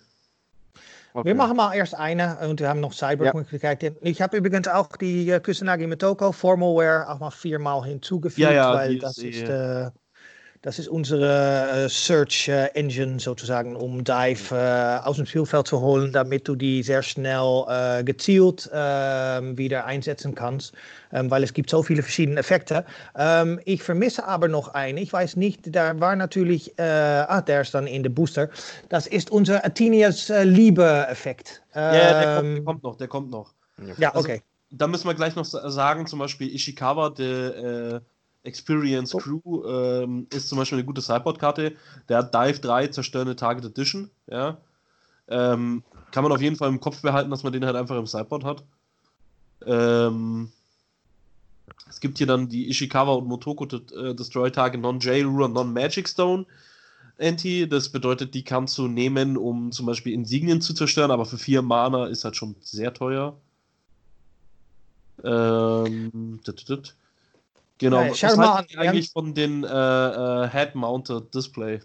okay. 1.13 1.29
Wir 1.29 1.37
machen 1.37 1.57
mal 1.57 1.73
erst 1.73 1.95
eine 1.95 2.39
und 2.49 2.59
wir 2.59 2.69
haben 2.69 2.81
noch 2.81 2.93
Cyber-Möglichkeiten. 2.93 3.97
Ich 4.01 4.21
habe 4.21 4.37
übrigens 4.37 4.67
auch 4.67 4.97
die 4.97 5.31
äh, 5.31 5.39
Kusanagi 5.39 5.87
Motoko 5.87 6.33
Formalware 6.33 7.09
auch 7.09 7.21
mal 7.21 7.31
viermal 7.31 7.85
hinzugefügt, 7.85 8.39
Ja, 8.39 8.53
ja, 8.53 8.75
weil 8.75 8.99
das 8.99 9.19
ist, 9.19 9.43
ist, 9.43 9.49
äh, 9.49 9.91
das 10.65 10.79
ist 10.79 10.89
unsere 10.89 11.85
äh, 11.85 11.89
Search 11.91 12.49
äh, 12.49 12.69
Engine 12.75 13.21
sozusagen, 13.21 13.77
um 13.77 14.03
Dive 14.03 14.55
äh, 14.55 15.07
aus 15.07 15.17
dem 15.17 15.27
Spielfeld 15.27 15.67
zu 15.67 15.79
holen, 15.83 16.11
damit 16.11 16.49
du 16.49 16.57
die 16.57 16.83
sehr 16.83 17.03
schnell 17.03 17.65
äh, 17.69 18.03
gezielt 18.03 18.71
ähm, 18.73 19.59
wieder 19.59 19.85
einsetzen 19.85 20.35
kannst, 20.35 20.73
ähm, 21.13 21.31
weil 21.31 21.43
es 21.45 21.53
gibt 21.53 21.69
so 21.69 21.83
viele 21.83 22.03
verschiedene 22.03 22.41
Effekte. 22.41 22.87
Ähm, 23.15 23.61
ich 23.67 23.83
vermisse 23.83 24.25
aber 24.27 24.49
noch 24.49 24.69
eine. 24.73 25.01
Ich 25.03 25.13
weiß 25.13 25.37
nicht, 25.37 25.75
da 25.77 26.01
war 26.01 26.17
natürlich, 26.17 26.79
äh, 26.79 26.83
ah, 26.83 27.43
der 27.43 27.61
ist 27.61 27.75
dann 27.75 27.87
in 27.87 28.03
der 28.03 28.11
Booster. 28.11 28.49
Das 28.89 29.07
ist 29.07 29.31
unser 29.31 29.63
Athenias 29.67 30.31
äh, 30.31 30.45
Liebe-Effekt. 30.45 31.63
Ja, 31.75 31.93
der, 31.93 32.37
kommt, 32.37 32.57
der 32.57 32.65
kommt 32.65 32.83
noch, 32.83 32.97
der 32.97 33.09
kommt 33.09 33.31
noch. 33.31 33.53
ja, 33.99 34.15
Also- 34.15 34.21
okay. 34.31 34.43
Da 34.77 34.89
müssen 34.89 35.07
wir 35.07 35.15
gleich 35.15 35.37
noch 35.37 35.45
sa- 35.45 35.71
sagen, 35.71 36.07
zum 36.09 36.19
Beispiel 36.19 36.53
Ishikawa, 36.53 37.11
der 37.11 37.55
äh, 37.55 38.01
Experience 38.45 39.15
Oh. 39.15 39.19
Crew, 39.19 39.65
ähm, 39.67 40.27
ist 40.33 40.49
zum 40.49 40.59
Beispiel 40.59 40.79
eine 40.79 40.87
gute 40.87 41.01
Sideboard-Karte. 41.01 41.75
Der 42.09 42.19
hat 42.19 42.35
Dive 42.35 42.61
3, 42.61 42.89
zerstörende 42.89 43.37
Target 43.37 43.65
Edition. 43.65 44.11
Ja. 44.31 44.59
Ähm, 45.29 45.83
kann 46.13 46.23
man 46.23 46.33
auf 46.33 46.43
jeden 46.43 46.57
Fall 46.57 46.69
im 46.69 46.81
Kopf 46.81 47.03
behalten, 47.03 47.31
dass 47.31 47.43
man 47.43 47.53
den 47.53 47.65
halt 47.65 47.77
einfach 47.77 47.99
im 47.99 48.07
Sideboard 48.07 48.45
hat. 48.45 48.65
Ähm, 49.67 50.53
es 51.89 52.01
gibt 52.01 52.19
hier 52.19 52.27
dann 52.27 52.49
die 52.49 52.69
Ishikawa 52.69 53.15
und 53.15 53.27
Motoko 53.27 53.65
äh, 53.65 54.15
Destroy 54.15 54.51
Target 54.51 54.81
Non-J 54.81 55.25
Ruler 55.25 55.49
Non-Magic 55.49 56.09
Stone. 56.09 56.47
Anti, 57.19 57.69
das 57.69 57.91
bedeutet, 57.91 58.35
die 58.35 58.43
kannst 58.43 58.77
du 58.77 58.89
nehmen, 58.89 59.37
um 59.37 59.73
zum 59.73 59.87
Beispiel 59.87 60.13
Insignien 60.13 60.61
zu 60.61 60.75
zerstören, 60.75 61.11
aber 61.13 61.25
für 61.25 61.39
vier 61.39 61.63
Mana 61.63 62.07
ist 62.07 62.25
halt 62.25 62.37
schon 62.37 62.57
sehr 62.61 62.93
teuer. 62.93 63.37
Ähm. 65.23 66.41
Genau, 67.79 68.03
Ja, 68.03 68.11
was 68.11 68.39
an, 68.39 68.67
ihr 68.69 68.79
eigentlich 68.81 69.11
von 69.11 69.35
den 69.35 69.65
äh, 69.65 69.67
äh, 69.69 70.49
Head-Mounted 70.49 71.35
Display? 71.35 71.81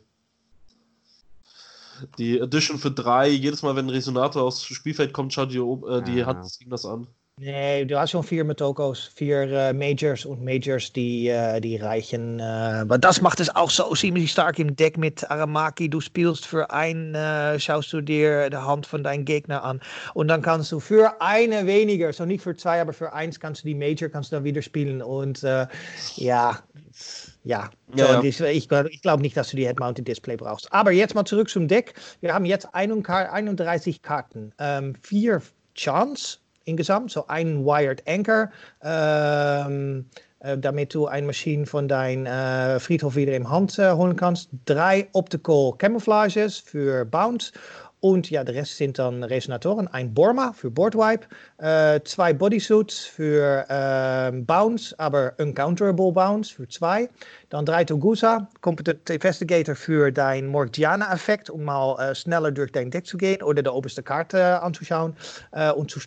Die 2.17 2.39
Edition 2.39 2.77
für 2.77 2.91
drei, 2.91 3.27
jedes 3.27 3.61
Mal, 3.61 3.75
wenn 3.75 3.87
ein 3.87 3.89
Resonator 3.89 4.43
aufs 4.43 4.63
Spielfeld 4.63 5.11
kommt, 5.13 5.33
schaut 5.33 5.51
die, 5.51 5.59
ob- 5.59 5.85
äh, 5.89 6.01
die 6.01 6.23
Ah. 6.23 6.27
Hand 6.27 6.45
des 6.45 6.59
Gegners 6.59 6.85
an. 6.85 7.07
Nee, 7.41 7.85
du 7.85 7.97
hast 7.97 8.11
schon 8.11 8.23
vier 8.23 8.43
Motokos, 8.43 9.09
vier 9.15 9.43
äh, 9.43 9.71
Majors 9.71 10.25
und 10.25 10.43
Majors, 10.43 10.91
die, 10.91 11.29
äh, 11.29 11.61
die 11.61 11.77
reichen. 11.77 12.37
Äh, 12.39 12.43
aber 12.43 12.97
das 12.97 13.21
macht 13.21 13.39
es 13.39 13.55
auch 13.55 13.69
so 13.69 13.95
ziemlich 13.95 14.29
stark 14.29 14.59
im 14.59 14.75
Deck 14.75 14.97
mit 14.97 15.31
Aramaki. 15.31 15.89
Du 15.89 16.01
spielst 16.01 16.45
für 16.45 16.69
ein, 16.69 17.15
schaust 17.57 17.93
du 17.93 18.01
dir 18.01 18.49
die 18.49 18.57
Hand 18.57 18.85
von 18.85 19.05
deinem 19.05 19.23
Gegner 19.23 19.63
an. 19.63 19.79
Und 20.15 20.27
dann 20.27 20.41
kannst 20.41 20.73
du 20.73 20.81
für 20.81 21.21
eine 21.21 21.65
weniger, 21.65 22.11
so 22.11 22.25
nicht 22.25 22.43
für 22.43 22.57
zwei, 22.57 22.81
aber 22.81 22.91
für 22.91 23.13
eins 23.13 23.39
kannst 23.39 23.63
du 23.63 23.67
die 23.69 23.75
Major 23.75 24.09
kannst 24.09 24.33
du 24.33 24.35
dann 24.35 24.43
wieder 24.43 24.61
spielen. 24.61 25.01
Und 25.01 25.41
ja, 25.41 25.69
ja. 26.17 27.69
So, 27.95 28.03
Ja, 28.03 28.21
ja. 28.21 28.43
ich, 28.49 28.67
glaub- 28.67 28.87
ich 28.87 29.01
glaube 29.01 29.21
nicht, 29.21 29.37
dass 29.37 29.51
du 29.51 29.55
die 29.55 29.65
Head-Mounted 29.65 30.05
Display 30.05 30.35
brauchst. 30.35 30.71
Aber 30.73 30.91
jetzt 30.91 31.15
mal 31.15 31.23
zurück 31.23 31.49
zum 31.49 31.69
Deck. 31.69 31.93
Wir 32.19 32.33
haben 32.33 32.43
jetzt 32.43 32.67
31 32.73 34.01
Karten, 34.01 34.51
ähm, 34.59 34.93
vier 35.01 35.41
Chance 35.75 36.39
insgesamt, 36.69 37.11
so 37.11 37.27
ein 37.27 37.65
Wired 37.65 38.03
Anchor, 38.07 38.49
ähm, 38.83 40.05
äh, 40.39 40.57
damit 40.57 40.93
du 40.93 41.07
eine 41.07 41.27
Maschine 41.27 41.65
von 41.65 41.87
deinem 41.87 42.25
äh, 42.25 42.79
Friedhof 42.79 43.15
wieder 43.15 43.35
im 43.35 43.49
Hand 43.49 43.77
äh, 43.77 43.91
holen 43.91 44.15
kannst. 44.15 44.49
Drei 44.65 45.07
Optical 45.13 45.73
Camouflages 45.77 46.57
für 46.57 47.05
Bounce. 47.05 47.51
Und 48.01 48.29
ja, 48.29 48.45
der 48.45 48.55
Rest 48.55 48.77
sind 48.77 48.97
dann 48.97 49.23
Resonatoren. 49.23 49.87
Ein 49.87 50.13
Borma 50.13 50.53
für 50.53 50.71
Boardwipe. 50.71 51.27
Äh, 51.57 51.99
zwei 52.05 52.31
Bodysuits 52.31 52.99
für 52.99 53.65
ähm, 53.69 54.45
Bounce, 54.45 54.95
aber 54.97 55.33
Uncounterable 55.37 56.13
Bounce 56.13 56.49
für 56.53 56.67
zwei. 56.69 57.09
Dann 57.49 57.65
drei 57.65 57.83
Togusa, 57.83 58.47
Competent 58.61 59.09
Investigator 59.09 59.75
für 59.75 60.11
dein 60.11 60.47
Morgiana-Effekt, 60.47 61.49
um 61.49 61.65
mal 61.65 61.99
äh, 61.99 62.15
schneller 62.15 62.51
durch 62.51 62.71
dein 62.71 62.89
Deck 62.89 63.05
zu 63.05 63.17
gehen 63.17 63.43
oder 63.43 63.61
die 63.61 63.69
oberste 63.69 64.01
Karte 64.01 64.61
anzuschauen 64.61 65.15
äh, 65.51 65.71
und 65.71 65.91
zu 65.91 65.99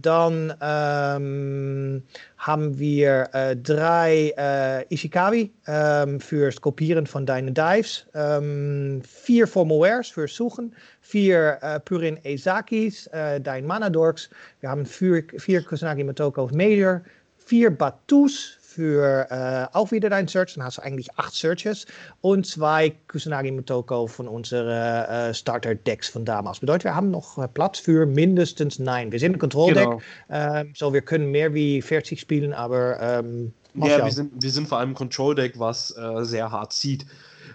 dann 0.00 0.54
ähm, 0.60 2.02
haben 2.42 2.76
wir 2.76 3.28
äh, 3.34 3.56
drei 3.56 4.34
äh, 4.36 4.84
Ishikawi 4.92 5.52
ähm, 5.68 6.18
fürs 6.18 6.60
Kopieren 6.60 7.06
von 7.06 7.24
deinen 7.24 7.54
Dives, 7.54 8.04
ähm, 8.14 9.00
vier 9.06 9.46
Formalwares 9.46 10.08
fürs 10.08 10.34
Suchen, 10.34 10.74
vier 11.02 11.58
äh, 11.62 11.78
Purin 11.78 12.18
Ezakis, 12.24 13.06
äh, 13.08 13.40
dein 13.40 13.64
Mana-Dorks. 13.64 14.28
Wir 14.58 14.70
haben 14.70 14.84
vier, 14.84 15.22
vier 15.38 15.62
Kusanagi 15.62 16.02
Motoko 16.02 16.50
Major, 16.52 17.00
vier 17.38 17.70
Batus 17.70 18.58
für 18.72 19.26
äh, 19.30 19.76
auch 19.76 19.90
wieder 19.92 20.10
dein 20.10 20.26
Search. 20.26 20.54
Dann 20.54 20.64
hast 20.64 20.78
du 20.78 20.82
eigentlich 20.82 21.08
acht 21.18 21.34
Searches 21.34 21.86
und 22.20 22.46
zwei 22.46 22.90
Kusanagi 23.08 23.50
Motoko 23.50 24.06
von 24.06 24.26
unseren 24.28 24.68
äh, 24.68 25.34
Starter-Decks 25.34 26.08
von 26.08 26.24
damals. 26.24 26.60
Bedeutet, 26.60 26.84
wir 26.84 26.94
haben 26.94 27.10
noch 27.10 27.38
äh, 27.38 27.48
Platz 27.48 27.78
für 27.78 28.06
mindestens 28.06 28.78
neun. 28.78 29.12
Wir 29.12 29.18
sind 29.18 29.36
ein 29.36 29.38
Control-Deck, 29.38 29.84
Genau. 29.84 30.00
ähm, 30.30 30.72
so 30.76 30.92
wir 30.92 31.02
können 31.02 31.30
mehr 31.30 31.54
wie 31.54 31.82
40 31.82 32.18
spielen, 32.20 32.52
aber 32.52 33.00
ähm, 33.00 33.52
Ja, 33.74 34.04
wir 34.04 34.12
sind, 34.12 34.42
wir 34.42 34.50
sind 34.50 34.68
vor 34.68 34.78
allem 34.78 34.90
ein 34.90 34.94
Control-Deck, 34.94 35.58
was 35.58 35.96
äh, 35.96 36.24
sehr 36.24 36.50
hart 36.50 36.72
zieht. 36.72 37.06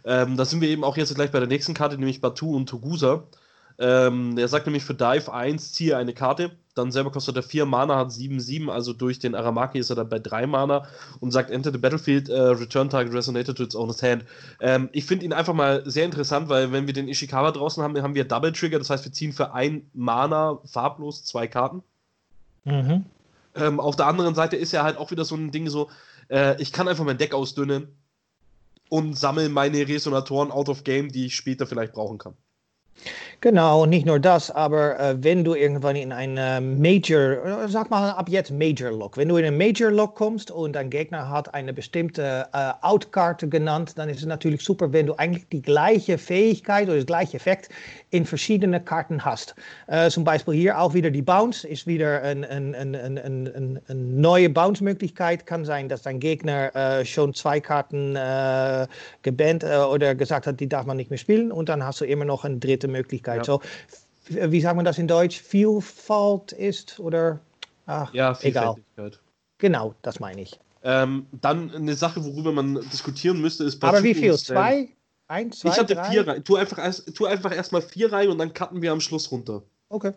Ähm, 0.05 0.37
da 0.37 0.45
sind 0.45 0.61
wir 0.61 0.69
eben 0.69 0.83
auch 0.83 0.97
jetzt 0.97 1.13
gleich 1.15 1.31
bei 1.31 1.39
der 1.39 1.47
nächsten 1.47 1.73
Karte, 1.73 1.97
nämlich 1.97 2.21
Batu 2.21 2.55
und 2.55 2.67
Togusa. 2.67 3.23
Ähm, 3.79 4.35
der 4.35 4.47
sagt 4.47 4.65
nämlich 4.65 4.83
für 4.83 4.93
Dive 4.95 5.31
1, 5.31 5.73
ziehe 5.73 5.97
eine 5.97 6.13
Karte. 6.13 6.51
Dann 6.77 6.91
selber 6.91 7.11
kostet 7.11 7.35
er 7.35 7.43
4 7.43 7.65
Mana, 7.65 7.97
hat 7.97 8.09
7-7, 8.09 8.69
also 8.69 8.93
durch 8.93 9.19
den 9.19 9.35
Aramaki 9.35 9.79
ist 9.79 9.89
er 9.89 9.95
dann 9.95 10.09
bei 10.09 10.19
3 10.19 10.47
Mana 10.47 10.87
und 11.19 11.31
sagt 11.31 11.49
Enter 11.49 11.71
the 11.71 11.77
Battlefield, 11.77 12.29
äh, 12.29 12.39
Return 12.39 12.89
Target 12.89 13.13
Resonator 13.13 13.55
to 13.55 13.63
its 13.63 13.75
owner's 13.75 14.03
hand. 14.03 14.23
Ähm, 14.59 14.89
ich 14.91 15.05
finde 15.05 15.25
ihn 15.25 15.33
einfach 15.33 15.53
mal 15.53 15.83
sehr 15.89 16.05
interessant, 16.05 16.49
weil 16.49 16.71
wenn 16.71 16.87
wir 16.87 16.93
den 16.93 17.07
Ishikawa 17.07 17.51
draußen 17.51 17.81
haben, 17.81 17.93
dann 17.93 18.03
haben 18.03 18.15
wir 18.15 18.25
Double 18.25 18.51
Trigger, 18.51 18.77
das 18.77 18.89
heißt, 18.89 19.05
wir 19.05 19.11
ziehen 19.11 19.33
für 19.33 19.53
ein 19.53 19.89
Mana 19.93 20.59
farblos 20.65 21.23
zwei 21.23 21.47
Karten. 21.47 21.83
Mhm. 22.65 23.05
Ähm, 23.55 23.79
auf 23.79 23.95
der 23.95 24.07
anderen 24.07 24.35
Seite 24.35 24.55
ist 24.55 24.71
ja 24.71 24.83
halt 24.83 24.97
auch 24.97 25.11
wieder 25.11 25.25
so 25.25 25.35
ein 25.35 25.51
Ding 25.51 25.69
so, 25.69 25.89
äh, 26.29 26.61
ich 26.61 26.71
kann 26.71 26.87
einfach 26.87 27.05
mein 27.05 27.17
Deck 27.17 27.33
ausdünnen 27.33 27.87
und 28.89 29.17
sammle 29.17 29.49
meine 29.49 29.87
Resonatoren 29.87 30.51
out 30.51 30.69
of 30.69 30.83
game, 30.83 31.09
die 31.11 31.25
ich 31.25 31.35
später 31.35 31.65
vielleicht 31.65 31.93
brauchen 31.93 32.17
kann. 32.17 32.35
Genau, 33.39 33.83
und 33.83 33.89
nicht 33.91 34.07
nur 34.07 34.19
das, 34.19 34.49
aber 34.49 34.99
äh, 34.99 35.23
wenn 35.23 35.43
du 35.43 35.53
irgendwann 35.53 35.95
in 35.95 36.11
ein 36.11 36.37
äh, 36.37 36.59
Major, 36.59 37.63
äh, 37.65 37.67
sag 37.67 37.91
mal 37.91 38.09
ab 38.09 38.29
jetzt 38.29 38.49
Major 38.49 38.91
Lock, 38.91 39.15
wenn 39.15 39.29
du 39.29 39.37
in 39.37 39.45
einen 39.45 39.57
Major 39.59 39.91
Lock 39.91 40.15
kommst 40.15 40.49
und 40.49 40.73
dein 40.73 40.89
Gegner 40.89 41.29
hat 41.29 41.53
eine 41.53 41.71
bestimmte 41.71 42.47
äh, 42.51 42.71
Outkarte 42.81 43.47
genannt, 43.47 43.93
dann 43.95 44.09
ist 44.09 44.21
es 44.21 44.25
natürlich 44.25 44.63
super, 44.63 44.91
wenn 44.91 45.05
du 45.05 45.13
eigentlich 45.19 45.47
die 45.49 45.61
gleiche 45.61 46.17
Fähigkeit 46.17 46.87
oder 46.87 46.95
das 46.95 47.05
gleiche 47.05 47.37
Effekt 47.37 47.69
in 48.09 48.25
verschiedene 48.25 48.81
Karten 48.81 49.23
hast. 49.23 49.53
Äh, 49.85 50.09
zum 50.09 50.23
Beispiel 50.23 50.55
hier 50.55 50.79
auch 50.79 50.95
wieder 50.95 51.11
die 51.11 51.21
Bounce, 51.21 51.67
ist 51.67 51.85
wieder 51.85 52.23
eine 52.23 52.49
ein, 52.49 52.73
ein, 52.73 52.95
ein, 52.95 53.17
ein, 53.19 53.47
ein, 53.47 53.79
ein 53.87 54.19
neue 54.19 54.49
Bounce-Möglichkeit. 54.49 55.45
Kann 55.45 55.63
sein, 55.63 55.89
dass 55.89 56.01
dein 56.01 56.19
Gegner 56.19 56.75
äh, 56.75 57.05
schon 57.05 57.35
zwei 57.35 57.59
Karten 57.59 58.15
äh, 58.15 58.87
gebannt 59.21 59.63
oder 59.63 60.15
gesagt 60.15 60.47
hat, 60.47 60.59
die 60.59 60.67
darf 60.67 60.87
man 60.87 60.97
nicht 60.97 61.11
mehr 61.11 61.19
spielen 61.19 61.51
und 61.51 61.69
dann 61.69 61.83
hast 61.83 62.01
du 62.01 62.05
immer 62.05 62.25
noch 62.25 62.43
eine 62.43 62.57
dritte 62.57 62.86
Möglichkeit. 62.87 63.37
Ja. 63.37 63.43
So, 63.43 63.61
wie 64.29 64.61
sagt 64.61 64.75
man 64.75 64.85
das 64.85 64.97
in 64.97 65.07
Deutsch? 65.07 65.39
Vielfalt 65.41 66.51
ist 66.51 66.99
oder 66.99 67.39
ach, 67.85 68.13
Ja, 68.13 68.37
egal. 68.41 68.75
Vielfältigkeit. 68.75 69.19
Genau, 69.59 69.95
das 70.01 70.19
meine 70.19 70.41
ich. 70.41 70.59
Ähm, 70.83 71.25
dann 71.41 71.73
eine 71.73 71.95
Sache, 71.95 72.23
worüber 72.23 72.51
man 72.51 72.75
diskutieren 72.91 73.41
müsste, 73.41 73.63
ist 73.63 73.83
Aber 73.83 74.03
wie 74.03 74.13
viel? 74.13 74.35
Zwei? 74.37 74.89
Eins, 75.27 75.59
zwei, 75.59 75.69
ich 75.69 75.77
hatte 75.77 75.95
drei. 75.95 76.11
vier 76.11 76.27
rein. 76.27 76.43
Tu 76.43 76.55
einfach, 76.55 76.77
erst, 76.77 77.13
tu 77.15 77.25
einfach 77.25 77.53
erstmal 77.53 77.81
vier 77.81 78.11
rein 78.13 78.29
und 78.29 78.37
dann 78.37 78.53
cutten 78.53 78.81
wir 78.81 78.91
am 78.91 79.01
Schluss 79.01 79.29
runter. 79.31 79.63
Okay, 79.89 80.13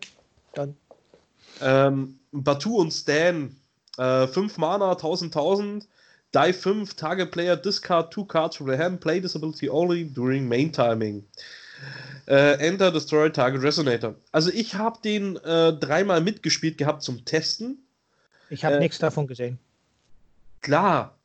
dann. 0.53 0.75
Ähm, 1.61 2.19
Batu 2.31 2.77
und 2.77 2.91
Stan. 2.91 3.55
Äh, 3.97 4.27
5 4.27 4.57
Mana, 4.57 4.91
1000, 4.91 5.35
1000. 5.35 5.87
Die 6.33 6.53
5, 6.53 6.93
Target 6.93 7.31
Player, 7.31 7.57
discard 7.57 8.13
2 8.13 8.23
cards 8.23 8.55
from 8.55 8.67
the 8.67 8.77
hand, 8.77 9.01
play 9.01 9.19
this 9.19 9.35
ability 9.35 9.69
only 9.69 10.05
during 10.05 10.47
main 10.47 10.71
timing. 10.71 11.25
Äh, 12.27 12.53
enter, 12.65 12.91
destroy, 12.91 13.31
target, 13.31 13.61
resonator. 13.61 14.15
Also 14.31 14.51
ich 14.51 14.75
habe 14.75 14.99
den 15.03 15.37
äh, 15.37 15.73
dreimal 15.73 16.21
mitgespielt 16.21 16.77
gehabt 16.77 17.03
zum 17.03 17.25
Testen. 17.25 17.79
Ich 18.49 18.63
habe 18.63 18.75
Äh, 18.75 18.79
nichts 18.79 18.99
davon 18.99 19.27
gesehen. 19.27 19.57
Klar. 20.61 21.17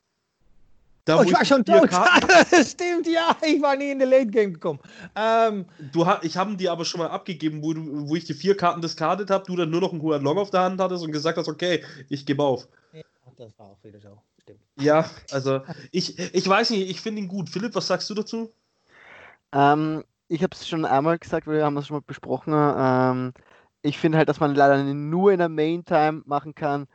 Da, 1.05 1.19
Oh, 1.19 1.23
ich 1.23 1.33
war 1.33 1.41
die 1.41 1.47
schon 1.47 1.65
tot. 1.65 1.89
Stimmt, 2.67 3.07
ja, 3.07 3.37
ich 3.47 3.63
war 3.63 3.77
nie 3.77 3.93
in 3.93 4.01
der 4.01 4.09
Late 4.09 4.27
Game 4.27 4.55
gekommen. 4.55 4.81
Ähm, 5.15 5.67
du, 5.93 6.05
ich 6.23 6.37
habe 6.37 6.57
die 6.57 6.69
aber 6.69 6.85
schon 6.85 6.99
mal 6.99 7.11
abgegeben, 7.11 7.63
wo, 7.63 7.73
du, 7.75 8.09
wo 8.09 8.17
ich 8.17 8.25
die 8.25 8.35
vier 8.35 8.57
Karten 8.57 8.81
discardet 8.81 9.31
habe, 9.31 9.45
du 9.47 9.55
dann 9.55 9.71
nur 9.71 9.81
noch 9.81 9.93
einen 9.93 10.03
Huan 10.03 10.23
Long 10.23 10.39
auf 10.39 10.51
der 10.51 10.63
Hand 10.63 10.81
hattest 10.81 11.05
und 11.05 11.13
gesagt 11.13 11.39
hast, 11.39 11.47
okay, 11.47 11.85
ich 12.09 12.27
gebe 12.27 12.43
auf. 12.43 12.67
das 13.37 13.57
war 13.57 13.67
auch 13.67 13.85
wieder 13.85 14.01
so. 14.01 14.19
Stimmt. 14.43 14.59
Ja, 14.81 15.09
also 15.31 15.61
ich, 15.93 16.19
ich 16.19 16.49
weiß 16.49 16.71
nicht, 16.71 16.91
ich 16.91 17.01
finde 17.01 17.23
ihn 17.23 17.29
gut. 17.29 17.51
Philipp, 17.51 17.77
was 17.77 17.87
sagst 17.87 18.11
du 18.11 18.15
dazu? 18.15 18.53
Ähm, 19.53 20.03
ich 20.29 20.43
habe 20.43 20.55
es 20.55 20.68
schon 20.68 20.85
einmal 20.85 21.18
gesagt, 21.18 21.47
wir 21.47 21.64
haben 21.64 21.74
das 21.77 21.87
schon 21.87 21.97
mal 21.97 22.03
besprochen. 22.07 22.53
Ähm, 22.57 23.33
ich 23.83 23.99
finde 23.99 24.18
halt, 24.18 24.29
dass 24.29 24.41
man 24.41 24.55
leider 24.55 24.83
nur 24.83 25.33
in 25.33 25.39
der 25.39 25.49
Main 25.49 25.85
Time 25.85 26.22
machen 26.27 26.55
kann. 26.55 26.89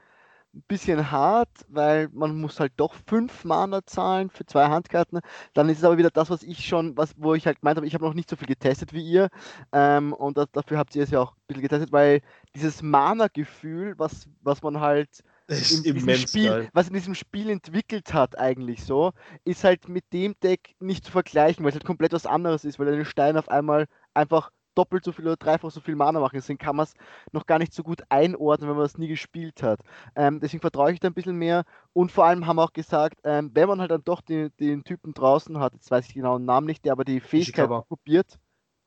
Ein 0.53 0.63
bisschen 0.67 1.11
hart, 1.11 1.49
weil 1.69 2.09
man 2.13 2.39
muss 2.41 2.59
halt 2.59 2.73
doch 2.77 2.93
fünf 3.07 3.45
Mana 3.45 3.85
zahlen 3.85 4.29
für 4.29 4.45
zwei 4.45 4.67
Handkarten. 4.69 5.21
Dann 5.53 5.69
ist 5.69 5.79
es 5.79 5.83
aber 5.85 5.97
wieder 5.97 6.11
das, 6.11 6.29
was 6.29 6.43
ich 6.43 6.65
schon, 6.67 6.97
was, 6.97 7.13
wo 7.17 7.35
ich 7.35 7.45
halt 7.47 7.61
gemeint 7.61 7.77
habe, 7.77 7.87
ich 7.87 7.93
habe 7.93 8.05
noch 8.05 8.13
nicht 8.15 8.29
so 8.29 8.35
viel 8.35 8.47
getestet 8.47 8.93
wie 8.93 9.03
ihr. 9.09 9.29
Ähm, 9.71 10.13
und 10.13 10.37
das, 10.37 10.47
dafür 10.51 10.77
habt 10.77 10.95
ihr 10.95 11.03
es 11.03 11.11
ja 11.11 11.21
auch 11.21 11.33
ein 11.33 11.41
bisschen 11.47 11.63
getestet, 11.63 11.91
weil 11.93 12.21
dieses 12.55 12.81
Mana-Gefühl, 12.81 13.95
was, 13.97 14.29
was 14.41 14.61
man 14.63 14.81
halt 14.81 15.23
in 15.51 15.83
diesem 15.83 16.15
Spiel, 16.15 16.69
was 16.73 16.87
in 16.87 16.93
diesem 16.93 17.15
Spiel 17.15 17.49
entwickelt 17.49 18.13
hat, 18.13 18.37
eigentlich 18.37 18.83
so, 18.83 19.11
ist 19.43 19.63
halt 19.63 19.89
mit 19.89 20.05
dem 20.13 20.35
Deck 20.41 20.75
nicht 20.79 21.05
zu 21.05 21.11
vergleichen, 21.11 21.63
weil 21.63 21.69
es 21.69 21.75
halt 21.75 21.85
komplett 21.85 22.13
was 22.13 22.25
anderes 22.25 22.65
ist, 22.65 22.79
weil 22.79 22.85
deine 22.87 23.05
Steine 23.05 23.39
auf 23.39 23.49
einmal 23.49 23.87
einfach 24.13 24.51
doppelt 24.75 25.03
so 25.03 25.11
viel 25.11 25.25
oder 25.25 25.37
dreifach 25.37 25.71
so 25.71 25.81
viel 25.81 25.95
Mana 25.95 26.19
machen. 26.19 26.35
Deswegen 26.35 26.57
kann 26.57 26.75
man 26.75 26.85
es 26.85 26.93
noch 27.31 27.45
gar 27.45 27.59
nicht 27.59 27.73
so 27.73 27.83
gut 27.83 28.01
einordnen, 28.09 28.69
wenn 28.69 28.77
man 28.77 28.85
es 28.85 28.97
nie 28.97 29.07
gespielt 29.07 29.61
hat. 29.63 29.81
Ähm, 30.15 30.39
deswegen 30.39 30.61
vertraue 30.61 30.93
ich 30.93 30.99
da 30.99 31.09
ein 31.09 31.13
bisschen 31.13 31.35
mehr. 31.35 31.63
Und 31.93 32.11
vor 32.11 32.25
allem 32.25 32.47
haben 32.47 32.55
wir 32.55 32.63
auch 32.63 32.73
gesagt, 32.73 33.19
ähm, 33.23 33.51
wenn 33.53 33.67
man 33.67 33.81
halt 33.81 33.91
dann 33.91 34.03
doch 34.03 34.21
den, 34.21 34.51
den 34.59 34.83
Typen 34.83 35.13
draußen 35.13 35.59
hat, 35.59 35.73
jetzt 35.73 35.91
weiß 35.91 36.07
ich 36.07 36.13
genau 36.13 36.37
den 36.37 36.45
Namen 36.45 36.67
nicht, 36.67 36.85
der 36.85 36.93
aber 36.93 37.03
die 37.03 37.19
Fähigkeiten 37.19 37.81
kopiert. 37.87 38.39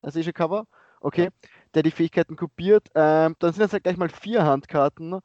Das 0.02 0.14
ist 0.14 0.22
Ishikawa? 0.22 0.64
Okay. 1.00 1.28
Der 1.74 1.82
die 1.82 1.90
Fähigkeiten 1.90 2.36
kopiert, 2.36 2.88
ähm, 2.94 3.36
dann 3.38 3.52
sind 3.52 3.62
das 3.62 3.72
halt 3.72 3.84
gleich 3.84 3.98
mal 3.98 4.08
vier 4.08 4.44
Handkarten 4.44 5.20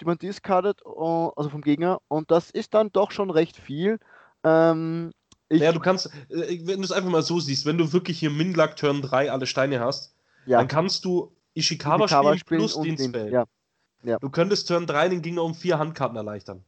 die 0.00 0.04
man 0.04 0.18
discardet, 0.18 0.80
äh, 0.84 0.88
also 1.36 1.48
vom 1.50 1.62
Gegner, 1.62 2.00
und 2.08 2.30
das 2.30 2.50
ist 2.50 2.74
dann 2.74 2.90
doch 2.92 3.10
schon 3.10 3.30
recht 3.30 3.56
viel. 3.56 3.98
Ähm, 4.44 5.12
ich, 5.48 5.60
Ja, 5.60 5.72
du 5.72 5.80
kannst, 5.80 6.06
äh, 6.30 6.60
wenn 6.66 6.78
du 6.78 6.84
es 6.84 6.92
einfach 6.92 7.10
mal 7.10 7.22
so 7.22 7.40
siehst, 7.40 7.66
wenn 7.66 7.78
du 7.78 7.92
wirklich 7.92 8.18
hier 8.18 8.30
Minlag 8.30 8.76
Turn 8.76 9.02
3 9.02 9.30
alle 9.30 9.46
Steine 9.46 9.80
hast, 9.80 10.14
ja, 10.46 10.58
dann 10.58 10.68
kannst 10.68 11.04
du 11.04 11.32
Ishikawa, 11.54 12.04
Ishikawa 12.04 12.38
spielen 12.38 12.60
plus 12.60 12.80
den 12.80 12.98
Spell. 12.98 13.32
ja. 13.32 14.18
Du 14.18 14.30
könntest 14.30 14.66
Turn 14.66 14.86
3 14.86 15.10
den 15.10 15.22
Gegner 15.22 15.44
um 15.44 15.54
vier 15.54 15.78
Handkarten 15.78 16.16
erleichtern. 16.16 16.64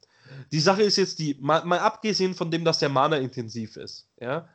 Die 0.53 0.61
Sache 0.61 0.83
ist 0.83 0.97
jetzt 0.97 1.19
die, 1.19 1.37
mal, 1.41 1.65
mal 1.65 1.81
abgesehen 1.81 2.35
von 2.35 2.51
dem, 2.51 2.65
dass 2.65 2.79
der 2.79 2.89
Mana 2.89 3.17
intensiv 3.17 3.77
ist, 3.77 4.09
ja. 4.21 4.49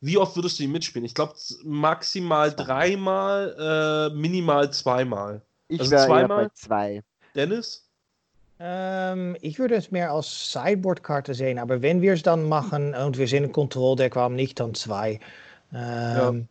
Wie 0.00 0.16
oft 0.16 0.36
würdest 0.36 0.58
du 0.58 0.62
ihn 0.62 0.70
mitspielen? 0.70 1.04
Ich 1.04 1.14
glaube 1.14 1.34
maximal 1.64 2.54
dreimal, 2.54 4.10
äh, 4.12 4.14
minimal 4.14 4.72
zweimal. 4.72 5.42
Ich 5.66 5.80
also 5.80 5.92
wäre 5.92 6.28
bei 6.28 6.48
zwei. 6.54 7.02
Dennis? 7.34 7.87
Ähm, 8.60 9.36
ich 9.40 9.58
würde 9.58 9.76
es 9.76 9.90
mehr 9.90 10.12
als 10.12 10.52
Sideboard-Karte 10.52 11.34
sehen, 11.34 11.58
aber 11.58 11.82
wenn 11.82 12.02
wir 12.02 12.12
es 12.14 12.22
dann 12.22 12.48
machen 12.48 12.94
und 12.94 13.16
wir 13.18 13.28
sind 13.28 13.44
in 13.44 13.52
Control, 13.52 13.96
der 13.96 14.10
kwam 14.10 14.34
nicht 14.34 14.58
dann 14.60 14.74
zwei. 14.74 15.20
Ähm, 15.72 16.48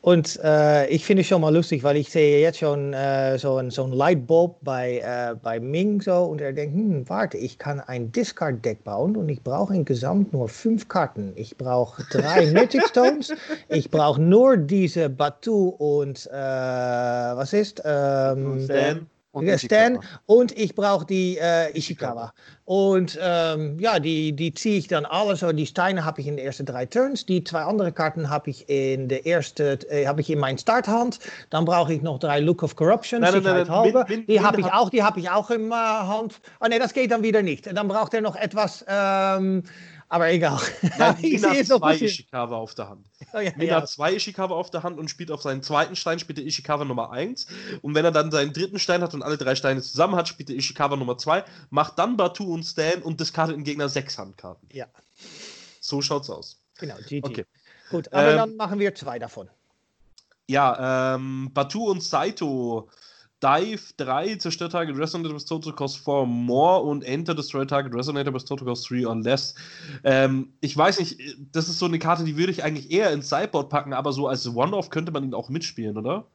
Und 0.00 0.38
äh, 0.44 0.86
ich 0.88 1.04
finde 1.04 1.22
es 1.22 1.26
schon 1.28 1.40
mal 1.40 1.52
lustig, 1.54 1.82
weil 1.82 1.96
ich 1.96 2.10
sehe 2.10 2.40
jetzt 2.40 2.58
schon 2.58 2.94
äh, 2.94 3.36
so 3.38 3.56
ein, 3.56 3.70
so 3.70 3.84
ein 3.84 3.92
Lightbulb 3.92 4.56
bei, 4.62 5.00
äh, 5.00 5.34
bei 5.42 5.58
Ming 5.60 6.00
so 6.00 6.24
und 6.24 6.40
er 6.40 6.52
denkt, 6.52 6.74
hm, 6.76 7.08
warte, 7.08 7.36
ich 7.36 7.58
kann 7.58 7.80
ein 7.80 8.12
Discard-Deck 8.12 8.84
bauen 8.84 9.16
und 9.16 9.28
ich 9.28 9.42
brauche 9.42 9.74
insgesamt 9.74 10.32
nur 10.32 10.48
fünf 10.48 10.88
Karten. 10.88 11.32
Ich 11.36 11.56
brauche 11.58 12.04
drei 12.10 12.46
Magic 12.52 12.86
Stones, 12.86 13.34
ich 13.68 13.90
brauche 13.90 14.20
nur 14.22 14.56
diese 14.56 15.10
Batu 15.10 15.70
und 15.70 16.26
äh, 16.28 16.32
was 16.32 17.52
ist? 17.52 17.82
Ähm, 17.84 18.60
Stan? 18.60 19.10
Und 19.30 19.46
Stan 19.58 19.92
Ishikawa. 19.94 20.20
und 20.26 20.56
ich 20.58 20.74
brauche 20.74 21.04
die 21.04 21.36
äh, 21.38 21.76
Ishikawa. 21.76 22.32
Und 22.64 23.18
ähm, 23.22 23.78
ja, 23.78 23.98
die, 23.98 24.32
die 24.32 24.52
ziehe 24.54 24.78
ich 24.78 24.88
dann 24.88 25.04
alle 25.04 25.36
so. 25.36 25.52
Die 25.52 25.66
Steine 25.66 26.04
habe 26.04 26.20
ich 26.20 26.26
in 26.26 26.36
de 26.36 26.44
ersten 26.44 26.64
drei 26.66 26.86
Turns. 26.86 27.24
Die 27.26 27.44
zwei 27.44 27.62
andere 27.62 27.92
Karten 27.92 28.28
habe 28.30 28.50
ich 28.50 28.68
in 28.68 29.08
de 29.08 29.22
erste, 29.22 29.78
äh, 29.90 30.06
habe 30.06 30.22
ich 30.22 30.30
in 30.30 30.40
mijn 30.40 30.58
Starthand. 30.58 31.18
Dan 31.50 31.64
brauche 31.66 31.92
ich 31.94 32.02
noch 32.02 32.18
drei 32.18 32.40
Look 32.40 32.62
of 32.62 32.74
Corruption. 32.74 33.20
Nein, 33.20 33.42
nein, 33.42 33.66
nein. 33.68 33.92
Min- 33.92 34.04
Min- 34.08 34.26
die 34.26 34.40
habe 34.40 34.60
ich 34.60 34.66
auch, 34.66 34.90
die 34.90 35.02
habe 35.02 35.20
ich 35.20 35.28
auch 35.30 35.50
in 35.50 35.68
mijn 35.68 36.08
Hand. 36.08 36.40
Oh 36.60 36.66
nee, 36.68 36.78
das 36.78 36.92
geht 36.94 37.10
dann 37.10 37.22
wieder 37.22 37.42
nicht. 37.42 37.66
Dann 37.74 37.86
braucht 37.88 38.14
er 38.14 38.22
noch 38.22 38.36
etwas. 38.36 38.84
Ähm, 38.88 39.62
aber 40.08 40.30
egal. 40.30 40.60
Nein, 40.98 41.16
ich 41.22 41.40
sehe 41.40 41.50
hat 41.50 41.56
es 41.56 41.68
noch 41.68 41.80
zwei. 41.80 41.96
Ishikawa 41.96 42.56
auf 42.56 42.74
der 42.74 42.88
Hand. 42.88 43.06
Oh, 43.34 43.40
ja, 43.40 43.52
Min 43.56 43.68
ja. 43.68 43.76
hat 43.76 43.88
zwei 43.90 44.14
Ishikawa 44.14 44.54
auf 44.54 44.70
der 44.70 44.82
Hand 44.82 44.98
und 44.98 45.10
spielt 45.10 45.30
auf 45.30 45.42
seinen 45.42 45.62
zweiten 45.62 45.96
Stein, 45.96 46.18
spielt 46.18 46.38
der 46.38 46.46
Ishikawa 46.46 46.86
Nummer 46.86 47.10
1. 47.12 47.46
Und 47.82 47.94
wenn 47.94 48.04
er 48.04 48.10
dann 48.10 48.30
seinen 48.30 48.54
dritten 48.54 48.78
Stein 48.78 49.02
hat 49.02 49.12
und 49.12 49.22
alle 49.22 49.36
drei 49.36 49.54
Steine 49.54 49.82
zusammen 49.82 50.16
hat, 50.16 50.28
spielt 50.28 50.48
der 50.48 50.56
Ishikawa 50.56 50.96
Nummer 50.96 51.18
2, 51.18 51.44
macht 51.68 51.98
dann 51.98 52.16
Batu 52.16 52.54
und 52.54 52.62
Stan 52.62 53.02
und 53.02 53.20
discardet 53.20 53.54
den 53.56 53.64
Gegner 53.64 53.90
sechs 53.90 54.16
Handkarten. 54.16 54.66
Ja. 54.72 54.86
So 55.80 56.00
schaut's 56.00 56.30
aus. 56.30 56.62
Genau, 56.78 56.94
GG. 57.06 57.22
Okay. 57.22 57.44
Gut, 57.90 58.10
aber 58.12 58.30
Ähm, 58.30 58.36
dann 58.36 58.56
machen 58.56 58.78
wir 58.78 58.94
zwei 58.94 59.18
davon. 59.18 59.50
Ja, 60.46 61.14
ähm, 61.16 61.50
Batu 61.52 61.90
und 61.90 62.02
Saito. 62.02 62.88
Dive 63.42 63.80
3, 63.96 64.36
zerstört 64.36 64.72
Target 64.72 64.96
Resonator 64.96 65.34
bis 65.34 65.44
Total 65.44 65.72
Cost 65.72 65.98
4 65.98 66.26
more 66.26 66.82
und 66.82 67.04
Enter 67.04 67.34
Destroy 67.34 67.64
Target 67.66 67.94
Resonator 67.94 68.32
bis 68.32 68.44
Total 68.44 68.66
Cost 68.66 68.90
3 68.90 69.06
or 69.06 69.16
less. 69.16 69.54
Ähm, 70.02 70.52
ich 70.60 70.76
weiß 70.76 70.98
nicht, 70.98 71.20
das 71.52 71.68
ist 71.68 71.78
so 71.78 71.86
eine 71.86 71.98
Karte, 71.98 72.24
die 72.24 72.36
würde 72.36 72.52
ich 72.52 72.64
eigentlich 72.64 72.90
eher 72.90 73.12
ins 73.12 73.28
Sideboard 73.28 73.70
packen, 73.70 73.92
aber 73.92 74.12
so 74.12 74.26
als 74.26 74.46
One-Off 74.46 74.90
könnte 74.90 75.12
man 75.12 75.24
ihn 75.24 75.34
auch 75.34 75.48
mitspielen, 75.48 75.96
oder? 75.96 76.26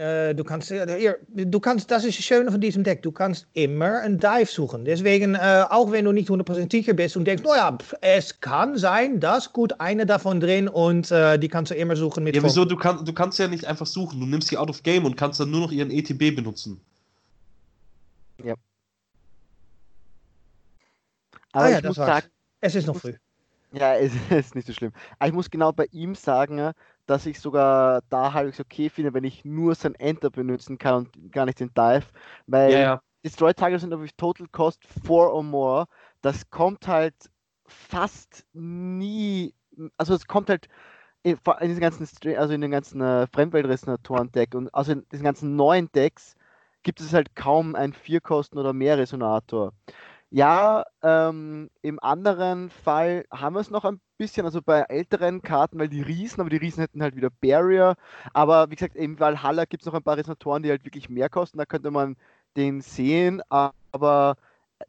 Äh, 0.00 0.34
du 0.34 0.44
kannst, 0.44 0.70
äh, 0.70 0.98
hier, 0.98 1.18
du 1.28 1.60
kannst, 1.60 1.90
das 1.90 2.04
ist 2.04 2.18
das 2.18 2.24
Schöne 2.24 2.50
von 2.50 2.58
diesem 2.58 2.84
Deck, 2.84 3.02
du 3.02 3.12
kannst 3.12 3.46
immer 3.52 4.00
einen 4.00 4.18
Dive 4.18 4.46
suchen. 4.46 4.86
Deswegen, 4.86 5.34
äh, 5.34 5.64
auch 5.68 5.92
wenn 5.92 6.06
du 6.06 6.12
nicht 6.12 6.30
100% 6.30 6.72
sicher 6.72 6.94
bist 6.94 7.18
und 7.18 7.26
denkst, 7.26 7.42
naja, 7.44 7.76
es 8.00 8.40
kann 8.40 8.78
sein, 8.78 9.20
dass 9.20 9.52
gut 9.52 9.78
eine 9.78 10.06
davon 10.06 10.40
drin 10.40 10.68
und 10.68 11.10
äh, 11.10 11.38
die 11.38 11.48
kannst 11.48 11.70
du 11.70 11.74
immer 11.74 11.96
suchen 11.96 12.24
mit 12.24 12.34
Ja, 12.34 12.42
wieso? 12.42 12.64
Du, 12.64 12.76
kann, 12.76 13.04
du 13.04 13.12
kannst 13.12 13.38
ja 13.38 13.46
nicht 13.46 13.66
einfach 13.66 13.86
suchen. 13.86 14.18
Du 14.20 14.24
nimmst 14.26 14.48
sie 14.48 14.56
out 14.56 14.70
of 14.70 14.82
game 14.82 15.04
und 15.04 15.16
kannst 15.18 15.38
dann 15.38 15.50
nur 15.50 15.60
noch 15.60 15.72
ihren 15.72 15.90
ETB 15.90 16.34
benutzen. 16.34 16.80
Aber 21.52 21.64
Ah 21.64 21.68
ja, 21.68 21.76
ich 21.76 21.82
das 21.82 21.88
muss 21.90 21.98
war's. 21.98 22.06
sagen, 22.22 22.26
Es 22.60 22.74
ist 22.74 22.86
noch 22.86 22.96
früh. 22.96 23.14
ja, 23.72 23.96
es 23.96 24.12
ist 24.30 24.54
nicht 24.54 24.66
so 24.66 24.72
schlimm. 24.72 24.92
Aber 25.18 25.28
ich 25.28 25.34
muss 25.34 25.50
genau 25.50 25.72
bei 25.72 25.86
ihm 25.92 26.14
sagen, 26.14 26.72
dass 27.10 27.26
ich 27.26 27.40
sogar 27.40 28.02
da 28.08 28.32
halbwegs 28.32 28.60
okay 28.60 28.88
finde, 28.88 29.12
wenn 29.12 29.24
ich 29.24 29.44
nur 29.44 29.74
sein 29.74 29.96
Enter 29.96 30.30
benutzen 30.30 30.78
kann 30.78 30.94
und 30.94 31.32
gar 31.32 31.44
nicht 31.44 31.58
den 31.58 31.74
Dive. 31.74 32.06
Weil 32.46 32.72
Ja, 32.72 32.78
ja. 32.78 33.02
Destroy 33.24 33.52
Targets 33.52 33.80
sind 33.80 33.90
natürlich 33.90 34.14
Total 34.14 34.46
Cost 34.52 34.84
4 35.04 35.10
or 35.10 35.42
more. 35.42 35.86
Das 36.22 36.48
kommt 36.50 36.86
halt 36.86 37.16
fast 37.66 38.46
nie, 38.52 39.52
also 39.96 40.14
es 40.14 40.28
kommt 40.28 40.50
halt 40.50 40.68
in, 41.24 41.36
in 41.60 41.68
diesen 41.68 41.80
ganzen, 41.80 42.36
also 42.36 42.54
in 42.54 42.60
den 42.60 42.70
ganzen 42.70 43.00
äh, 43.00 43.26
Fremdweltresonatoren-Deck 43.26 44.54
und 44.54 44.72
also 44.72 44.92
in 44.92 45.04
diesen 45.10 45.24
ganzen 45.24 45.56
neuen 45.56 45.90
Decks 45.90 46.36
gibt 46.84 47.00
es 47.00 47.12
halt 47.12 47.34
kaum 47.34 47.74
einen 47.74 47.92
Vierkosten 47.92 48.56
oder 48.56 48.72
mehr 48.72 48.98
Resonator. 48.98 49.72
Ja, 50.32 50.84
ähm, 51.02 51.70
im 51.82 51.98
anderen 52.00 52.70
Fall 52.70 53.24
haben 53.32 53.54
wir 53.54 53.60
es 53.60 53.70
noch 53.70 53.84
ein 53.84 54.00
bisschen, 54.16 54.44
also 54.44 54.62
bei 54.62 54.82
älteren 54.82 55.42
Karten, 55.42 55.78
weil 55.80 55.88
die 55.88 56.02
Riesen, 56.02 56.40
aber 56.40 56.50
die 56.50 56.56
Riesen 56.56 56.80
hätten 56.82 57.02
halt 57.02 57.16
wieder 57.16 57.30
Barrier. 57.30 57.96
Aber 58.32 58.70
wie 58.70 58.76
gesagt, 58.76 58.94
im 58.94 59.18
Valhalla 59.18 59.64
gibt 59.64 59.82
es 59.82 59.86
noch 59.86 59.94
ein 59.94 60.04
paar 60.04 60.16
Resonatoren, 60.16 60.62
die 60.62 60.70
halt 60.70 60.84
wirklich 60.84 61.08
mehr 61.08 61.28
kosten. 61.28 61.58
Da 61.58 61.66
könnte 61.66 61.90
man 61.90 62.16
den 62.56 62.80
sehen, 62.80 63.42
aber 63.50 64.36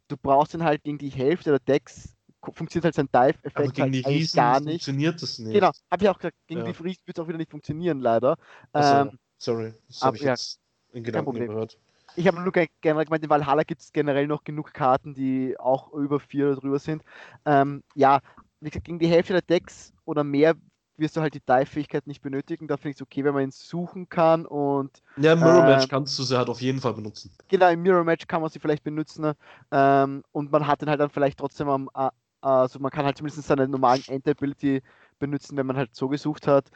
du 0.08 0.16
brauchst 0.16 0.54
ihn 0.54 0.64
halt 0.64 0.84
gegen 0.84 0.98
die 0.98 1.08
Hälfte 1.10 1.50
der 1.50 1.58
Decks, 1.60 2.14
funktioniert 2.54 2.84
halt 2.84 2.94
sein 2.94 3.08
Dive-Effekt 3.12 3.74
gegen 3.74 3.92
halt 3.92 3.94
die 3.94 4.00
Riesen 4.00 4.36
gar 4.36 4.60
nicht. 4.60 4.68
funktioniert 4.68 5.22
das 5.22 5.38
nicht. 5.38 5.54
Genau, 5.54 5.70
habe 5.90 6.04
ich 6.04 6.08
auch 6.08 6.18
gesagt, 6.18 6.36
gegen 6.46 6.60
Ja. 6.60 6.66
die 6.72 6.82
Riesen 6.82 7.02
wird 7.06 7.18
es 7.18 7.24
auch 7.24 7.28
wieder 7.28 7.38
nicht 7.38 7.50
funktionieren, 7.50 8.00
leider. 8.00 8.36
Ähm, 8.74 9.18
sorry, 9.38 9.74
das 9.88 10.02
ab- 10.02 10.06
habe 10.06 10.16
ich 10.18 10.22
ja, 10.22 10.30
jetzt 10.30 10.60
in 10.92 11.02
Gedanken 11.04 11.24
Problem. 11.26 11.68
Ich 12.14 12.26
habe 12.26 12.40
nur 12.40 12.52
ge- 12.52 12.68
generell 12.80 13.04
gemeint, 13.06 13.24
in 13.24 13.30
Valhalla 13.30 13.62
gibt 13.64 13.80
es 13.82 13.92
generell 13.92 14.26
noch 14.26 14.44
genug 14.44 14.72
Karten, 14.74 15.14
die 15.14 15.56
auch 15.58 15.92
über 15.92 16.20
vier 16.20 16.46
oder 16.48 16.56
drüber 16.60 16.78
sind. 16.78 17.02
Ähm, 17.46 17.82
ja, 17.94 18.20
wie 18.60 18.70
gesagt, 18.70 18.86
gegen 18.86 18.98
die 18.98 19.08
Hälfte 19.08 19.32
der 19.32 19.42
Decks 19.42 19.92
oder 20.04 20.24
mehr 20.24 20.54
wirst 20.96 21.16
du 21.16 21.20
halt 21.22 21.34
die 21.34 21.40
Dive-Fähigkeit 21.40 22.06
nicht 22.06 22.20
benötigen. 22.22 22.68
Da 22.68 22.76
finde 22.76 22.90
ich 22.90 22.96
es 22.96 23.02
okay, 23.02 23.24
wenn 23.24 23.34
man 23.34 23.44
ihn 23.44 23.50
suchen 23.50 24.08
kann 24.08 24.46
und. 24.46 25.02
Ja, 25.16 25.32
im 25.32 25.42
Mirror 25.42 25.62
Match 25.62 25.86
Äh, 25.86 25.88
kannst 25.88 26.18
du 26.18 26.22
sie 26.22 26.36
halt 26.36 26.50
auf 26.50 26.60
jeden 26.60 26.80
Fall 26.82 26.92
benutzen. 26.92 27.30
Genau, 27.48 27.68
im 27.70 27.82
Mirror 27.82 28.04
Match 28.04 28.26
kann 28.26 28.40
man 28.40 28.50
sie 28.50 28.58
vielleicht 28.60 28.82
benutzen. 28.84 29.32
Ähm, 29.70 30.22
und 30.32 30.50
man 30.50 30.66
hat 30.66 30.80
den 30.80 30.88
halt 30.88 31.00
dann 31.00 31.10
vielleicht 31.10 31.38
trotzdem 31.38 31.68
am. 31.68 31.90
Äh, 31.94 32.10
also 32.40 32.78
man 32.80 32.90
kann 32.90 33.04
halt 33.04 33.16
zumindest 33.18 33.46
seine 33.46 33.68
normalen 33.68 34.04
End-Ability 34.08 34.82
benutzen, 35.18 35.56
wenn 35.56 35.66
man 35.66 35.76
halt 35.76 35.94
so 35.94 36.08
gesucht 36.08 36.46
hat. 36.48 36.70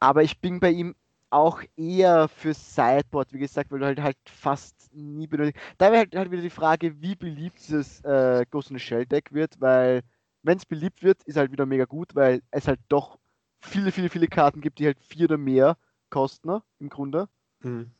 Aber 0.00 0.22
ich 0.22 0.40
bin 0.40 0.60
bei 0.60 0.70
ihm 0.70 0.94
auch 1.30 1.62
eher 1.76 2.28
für 2.28 2.54
Sideboard, 2.54 3.32
wie 3.32 3.38
gesagt, 3.38 3.70
weil 3.70 3.80
du 3.80 3.86
halt 3.86 4.00
halt 4.00 4.16
fast 4.26 4.94
nie 4.94 5.26
benötigst. 5.26 5.62
Da 5.78 5.86
wäre 5.86 5.98
halt, 5.98 6.16
halt 6.16 6.30
wieder 6.30 6.42
die 6.42 6.50
Frage, 6.50 7.00
wie 7.00 7.14
beliebt 7.14 7.58
dieses 7.58 8.00
äh, 8.04 8.46
Ghost 8.50 8.70
in 8.70 8.78
the 8.78 8.84
Shell 8.84 9.06
Deck 9.06 9.32
wird, 9.32 9.60
weil 9.60 10.02
wenn 10.42 10.56
es 10.56 10.66
beliebt 10.66 11.02
wird, 11.02 11.22
ist 11.24 11.36
halt 11.36 11.52
wieder 11.52 11.66
mega 11.66 11.84
gut, 11.84 12.14
weil 12.14 12.42
es 12.50 12.68
halt 12.68 12.80
doch 12.88 13.18
viele, 13.60 13.92
viele, 13.92 14.08
viele 14.08 14.28
Karten 14.28 14.60
gibt, 14.60 14.78
die 14.78 14.86
halt 14.86 14.98
vier 15.00 15.24
oder 15.24 15.36
mehr 15.38 15.76
kosten, 16.10 16.48
ne, 16.48 16.62
im 16.78 16.88
Grunde. 16.88 17.28
Mhm. 17.60 17.90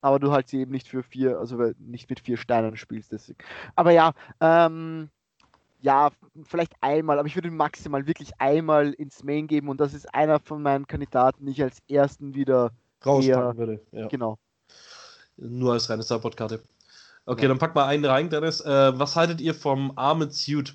Aber 0.00 0.18
du 0.18 0.30
halt 0.30 0.48
sie 0.48 0.60
eben 0.60 0.70
nicht 0.70 0.88
für 0.88 1.02
vier, 1.02 1.38
also 1.38 1.72
nicht 1.78 2.08
mit 2.08 2.20
vier 2.20 2.36
Steinen 2.36 2.76
spielst, 2.76 3.12
deswegen. 3.12 3.38
Aber 3.74 3.90
ja, 3.90 4.12
ähm, 4.40 5.10
ja, 5.80 6.10
vielleicht 6.44 6.72
einmal, 6.80 7.18
aber 7.18 7.28
ich 7.28 7.34
würde 7.36 7.48
ihn 7.48 7.56
maximal 7.56 8.06
wirklich 8.06 8.32
einmal 8.38 8.92
ins 8.92 9.22
Main 9.22 9.46
geben 9.46 9.68
und 9.68 9.80
das 9.80 9.94
ist 9.94 10.12
einer 10.14 10.40
von 10.40 10.62
meinen 10.62 10.86
Kandidaten, 10.86 11.46
die 11.46 11.52
ich 11.52 11.62
als 11.62 11.78
ersten 11.88 12.34
wieder, 12.34 12.72
Rauspacken 13.04 13.58
würde. 13.58 13.80
Ja. 13.92 14.08
genau. 14.08 14.38
Nur 15.36 15.72
als 15.74 15.88
reine 15.88 16.02
Supportkarte. 16.02 16.60
Okay, 17.26 17.42
Ja. 17.42 17.48
dann 17.48 17.58
pack 17.58 17.74
mal 17.74 17.86
einen 17.86 18.04
rein, 18.04 18.28
Dennis. 18.30 18.60
Äh, 18.60 18.98
was 18.98 19.14
haltet 19.14 19.40
ihr 19.40 19.54
vom 19.54 19.92
Armored 19.96 20.32
Suit? 20.32 20.74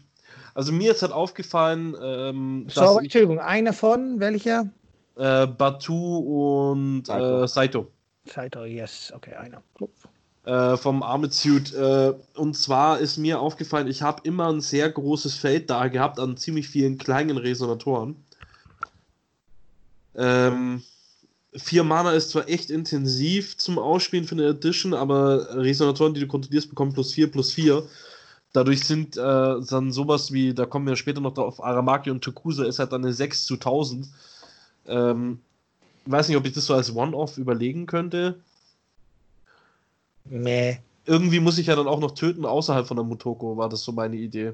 Also 0.55 0.71
mir 0.71 0.91
ist 0.91 1.01
halt 1.01 1.11
aufgefallen, 1.11 1.95
ähm, 2.01 2.65
dass 2.67 2.75
So, 2.75 2.99
ich, 2.99 3.05
Entschuldigung, 3.05 3.39
einer 3.39 3.73
von 3.73 4.19
welcher? 4.19 4.69
äh, 5.15 5.47
Batu 5.47 6.73
und 6.73 7.05
Saito. 7.07 7.43
äh, 7.43 7.47
Saito 7.47 7.91
Saito, 8.25 8.63
yes, 8.65 9.11
okay, 9.15 9.33
einer. 9.35 9.61
Klop. 9.75 9.91
Äh, 10.45 10.77
vom 10.77 11.03
Armored 11.03 11.33
Suit. 11.33 11.73
Äh, 11.73 12.13
und 12.35 12.55
zwar 12.55 12.99
ist 12.99 13.17
mir 13.17 13.39
aufgefallen, 13.39 13.87
ich 13.87 14.01
habe 14.01 14.21
immer 14.23 14.49
ein 14.49 14.61
sehr 14.61 14.89
großes 14.89 15.35
Feld 15.35 15.69
da 15.69 15.87
gehabt 15.87 16.19
an 16.19 16.37
ziemlich 16.37 16.67
vielen 16.67 16.97
kleinen 16.97 17.37
Resonatoren. 17.37 18.15
Ähm, 20.15 20.83
vier 21.55 21.83
Mana 21.83 22.11
ist 22.11 22.31
zwar 22.31 22.49
echt 22.49 22.69
intensiv 22.69 23.57
zum 23.57 23.79
Ausspielen 23.79 24.25
für 24.25 24.35
eine 24.35 24.47
Edition, 24.47 24.93
aber 24.93 25.55
Resonatoren, 25.55 26.13
die 26.13 26.21
du 26.21 26.27
kontrollierst, 26.27 26.69
bekommen 26.69 26.93
plus 26.93 27.13
4 27.13 27.31
plus 27.31 27.51
4. 27.53 27.83
Dadurch 28.51 28.85
sind 28.85 29.17
äh, 29.17 29.21
dann 29.21 29.91
sowas 29.91 30.31
wie, 30.31 30.53
da 30.53 30.65
kommen 30.67 30.85
wir 30.85 30.95
später 30.95 31.21
noch 31.21 31.33
drauf, 31.33 31.63
Aramaki 31.63 32.11
und 32.11 32.23
Tokusa 32.23 32.65
ist 32.65 32.77
halt 32.77 32.91
dann 32.91 33.03
eine 33.03 33.13
6 33.13 33.45
zu 33.45 33.55
1000. 33.55 34.07
Ähm, 34.85 35.39
weiß 36.05 36.27
nicht, 36.27 36.37
ob 36.37 36.45
ich 36.45 36.53
das 36.53 36.67
so 36.67 36.75
als 36.75 36.93
One-Off 36.93 37.37
überlegen 37.37 37.87
könnte. 37.87 38.39
Meh. 40.25 40.77
Irgendwie 41.05 41.39
muss 41.39 41.57
ich 41.57 41.67
ja 41.67 41.75
dann 41.75 41.87
auch 41.87 41.99
noch 41.99 42.11
töten 42.11 42.45
außerhalb 42.45 42.87
von 42.87 42.97
der 42.97 43.03
Mutoko, 43.03 43.57
war 43.57 43.69
das 43.69 43.83
so 43.83 43.91
meine 43.91 44.15
Idee. 44.15 44.53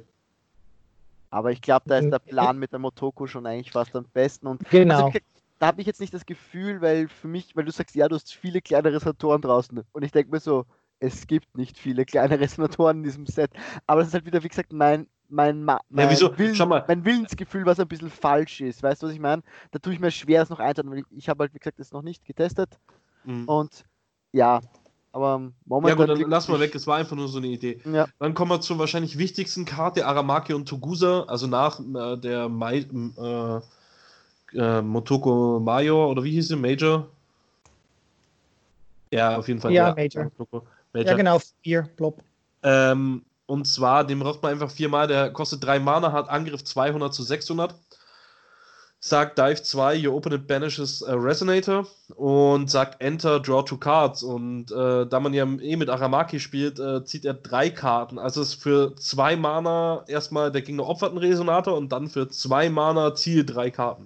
Aber 1.30 1.52
ich 1.52 1.62
glaube, 1.62 1.84
da 1.88 2.00
ist 2.00 2.10
der 2.10 2.20
Plan 2.20 2.58
mit 2.58 2.72
der 2.72 2.80
Motoko 2.80 3.28
schon 3.28 3.46
eigentlich 3.46 3.72
fast 3.72 3.96
am 3.96 4.06
besten 4.06 4.48
und 4.48 4.68
Genau. 4.70 5.06
Also, 5.06 5.20
da 5.60 5.68
habe 5.68 5.82
ich 5.82 5.88
jetzt 5.88 6.00
nicht 6.00 6.14
das 6.14 6.26
Gefühl, 6.26 6.82
weil 6.82 7.08
für 7.08 7.28
mich, 7.28 7.56
weil 7.56 7.66
du 7.66 7.72
sagst, 7.72 7.94
ja, 7.94 8.08
du 8.08 8.16
hast 8.16 8.34
viele 8.34 8.62
kleine 8.62 8.94
Resonatoren 8.94 9.42
draußen. 9.42 9.84
Und 9.92 10.04
ich 10.04 10.12
denke 10.12 10.32
mir 10.32 10.40
so, 10.40 10.66
es 11.00 11.28
gibt 11.28 11.58
nicht 11.58 11.78
viele 11.78 12.06
kleine 12.06 12.40
Resonatoren 12.40 12.98
in 12.98 13.04
diesem 13.04 13.26
Set. 13.26 13.52
Aber 13.86 14.00
das 14.00 14.10
ist 14.10 14.14
halt 14.14 14.26
wieder, 14.26 14.42
wie 14.42 14.48
gesagt, 14.48 14.72
mein, 14.72 15.06
mein, 15.28 15.64
mein, 15.64 15.80
wieso? 15.90 16.36
Willen, 16.38 16.56
Schau 16.56 16.66
mal. 16.66 16.86
mein 16.88 17.04
Willensgefühl, 17.06 17.66
was 17.66 17.80
ein 17.80 17.88
bisschen 17.88 18.10
falsch 18.10 18.62
ist. 18.62 18.82
Weißt 18.82 19.04
du, 19.04 19.08
was 19.08 19.14
ich 19.14 19.20
meine? 19.20 19.44
Da 19.72 19.80
tue 19.80 19.94
ich 19.94 20.00
mir 20.00 20.12
schwer, 20.12 20.42
es 20.42 20.50
noch 20.50 20.60
einzuhalten, 20.60 20.92
weil 20.92 21.04
ich, 21.12 21.30
habe 21.30 21.44
halt, 21.44 21.54
wie 21.54 21.60
gesagt, 21.60 21.80
das 21.80 21.92
noch 21.92 22.02
nicht 22.02 22.26
getestet. 22.26 22.80
Mhm. 23.26 23.48
Und 23.48 23.84
ja, 24.32 24.62
aber 25.12 25.40
Ja 25.42 25.52
momentan. 25.66 25.98
gut, 25.98 26.10
dann 26.10 26.30
lass 26.30 26.48
mal 26.48 26.60
weg, 26.60 26.74
es 26.76 26.86
war 26.88 26.98
einfach 26.98 27.16
nur 27.16 27.28
so 27.28 27.38
eine 27.40 27.48
Idee. 27.48 27.82
Ja, 27.92 28.08
Dann 28.20 28.34
kommen 28.34 28.52
wir 28.52 28.62
zur 28.62 28.78
wahrscheinlich 28.80 29.18
wichtigsten 29.18 29.66
Karte, 29.66 30.06
Aramaki 30.06 30.54
und 30.54 30.68
Togusa, 30.68 31.24
also 31.28 31.48
nach 31.48 31.80
äh, 31.80 32.18
der 32.18 32.48
Mai, 32.50 32.86
äh, 33.18 33.60
äh, 34.58 34.82
Motoko 34.82 35.60
Major, 35.60 36.10
oder 36.10 36.24
wie 36.24 36.32
hieß 36.32 36.50
sie, 36.50 36.56
Major? 36.56 37.08
Ja, 39.12 39.38
auf 39.38 39.48
jeden 39.48 39.60
Fall. 39.60 39.74
Ja, 39.74 39.94
Major. 39.96 40.26
Motoko 40.26 40.58
Ja, 40.94 41.02
Major. 41.04 41.16
genau, 41.16 41.40
vier, 41.64 41.84
plop. 41.96 42.22
Ähm, 42.64 43.24
und 43.48 43.66
zwar, 43.66 44.04
den 44.06 44.20
braucht 44.20 44.44
man 44.44 44.52
einfach 44.52 44.70
viermal, 44.70 45.08
der 45.08 45.32
kostet 45.32 45.64
drei 45.64 45.80
Mana, 45.80 46.12
hat 46.12 46.30
Angriff 46.30 46.64
200 46.64 47.12
zu 47.14 47.24
600. 47.24 47.74
Sagt 49.02 49.38
Dive 49.38 49.64
2, 49.64 49.96
your 50.06 50.14
opponent 50.14 50.46
banishes 50.46 51.02
a 51.02 51.14
Resonator 51.14 51.88
und 52.16 52.70
sagt 52.70 53.02
Enter, 53.02 53.40
draw 53.40 53.64
two 53.64 53.78
cards. 53.78 54.24
Und 54.24 54.72
äh, 54.72 55.08
da 55.08 55.20
man 55.22 55.34
ja 55.34 55.46
eh 55.46 55.78
mit 55.78 55.90
Aramaki 55.90 56.40
spielt, 56.42 56.80
äh, 56.80 57.06
zieht 57.06 57.24
er 57.24 57.36
drei 57.36 57.70
Karten. 57.70 58.20
Also 58.20 58.42
ist 58.42 58.56
für 58.56 58.94
zwei 58.98 59.38
Mana 59.38 60.04
erstmal 60.08 60.52
der 60.52 60.64
Gegner 60.64 60.86
opfert 60.86 61.12
einen 61.12 61.20
Resonator 61.20 61.78
und 61.78 61.94
dann 61.94 62.10
für 62.10 62.28
zwei 62.28 62.70
Mana 62.70 63.16
ziehe 63.16 63.46
drei 63.46 63.72
Karten. 63.72 64.06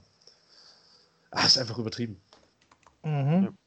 Ah, 1.32 1.48
ist 1.48 1.58
einfach 1.58 1.80
übertrieben. 1.80 2.22
Mhm. 3.04 3.58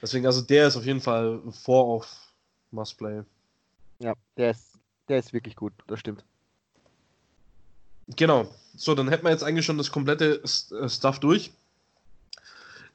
Deswegen, 0.00 0.24
also 0.24 0.40
der 0.40 0.68
ist 0.68 0.76
auf 0.76 0.86
jeden 0.86 1.02
Fall 1.02 1.42
vor 1.50 1.84
auf 1.84 2.32
Must-Play. 2.70 3.22
ja, 3.98 4.14
der 4.38 4.52
ist, 4.52 4.78
der 5.08 5.18
ist 5.18 5.34
wirklich 5.34 5.54
gut, 5.54 5.74
das 5.86 6.00
stimmt. 6.00 6.24
Genau. 8.16 8.46
So, 8.76 8.94
dann 8.94 9.08
hätten 9.08 9.24
wir 9.24 9.30
jetzt 9.30 9.44
eigentlich 9.44 9.64
schon 9.64 9.78
das 9.78 9.90
komplette 9.90 10.42
äh, 10.42 10.88
Stuff 10.88 11.18
durch. 11.20 11.52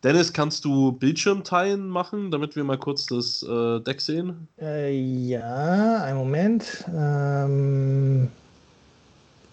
Dennis, 0.04 0.32
kannst 0.32 0.64
du 0.64 0.94
Bildschirm 0.94 1.44
teilen 1.44 1.90
machen, 1.90 2.32
damit 2.32 2.56
wir 2.56 2.64
mal 2.64 2.78
kurz 2.78 3.06
das 3.06 3.44
äh, 3.44 3.82
Deck 3.82 4.00
sehen? 4.00 4.48
Äh, 4.60 4.98
ja, 4.98 6.04
einen 6.04 6.18
Moment. 6.18 6.86
Ähm, 6.88 8.30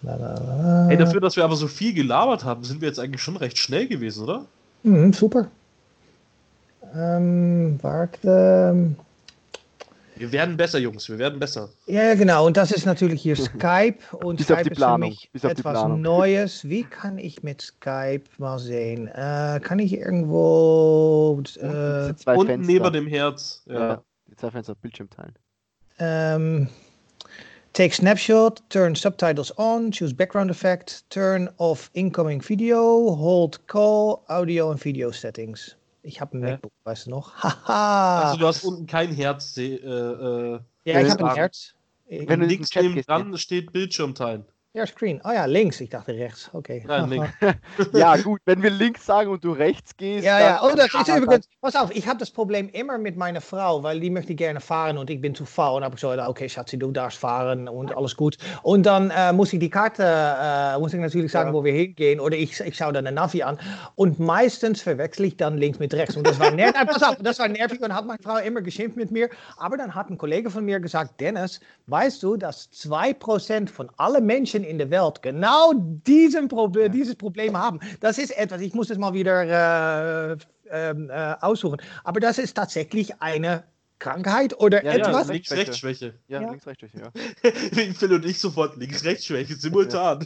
la, 0.03 0.15
la, 0.15 0.33
la. 0.35 0.89
Ey, 0.89 0.97
dafür, 0.97 1.19
dass 1.19 1.35
wir 1.35 1.43
aber 1.43 1.57
so 1.57 1.67
viel 1.67 1.93
gelabert 1.93 2.45
haben, 2.45 2.63
sind 2.63 2.79
wir 2.79 2.87
jetzt 2.87 2.99
eigentlich 2.99 3.21
schon 3.21 3.35
recht 3.35 3.57
schnell 3.57 3.87
gewesen, 3.87 4.23
oder? 4.23 4.45
Mhm, 4.83 5.11
super. 5.11 5.47
Ähm, 6.95 7.77
warte. 7.81 8.95
Wir 10.19 10.31
werden 10.31 10.57
besser, 10.57 10.79
Jungs, 10.79 11.07
wir 11.09 11.17
werden 11.19 11.39
besser. 11.39 11.69
Ja, 11.85 12.15
genau. 12.15 12.45
Und 12.45 12.57
das 12.57 12.71
ist 12.71 12.85
natürlich 12.85 13.21
hier 13.21 13.35
Skype. 13.35 13.97
Und 14.23 14.37
Bis 14.37 14.51
auf 14.51 14.59
Skype 14.59 14.71
ist 14.73 14.83
für 14.83 14.97
mich 14.97 15.29
bis 15.31 15.43
etwas. 15.43 15.87
Neues. 15.87 16.67
Wie 16.67 16.83
kann 16.83 17.17
ich 17.17 17.43
mit 17.43 17.61
Skype 17.61 18.23
mal 18.37 18.59
sehen? 18.59 19.07
Äh, 19.07 19.59
kann 19.63 19.79
ich 19.79 19.93
irgendwo 19.93 21.41
äh, 21.59 21.65
Unten 21.65 22.17
Fenster. 22.17 22.57
neben 22.57 22.93
dem 22.93 23.07
Herz. 23.07 23.63
Ja. 23.67 23.73
ja, 23.73 24.03
die 24.27 24.35
zwei 24.35 24.51
Fenster 24.51 24.75
Bildschirm 24.75 25.09
teilen. 25.09 25.33
ähm, 25.99 26.67
take 27.73 27.93
snapshot, 27.93 28.61
turn 28.69 28.95
subtitles 28.95 29.57
on, 29.57 29.91
choose 29.91 30.13
background 30.13 30.51
effect, 30.51 31.05
turn 31.09 31.49
off 31.57 31.89
incoming 31.93 32.41
video, 32.41 33.15
hold 33.15 33.65
call, 33.67 34.19
audio 34.27 34.69
und 34.71 34.83
video 34.83 35.11
settings. 35.11 35.76
Ich 36.07 36.21
habe 36.21 36.37
ein 36.37 36.43
Hä? 36.43 36.51
MacBook, 36.51 36.71
weißt 36.85 37.07
du 37.07 37.09
noch? 37.11 37.35
Haha. 37.43 38.23
Also 38.23 38.39
du 38.39 38.47
hast 38.47 38.63
unten 38.63 38.87
kein 38.87 39.13
Herz. 39.13 39.57
Äh, 39.57 39.75
äh, 39.75 40.59
ja, 40.85 41.01
ich 41.01 41.09
habe 41.11 41.29
ein. 41.29 41.35
Herz. 41.35 41.73
Wenn 42.07 42.39
du 42.39 42.47
Chat 42.61 42.83
neben 42.83 43.01
dran 43.01 43.37
steht 43.37 43.73
Bildschirm 43.73 44.15
teilen. 44.15 44.45
Ja, 44.77 44.85
Screen. 44.85 45.19
Oh 45.23 45.31
ja, 45.31 45.45
links. 45.45 45.81
Ich 45.81 45.89
dachte 45.89 46.13
rechts. 46.13 46.51
Okay. 46.53 46.83
Nein. 46.85 47.33
Ja, 47.93 48.15
gut, 48.17 48.39
wenn 48.45 48.61
wir 48.61 48.69
links 48.69 49.07
sagen 49.07 49.31
und 49.31 49.43
du 49.43 49.51
rechts 49.51 49.97
gehst. 49.97 50.23
Ja, 50.23 50.39
ja. 50.39 50.61
Oh, 50.63 50.75
das 50.75 50.93
ist 50.93 51.07
übrigens. 51.07 51.49
Pass 51.61 51.75
auf, 51.75 51.89
ich 51.95 52.07
habe 52.07 52.19
das 52.19 52.29
Problem 52.29 52.69
immer 52.69 52.99
mit 52.99 53.17
meiner 53.17 53.41
Frau, 53.41 53.81
weil 53.81 53.99
die 53.99 54.11
möchte 54.11 54.35
gerne 54.35 54.59
fahren 54.59 54.99
und 54.99 55.09
ich 55.09 55.19
bin 55.19 55.33
zu 55.33 55.45
faul. 55.45 55.77
Und 55.77 55.83
habe 55.83 55.95
ich 55.95 56.01
so, 56.01 56.11
okay, 56.11 56.47
Schatzi, 56.47 56.77
du 56.77 56.91
darfst 56.91 57.17
fahren 57.17 57.67
und 57.67 57.97
alles 57.97 58.15
gut. 58.15 58.37
Und 58.61 58.85
dann 58.85 59.09
äh, 59.09 59.33
muss 59.33 59.51
ich 59.51 59.59
die 59.59 59.69
Karte, 59.71 60.03
äh, 60.03 60.77
muss 60.77 60.93
ich 60.93 60.99
natürlich 60.99 61.31
sagen, 61.31 61.49
Ja. 61.49 61.53
wo 61.55 61.63
wir 61.63 61.73
hingehen. 61.73 62.19
Oder 62.19 62.37
ich, 62.37 62.59
ich 62.59 62.75
schaue 62.77 62.93
dann 62.93 63.07
eine 63.07 63.15
Navi 63.15 63.41
an. 63.41 63.57
Und 63.95 64.19
meistens 64.19 64.83
verwechsel 64.83 65.25
ich 65.25 65.37
dann 65.37 65.57
links 65.57 65.79
mit 65.79 65.91
rechts. 65.95 66.15
Und 66.15 66.27
das 66.27 66.39
war 66.39 66.51
nervig. 66.51 66.75
Pass 66.87 67.01
auf, 67.01 67.15
das 67.15 67.39
war 67.39 67.47
nervig 67.47 67.81
und 67.81 67.95
hat 67.95 68.05
meine 68.05 68.21
Frau 68.21 68.37
immer 68.37 68.61
geschimpft 68.61 68.95
mit 68.95 69.09
mir. 69.09 69.27
Aber 69.57 69.75
dann 69.75 69.95
hat 69.95 70.11
ein 70.11 70.19
Kollege 70.19 70.51
von 70.51 70.63
mir 70.65 70.79
gesagt, 70.79 71.19
Dennis, 71.19 71.61
weißt 71.87 72.21
du, 72.21 72.37
dass 72.37 72.69
2% 72.73 73.69
von 73.69 73.89
allen 73.97 74.23
Menschen 74.27 74.66
in 74.67 74.77
der 74.77 74.89
Welt 74.89 75.21
genau 75.21 75.73
diesen 75.75 76.47
Proble 76.47 76.89
dieses 76.89 77.15
Problem 77.15 77.57
haben? 77.57 77.79
Das 77.99 78.17
ist 78.17 78.37
etwas, 78.37 78.61
ich 78.61 78.73
muss 78.73 78.89
es 78.89 78.97
mal 78.97 79.13
wieder 79.13 80.31
äh, 80.33 80.37
ähm, 80.69 81.09
äh, 81.09 81.35
aussuchen. 81.41 81.81
Aber 82.03 82.19
das 82.19 82.37
ist 82.37 82.53
tatsächlich 82.55 83.21
eine 83.21 83.63
Krankheit 83.99 84.59
oder 84.59 84.83
Ja, 84.83 84.91
Ja, 84.93 84.97
ja, 84.99 85.07
etwas. 85.09 85.27
Links-Rechts-Schwäche. 85.29 86.13
Ja, 86.27 86.41
Ja. 86.41 86.49
links, 86.51 86.67
rechts, 86.67 86.83
rechts, 86.83 86.99
ja. 86.99 87.93
Phil 87.93 88.13
und 88.13 88.25
ich 88.25 88.39
sofort 88.39 88.77
Links-Rechts-Schwäche, 88.77 89.55
simultan. 89.55 90.19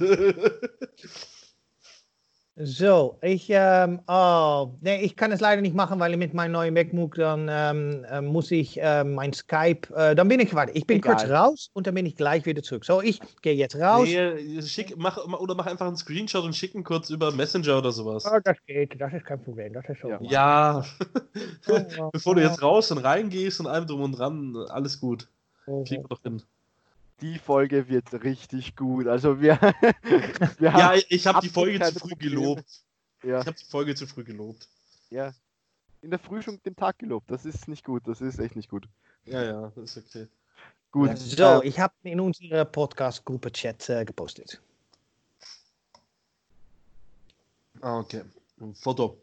So, 2.57 3.17
ich, 3.21 3.47
ähm, 3.49 4.01
oh, 4.07 4.73
nee, 4.81 5.01
ich 5.03 5.15
kann 5.15 5.31
es 5.31 5.39
leider 5.39 5.61
nicht 5.61 5.73
machen, 5.73 5.99
weil 6.01 6.17
mit 6.17 6.33
meinem 6.33 6.51
neuen 6.51 6.73
MacBook 6.73 7.15
dann 7.15 7.47
ähm, 7.49 8.03
äh, 8.03 8.21
muss 8.21 8.51
ich 8.51 8.79
äh, 8.81 9.05
mein 9.05 9.31
Skype, 9.31 9.87
äh, 9.95 10.15
dann 10.15 10.27
bin 10.27 10.41
ich, 10.41 10.53
warte, 10.53 10.73
ich 10.73 10.85
bin 10.85 10.97
Egal. 10.97 11.15
kurz 11.15 11.29
raus 11.29 11.69
und 11.73 11.87
dann 11.87 11.95
bin 11.95 12.05
ich 12.05 12.17
gleich 12.17 12.45
wieder 12.45 12.61
zurück. 12.61 12.83
So, 12.83 13.01
ich 13.01 13.21
gehe 13.41 13.53
jetzt 13.53 13.77
raus. 13.77 14.05
Nee, 14.05 14.61
schick, 14.63 14.97
mach, 14.97 15.17
oder 15.17 15.55
mach 15.55 15.65
einfach 15.65 15.87
einen 15.87 15.95
Screenshot 15.95 16.43
und 16.43 16.53
schick 16.53 16.75
ihn 16.75 16.83
kurz 16.83 17.09
über 17.09 17.31
Messenger 17.31 17.77
oder 17.77 17.93
sowas. 17.93 18.25
Oh, 18.29 18.37
das 18.43 18.57
geht, 18.67 18.99
das 18.99 19.13
ist 19.13 19.25
kein 19.25 19.41
Problem, 19.41 19.71
das 19.71 19.87
ist 19.87 20.01
so. 20.01 20.09
Ja. 20.09 20.19
Ja, 20.21 20.85
Oh, 21.69 22.09
bevor 22.11 22.35
du 22.35 22.41
jetzt 22.41 22.61
raus 22.61 22.91
und 22.91 22.97
reingehst 22.97 23.61
und 23.61 23.67
allem 23.67 23.87
drum 23.87 24.01
und 24.01 24.11
dran, 24.11 24.57
alles 24.69 24.99
gut. 24.99 25.29
oh, 25.67 25.83
Kriegen 25.85 26.03
wir 26.03 26.09
doch 26.09 26.21
hin. 26.21 26.43
Die 27.21 27.37
Folge 27.39 27.87
wird 27.87 28.11
richtig 28.23 28.75
gut. 28.75 29.07
Also 29.07 29.39
wir, 29.41 29.59
wir 30.57 30.69
Ja, 30.69 30.73
haben 30.73 31.01
ich 31.09 31.27
habe 31.27 31.41
die 31.41 31.49
Folge 31.49 31.79
zu 31.79 31.99
früh 31.99 32.09
Probleme. 32.09 32.35
gelobt. 32.35 32.81
ja, 33.23 33.39
Ich 33.41 33.45
habe 33.47 33.57
die 33.57 33.65
Folge 33.65 33.95
zu 33.95 34.07
früh 34.07 34.23
gelobt. 34.23 34.67
ja, 35.09 35.33
in 36.01 36.09
der 36.09 36.19
Früh 36.19 36.41
schon 36.41 36.59
den 36.63 36.75
Tag 36.75 36.97
gelobt. 36.97 37.29
Das 37.29 37.45
ist 37.45 37.67
nicht 37.67 37.85
gut. 37.85 38.07
Das 38.07 38.21
ist 38.21 38.39
echt 38.39 38.55
nicht 38.55 38.69
gut. 38.69 38.87
Ja, 39.25 39.43
ja, 39.43 39.71
das 39.75 39.95
ist 39.95 39.97
okay. 40.07 40.27
Gut. 40.91 41.15
So, 41.17 41.61
äh, 41.61 41.67
ich 41.67 41.79
habe 41.79 41.93
in 42.03 42.19
unsere 42.19 42.65
Podcast-Gruppe 42.65 43.51
Chat 43.51 43.87
äh, 43.89 44.03
gepostet. 44.03 44.59
Ah, 47.81 47.99
okay. 47.99 48.23
Ein 48.59 48.73
Foto. 48.75 49.21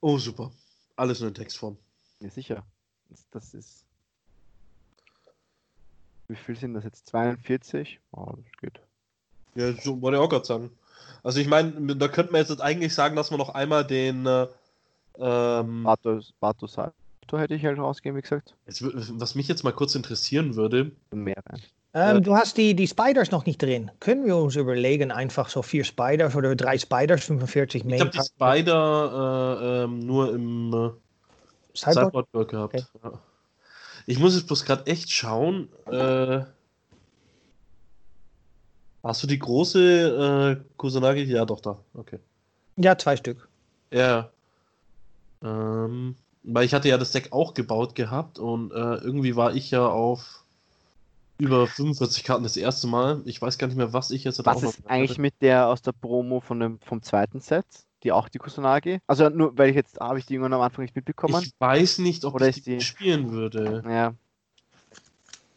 Oh, 0.00 0.16
super. 0.18 0.52
Alles 0.96 1.20
nur 1.20 1.28
in 1.28 1.34
Textform. 1.34 1.76
ja, 2.20 2.30
sicher. 2.30 2.64
Das 3.30 3.54
ist. 3.54 3.84
Wie 6.28 6.36
viel 6.36 6.56
sind 6.56 6.74
das 6.74 6.84
jetzt? 6.84 7.06
42? 7.08 8.00
Oh, 8.12 8.34
das 8.36 8.60
geht. 8.60 8.80
Ja, 9.54 9.72
so 9.72 10.00
wollte 10.00 10.18
ich 10.18 10.22
auch 10.22 10.28
gerade 10.28 10.44
sagen. 10.44 10.70
Also 11.22 11.40
ich 11.40 11.48
meine, 11.48 11.96
da 11.96 12.08
könnte 12.08 12.32
man 12.32 12.42
jetzt 12.42 12.60
eigentlich 12.60 12.94
sagen, 12.94 13.16
dass 13.16 13.30
man 13.30 13.38
noch 13.38 13.54
einmal 13.54 13.84
den 13.84 14.26
äh, 14.26 14.46
ähm, 15.18 15.82
Bato, 15.82 16.20
Bato 16.38 16.66
Sato 16.66 16.92
hätte 17.32 17.54
ich 17.54 17.64
halt 17.64 17.78
rausgegeben, 17.78 18.18
wie 18.18 18.22
gesagt. 18.22 18.54
jetzt, 18.66 18.82
was 19.20 19.34
mich 19.34 19.48
jetzt 19.48 19.64
mal 19.64 19.72
kurz 19.72 19.94
interessieren 19.94 20.54
würde, 20.54 20.92
Und 21.10 21.24
mehr 21.24 21.42
rein. 21.46 21.60
Ähm, 21.94 22.18
Äh, 22.18 22.20
du 22.20 22.36
hast 22.36 22.56
die, 22.56 22.74
die 22.74 22.86
Spiders 22.86 23.30
noch 23.30 23.46
nicht 23.46 23.60
drin. 23.62 23.90
Können 24.00 24.26
wir 24.26 24.36
uns 24.36 24.56
überlegen, 24.56 25.10
einfach 25.10 25.48
so 25.48 25.62
vier 25.62 25.84
Spiders 25.84 26.36
oder 26.36 26.54
drei 26.54 26.78
Spiders, 26.78 27.24
45 27.24 27.84
ich 27.84 28.00
habe 28.00 28.10
die 28.10 28.20
Spider 28.20 29.58
äh, 29.60 29.84
ähm, 29.84 29.98
nur 30.00 30.34
im 30.34 30.72
äh? 30.72 30.90
Sideboard 31.74 32.48
gehabt. 32.48 32.86
Ja. 33.02 33.12
Ich 34.08 34.18
muss 34.18 34.34
jetzt 34.34 34.46
bloß 34.46 34.64
gerade 34.64 34.86
echt 34.86 35.10
schauen. 35.12 35.68
Äh, 35.84 36.40
hast 39.02 39.22
du 39.22 39.26
die 39.26 39.38
große 39.38 40.56
äh, 40.58 40.64
Kusanagi? 40.78 41.24
Ja, 41.24 41.44
doch, 41.44 41.60
da. 41.60 41.78
Okay. 41.92 42.18
Ja, 42.76 42.96
zwei 42.96 43.18
Stück. 43.18 43.46
Ja. 43.92 44.30
Ähm, 45.44 46.16
weil 46.42 46.64
ich 46.64 46.72
hatte 46.72 46.88
ja 46.88 46.96
das 46.96 47.12
Deck 47.12 47.34
auch 47.34 47.52
gebaut 47.52 47.94
gehabt 47.94 48.38
und 48.38 48.72
äh, 48.72 48.94
irgendwie 48.94 49.36
war 49.36 49.54
ich 49.54 49.70
ja 49.70 49.86
auf 49.86 50.42
über 51.36 51.66
45 51.66 52.24
Karten 52.24 52.44
das 52.44 52.56
erste 52.56 52.86
Mal. 52.86 53.20
Ich 53.26 53.42
weiß 53.42 53.58
gar 53.58 53.66
nicht 53.66 53.76
mehr, 53.76 53.92
was 53.92 54.10
ich 54.10 54.24
jetzt 54.24 54.38
Was 54.38 54.56
auch 54.56 54.62
noch 54.62 54.70
ist 54.70 54.86
eigentlich 54.86 55.10
hatte. 55.10 55.20
mit 55.20 55.34
der 55.42 55.66
aus 55.66 55.82
der 55.82 55.92
Promo 55.92 56.40
von 56.40 56.60
dem, 56.60 56.80
vom 56.80 57.02
zweiten 57.02 57.40
Set? 57.40 57.66
Die 58.04 58.12
auch 58.12 58.28
die 58.28 58.38
Kusanagi? 58.38 59.00
Also 59.06 59.28
nur, 59.28 59.56
weil 59.58 59.70
ich 59.70 59.74
jetzt 59.76 59.98
habe 59.98 60.18
ich 60.18 60.26
die 60.26 60.34
irgendwann 60.34 60.52
am 60.54 60.60
Anfang 60.60 60.84
nicht 60.84 60.94
mitbekommen. 60.94 61.42
Ich 61.42 61.52
weiß 61.58 61.98
nicht, 61.98 62.24
ob 62.24 62.34
Oder 62.34 62.48
ich 62.48 62.62
die 62.62 62.76
die- 62.76 62.80
spielen 62.80 63.30
würde. 63.32 63.82
Ja, 63.86 64.14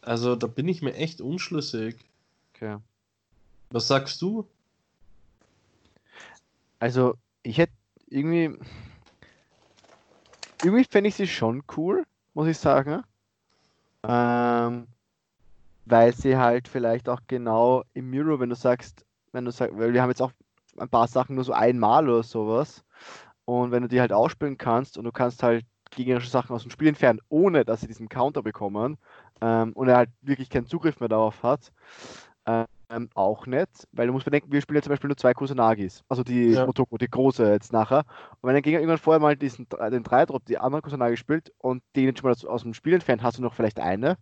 Also 0.01 0.35
da 0.35 0.47
bin 0.47 0.67
ich 0.67 0.81
mir 0.81 0.95
echt 0.95 1.21
unschlüssig. 1.21 1.95
okay. 2.55 2.77
Was 3.69 3.87
sagst 3.87 4.21
du? 4.21 4.47
Also, 6.79 7.15
ich 7.43 7.57
hätte 7.59 7.73
irgendwie. 8.07 8.57
Irgendwie 10.63 10.85
fände 10.89 11.07
ich 11.07 11.15
sie 11.15 11.27
schon 11.27 11.63
cool, 11.77 12.05
muss 12.33 12.47
ich 12.47 12.57
sagen. 12.57 13.03
Ähm, 14.03 14.87
weil 15.85 16.13
sie 16.15 16.37
halt 16.37 16.67
vielleicht 16.67 17.07
auch 17.09 17.21
genau 17.27 17.83
im 17.93 18.09
Miro, 18.09 18.39
wenn 18.39 18.49
du 18.49 18.55
sagst, 18.55 19.05
wenn 19.31 19.45
du 19.45 19.51
sagst, 19.51 19.77
weil 19.77 19.93
wir 19.93 20.01
haben 20.01 20.09
jetzt 20.09 20.21
auch 20.21 20.31
ein 20.77 20.89
paar 20.89 21.07
Sachen 21.07 21.35
nur 21.35 21.43
so 21.43 21.53
einmal 21.53 22.09
oder 22.09 22.23
sowas. 22.23 22.83
Und 23.45 23.71
wenn 23.71 23.83
du 23.83 23.89
die 23.89 23.99
halt 24.01 24.13
ausspielen 24.13 24.57
kannst 24.57 24.97
und 24.97 25.03
du 25.05 25.11
kannst 25.11 25.43
halt 25.43 25.65
gegnerische 25.91 26.29
Sachen 26.29 26.55
aus 26.55 26.63
dem 26.63 26.71
Spiel 26.71 26.87
entfernen, 26.89 27.19
ohne 27.29 27.65
dass 27.65 27.81
sie 27.81 27.87
diesen 27.87 28.09
Counter 28.09 28.43
bekommen 28.43 28.97
ähm, 29.41 29.73
und 29.73 29.89
er 29.89 29.97
halt 29.97 30.09
wirklich 30.21 30.49
keinen 30.49 30.67
Zugriff 30.67 30.99
mehr 30.99 31.09
darauf 31.09 31.43
hat, 31.43 31.71
ähm, 32.45 33.09
auch 33.13 33.45
nicht, 33.45 33.87
weil 33.93 34.07
du 34.07 34.13
musst 34.13 34.25
bedenken, 34.25 34.51
wir 34.51 34.61
spielen 34.61 34.77
ja 34.77 34.81
zum 34.81 34.91
Beispiel 34.91 35.07
nur 35.07 35.17
zwei 35.17 35.33
Kusanagis, 35.33 36.03
also 36.09 36.23
die 36.23 36.51
Ja. 36.51 36.65
Motoko, 36.65 36.97
die 36.97 37.09
große 37.09 37.49
jetzt 37.49 37.71
nachher. 37.71 37.99
Und 38.41 38.47
wenn 38.47 38.53
der 38.53 38.61
Gegner 38.61 38.79
irgendwann 38.79 38.97
vorher 38.97 39.19
mal 39.21 39.37
diesen, 39.37 39.67
den 39.69 40.03
3-Drop, 40.03 40.45
die 40.45 40.57
andere 40.57 40.81
Kusanagi 40.81 41.17
spielt 41.17 41.53
und 41.57 41.83
den 41.95 42.05
jetzt 42.05 42.19
schon 42.19 42.27
mal 42.29 42.33
aus, 42.33 42.45
aus 42.45 42.63
dem 42.63 42.73
Spiel 42.73 42.93
entfernt, 42.93 43.23
hast 43.23 43.37
du 43.37 43.41
noch 43.41 43.53
vielleicht 43.53 43.79
eine. 43.79 44.17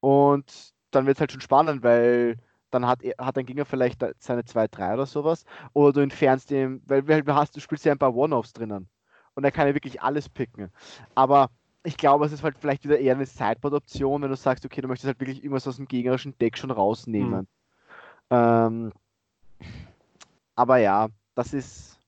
Und 0.00 0.72
dann 0.90 1.06
wird 1.06 1.16
es 1.16 1.20
halt 1.20 1.32
schon 1.32 1.40
spannend, 1.40 1.82
weil 1.82 2.36
dann 2.72 2.86
hat, 2.86 3.02
er, 3.02 3.14
hat 3.24 3.36
dein 3.36 3.46
Gegner 3.46 3.64
vielleicht 3.64 4.04
seine 4.18 4.42
2-3 4.42 4.94
oder 4.94 5.06
sowas. 5.06 5.44
Oder 5.72 5.92
du 5.92 6.00
entfernst 6.00 6.50
den, 6.50 6.82
weil, 6.86 7.06
weil 7.06 7.22
du 7.22 7.34
hast, 7.34 7.56
du 7.56 7.60
spielst 7.60 7.84
ja 7.84 7.92
ein 7.92 7.98
paar 7.98 8.14
One-Offs 8.14 8.52
drinnen. 8.52 8.88
Und 9.34 9.44
er 9.44 9.52
kann 9.52 9.66
ja 9.66 9.74
wirklich 9.74 10.02
alles 10.02 10.28
picken. 10.28 10.70
Aber 11.14 11.50
ich 11.84 11.96
glaube, 11.96 12.24
es 12.24 12.32
ist 12.32 12.42
halt 12.42 12.56
vielleicht 12.58 12.84
wieder 12.84 12.98
eher 12.98 13.14
eine 13.14 13.26
Sideboard-Option, 13.26 14.22
wenn 14.22 14.30
du 14.30 14.36
sagst, 14.36 14.64
okay, 14.64 14.80
du 14.80 14.88
möchtest 14.88 15.06
halt 15.06 15.20
wirklich 15.20 15.38
irgendwas 15.38 15.68
aus 15.68 15.76
dem 15.76 15.88
gegnerischen 15.88 16.36
Deck 16.38 16.56
schon 16.56 16.70
rausnehmen. 16.70 17.46
Ähm, 18.30 18.92
aber 20.54 20.78
ja, 20.78 21.08
das 21.34 21.52
ist, 21.52 21.98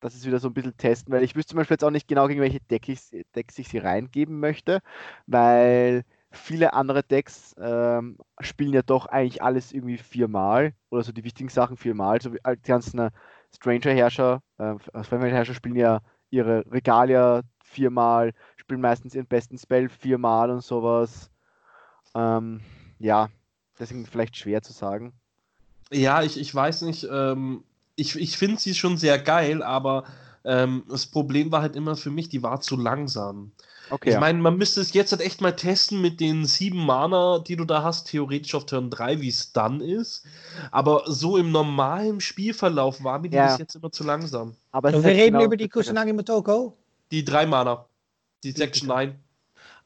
das 0.00 0.14
ist 0.14 0.26
wieder 0.26 0.38
so 0.38 0.48
ein 0.48 0.54
bisschen 0.54 0.76
testen, 0.76 1.12
weil 1.12 1.22
ich 1.22 1.34
wüsste 1.34 1.50
zum 1.50 1.58
Beispiel 1.58 1.74
jetzt 1.74 1.84
auch 1.84 1.90
nicht 1.90 2.08
genau, 2.08 2.28
gegen 2.28 2.40
welche 2.40 2.60
Deck 2.60 2.88
ich, 2.88 3.00
Decks 3.34 3.58
ich 3.58 3.68
sie 3.68 3.78
reingeben 3.78 4.38
möchte, 4.40 4.80
weil 5.26 6.04
viele 6.32 6.72
andere 6.72 7.02
Decks 7.02 7.54
ähm, 7.58 8.18
spielen 8.40 8.72
ja 8.72 8.82
doch 8.82 9.06
eigentlich 9.06 9.42
alles 9.42 9.72
irgendwie 9.72 9.98
viermal 9.98 10.74
oder 10.90 11.02
so 11.02 11.12
die 11.12 11.24
wichtigen 11.24 11.48
Sachen 11.48 11.76
viermal. 11.76 12.20
So 12.20 12.32
wie 12.32 12.38
die 12.44 12.68
ganzen 12.68 12.98
äh, 12.98 13.10
Stranger-Herrscher, 13.54 14.42
äh, 14.58 14.74
Fremdwelt-Herrscher 15.02 15.54
spielen 15.54 15.76
ja 15.76 16.00
ihre 16.30 16.64
Regalia 16.70 17.42
viermal, 17.62 18.32
spielen 18.56 18.80
meistens 18.80 19.14
ihren 19.14 19.26
besten 19.26 19.58
Spell 19.58 19.88
viermal 19.88 20.50
und 20.50 20.62
sowas. 20.62 21.30
Ähm, 22.14 22.60
ja, 22.98 23.28
deswegen 23.78 24.06
vielleicht 24.06 24.36
schwer 24.36 24.62
zu 24.62 24.72
sagen. 24.72 25.12
Ja, 25.90 26.22
ich, 26.22 26.38
ich 26.38 26.54
weiß 26.54 26.82
nicht. 26.82 27.06
Ähm, 27.10 27.64
ich 27.96 28.16
ich 28.16 28.38
finde 28.38 28.60
sie 28.60 28.74
schon 28.74 28.96
sehr 28.96 29.18
geil, 29.18 29.62
aber 29.62 30.04
ähm, 30.44 30.84
das 30.88 31.06
Problem 31.06 31.50
war 31.52 31.62
halt 31.62 31.76
immer 31.76 31.96
für 31.96 32.10
mich, 32.10 32.28
die 32.28 32.42
war 32.42 32.60
zu 32.60 32.76
langsam. 32.76 33.52
Okay. 33.90 34.10
Ich 34.10 34.18
meine, 34.18 34.38
man 34.38 34.56
müsste 34.56 34.80
es 34.80 34.92
jetzt 34.94 35.12
halt 35.12 35.20
echt 35.20 35.40
mal 35.40 35.52
testen 35.54 36.00
mit 36.00 36.18
den 36.20 36.46
sieben 36.46 36.84
Mana, 36.86 37.40
die 37.40 37.56
du 37.56 37.64
da 37.64 37.82
hast, 37.82 38.08
theoretisch 38.08 38.54
auf 38.54 38.64
Turn 38.66 38.88
3, 38.90 39.20
wie 39.20 39.28
es 39.28 39.52
dann 39.52 39.80
ist. 39.80 40.24
Aber 40.70 41.02
so 41.06 41.36
im 41.36 41.52
normalen 41.52 42.20
Spielverlauf 42.20 43.04
war 43.04 43.18
mir 43.18 43.28
die 43.28 43.36
Ja. 43.36 43.48
bis 43.48 43.58
jetzt 43.58 43.74
immer 43.74 43.92
zu 43.92 44.04
langsam. 44.04 44.54
aber 44.70 44.88
es 44.88 44.94
Wir 44.94 45.02
halt 45.02 45.16
reden 45.16 45.32
genau- 45.34 45.44
über 45.44 45.56
die 45.56 45.68
Kusanagi 45.68 46.12
Motoko. 46.12 46.76
Die 47.10 47.24
drei 47.24 47.44
Mana. 47.46 47.84
Die 48.44 48.52
Section 48.52 48.88
9. 48.88 49.14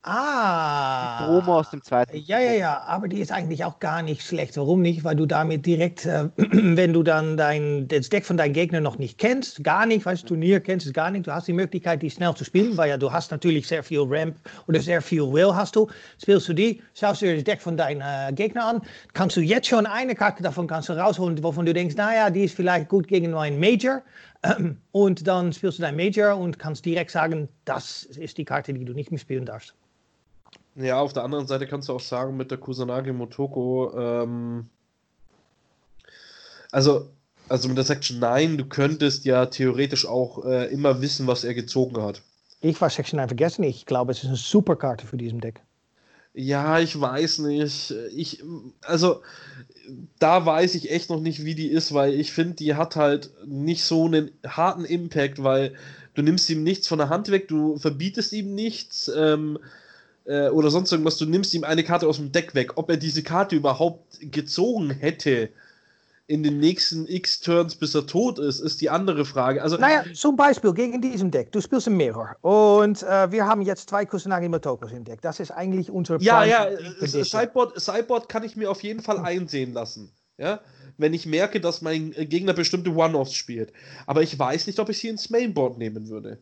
Ah. 0.08 1.26
Promo 1.26 1.58
aus 1.58 1.70
dem 1.70 1.82
zweiten. 1.82 2.16
Ja, 2.16 2.38
ja, 2.38 2.52
ja, 2.52 2.80
aber 2.82 3.08
die 3.08 3.18
ist 3.18 3.32
eigentlich 3.32 3.64
auch 3.64 3.80
gar 3.80 4.02
nicht 4.02 4.22
schlecht. 4.22 4.56
Warum 4.56 4.80
nicht? 4.80 5.02
Weil 5.02 5.16
du 5.16 5.26
damit 5.26 5.66
direkt, 5.66 6.06
äh, 6.06 6.28
wenn 6.36 6.92
du 6.92 7.02
dann 7.02 7.36
dein, 7.36 7.88
das 7.88 8.08
Deck 8.08 8.24
von 8.24 8.36
deinem 8.36 8.52
Gegner 8.52 8.80
noch 8.80 8.98
nicht 8.98 9.18
kennst, 9.18 9.64
gar 9.64 9.84
nicht, 9.84 10.06
weißt 10.06 10.22
du, 10.22 10.28
Turnier 10.28 10.60
kennst 10.60 10.86
es 10.86 10.92
gar 10.92 11.10
nicht, 11.10 11.26
du 11.26 11.34
hast 11.34 11.48
die 11.48 11.52
Möglichkeit, 11.52 12.02
die 12.02 12.10
schnell 12.10 12.32
zu 12.34 12.44
spielen, 12.44 12.76
weil 12.76 12.88
ja 12.88 12.98
du 12.98 13.10
hast 13.10 13.32
natürlich 13.32 13.66
sehr 13.66 13.82
viel 13.82 13.98
Ramp 14.08 14.36
oder 14.68 14.78
sehr 14.78 15.02
viel 15.02 15.22
Will 15.22 15.52
hast 15.52 15.74
du. 15.74 15.88
Spielst 16.22 16.48
du 16.48 16.52
die, 16.52 16.80
schaust 16.94 17.22
du 17.22 17.26
dir 17.26 17.34
das 17.34 17.42
Deck 17.44 17.60
von 17.60 17.76
deinem 17.76 18.00
äh, 18.00 18.32
Gegner 18.32 18.64
an, 18.64 18.82
kannst 19.12 19.36
du 19.36 19.40
jetzt 19.40 19.66
schon 19.66 19.86
eine 19.86 20.14
Karte 20.14 20.40
davon 20.40 20.68
kannst 20.68 20.88
du 20.88 20.92
rausholen, 20.92 21.42
wovon 21.42 21.66
du 21.66 21.74
denkst, 21.74 21.96
naja, 21.96 22.30
die 22.30 22.44
ist 22.44 22.54
vielleicht 22.54 22.88
gut 22.88 23.08
gegen 23.08 23.32
meinen 23.32 23.58
Major. 23.58 24.02
Ähm, 24.44 24.76
Und 24.92 25.26
dann 25.26 25.52
spielst 25.52 25.78
du 25.78 25.82
dein 25.82 25.96
Major 25.96 26.36
und 26.36 26.58
kannst 26.58 26.84
direkt 26.86 27.10
sagen, 27.10 27.48
das 27.64 28.04
ist 28.04 28.38
die 28.38 28.44
Karte, 28.44 28.72
die 28.72 28.84
du 28.84 28.94
nicht 28.94 29.10
mehr 29.10 29.18
spielen 29.18 29.44
darfst. 29.44 29.74
Ja, 30.76 31.00
auf 31.00 31.12
der 31.12 31.24
anderen 31.24 31.46
Seite 31.46 31.66
kannst 31.66 31.88
du 31.88 31.94
auch 31.94 32.00
sagen, 32.00 32.36
mit 32.36 32.50
der 32.50 32.58
Kusanagi 32.58 33.12
Motoko, 33.12 33.92
ähm, 33.96 34.68
also, 36.70 37.08
also 37.48 37.68
mit 37.68 37.78
der 37.78 37.84
Section 37.84 38.18
9, 38.18 38.58
du 38.58 38.66
könntest 38.66 39.24
ja 39.24 39.46
theoretisch 39.46 40.06
auch 40.06 40.44
äh, 40.44 40.66
immer 40.66 41.00
wissen, 41.00 41.26
was 41.26 41.44
er 41.44 41.54
gezogen 41.54 42.02
hat. 42.02 42.20
Ich 42.60 42.80
war 42.80 42.90
Section 42.90 43.18
9 43.18 43.28
vergessen. 43.28 43.62
Ich 43.62 43.86
glaube, 43.86 44.12
es 44.12 44.18
ist 44.18 44.26
eine 44.26 44.36
super 44.36 44.76
Karte 44.76 45.06
für 45.06 45.16
diesem 45.16 45.40
Deck. 45.40 45.62
Ja, 46.34 46.80
ich 46.80 47.00
weiß 47.00 47.38
nicht. 47.38 47.94
Ich, 48.14 48.42
also, 48.82 49.22
da 50.18 50.44
weiß 50.44 50.74
ich 50.74 50.90
echt 50.90 51.08
noch 51.08 51.20
nicht, 51.20 51.46
wie 51.46 51.54
die 51.54 51.68
ist, 51.68 51.94
weil 51.94 52.12
ich 52.12 52.32
finde, 52.32 52.56
die 52.56 52.74
hat 52.74 52.96
halt 52.96 53.30
nicht 53.46 53.84
so 53.84 54.04
einen 54.04 54.30
harten 54.46 54.84
Impact, 54.84 55.42
weil 55.42 55.74
du 56.12 56.20
nimmst 56.20 56.50
ihm 56.50 56.62
nichts 56.62 56.88
von 56.88 56.98
der 56.98 57.08
Hand 57.08 57.30
weg, 57.30 57.48
du 57.48 57.78
verbietest 57.78 58.32
ihm 58.34 58.54
nichts 58.54 59.10
ähm, 59.16 59.58
äh, 60.26 60.48
oder 60.48 60.70
sonst 60.70 60.92
irgendwas, 60.92 61.16
du 61.18 61.26
nimmst 61.26 61.54
ihm 61.54 61.64
eine 61.64 61.84
Karte 61.84 62.06
aus 62.06 62.16
dem 62.16 62.32
Deck 62.32 62.54
weg. 62.54 62.72
Ob 62.76 62.90
er 62.90 62.96
diese 62.96 63.22
Karte 63.22 63.56
überhaupt 63.56 64.18
gezogen 64.20 64.90
hätte, 64.90 65.50
in 66.28 66.42
den 66.42 66.58
nächsten 66.58 67.06
X 67.06 67.40
Turns, 67.40 67.76
bis 67.76 67.94
er 67.94 68.06
tot 68.06 68.38
ist, 68.38 68.58
ist 68.58 68.80
die 68.80 68.90
andere 68.90 69.24
Frage. 69.24 69.62
Also, 69.62 69.76
naja, 69.76 70.04
zum 70.12 70.34
Beispiel 70.34 70.72
gegen 70.74 71.00
diesem 71.00 71.30
Deck. 71.30 71.52
Du 71.52 71.60
spielst 71.60 71.86
im 71.86 71.96
Mirror 71.96 72.36
und 72.40 73.02
äh, 73.04 73.30
wir 73.30 73.46
haben 73.46 73.62
jetzt 73.62 73.88
zwei 73.88 74.04
Kusanagi 74.04 74.48
Motokos 74.48 74.90
im 74.90 75.04
Deck. 75.04 75.20
Das 75.22 75.38
ist 75.38 75.52
eigentlich 75.52 75.88
unser 75.90 76.20
Ja, 76.20 76.42
Plan 76.42 76.48
ja, 76.48 77.06
Sideboard, 77.06 77.80
Sideboard 77.80 78.28
kann 78.28 78.42
ich 78.42 78.56
mir 78.56 78.70
auf 78.70 78.82
jeden 78.82 79.02
Fall 79.02 79.18
einsehen 79.18 79.72
lassen. 79.72 80.10
Ja, 80.36 80.60
wenn 80.98 81.14
ich 81.14 81.26
merke, 81.26 81.60
dass 81.60 81.80
mein 81.80 82.10
Gegner 82.10 82.52
bestimmte 82.52 82.90
One-Offs 82.90 83.34
spielt. 83.34 83.72
Aber 84.06 84.22
ich 84.22 84.38
weiß 84.38 84.66
nicht, 84.66 84.78
ob 84.80 84.88
ich 84.88 84.98
sie 84.98 85.08
ins 85.08 85.30
Mainboard 85.30 85.78
nehmen 85.78 86.08
würde. 86.08 86.38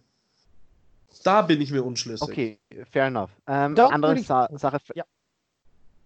Da 1.23 1.43
bin 1.43 1.61
ich 1.61 1.71
mir 1.71 1.83
unschlüssig. 1.85 2.29
Okay, 2.29 2.59
fair 2.91 3.07
enough. 3.07 3.31
Ähm, 3.47 3.79
andere 3.79 4.19
ich, 4.19 4.27
Sa 4.27 4.49
Sache. 4.57 4.79
Ja, 4.95 5.05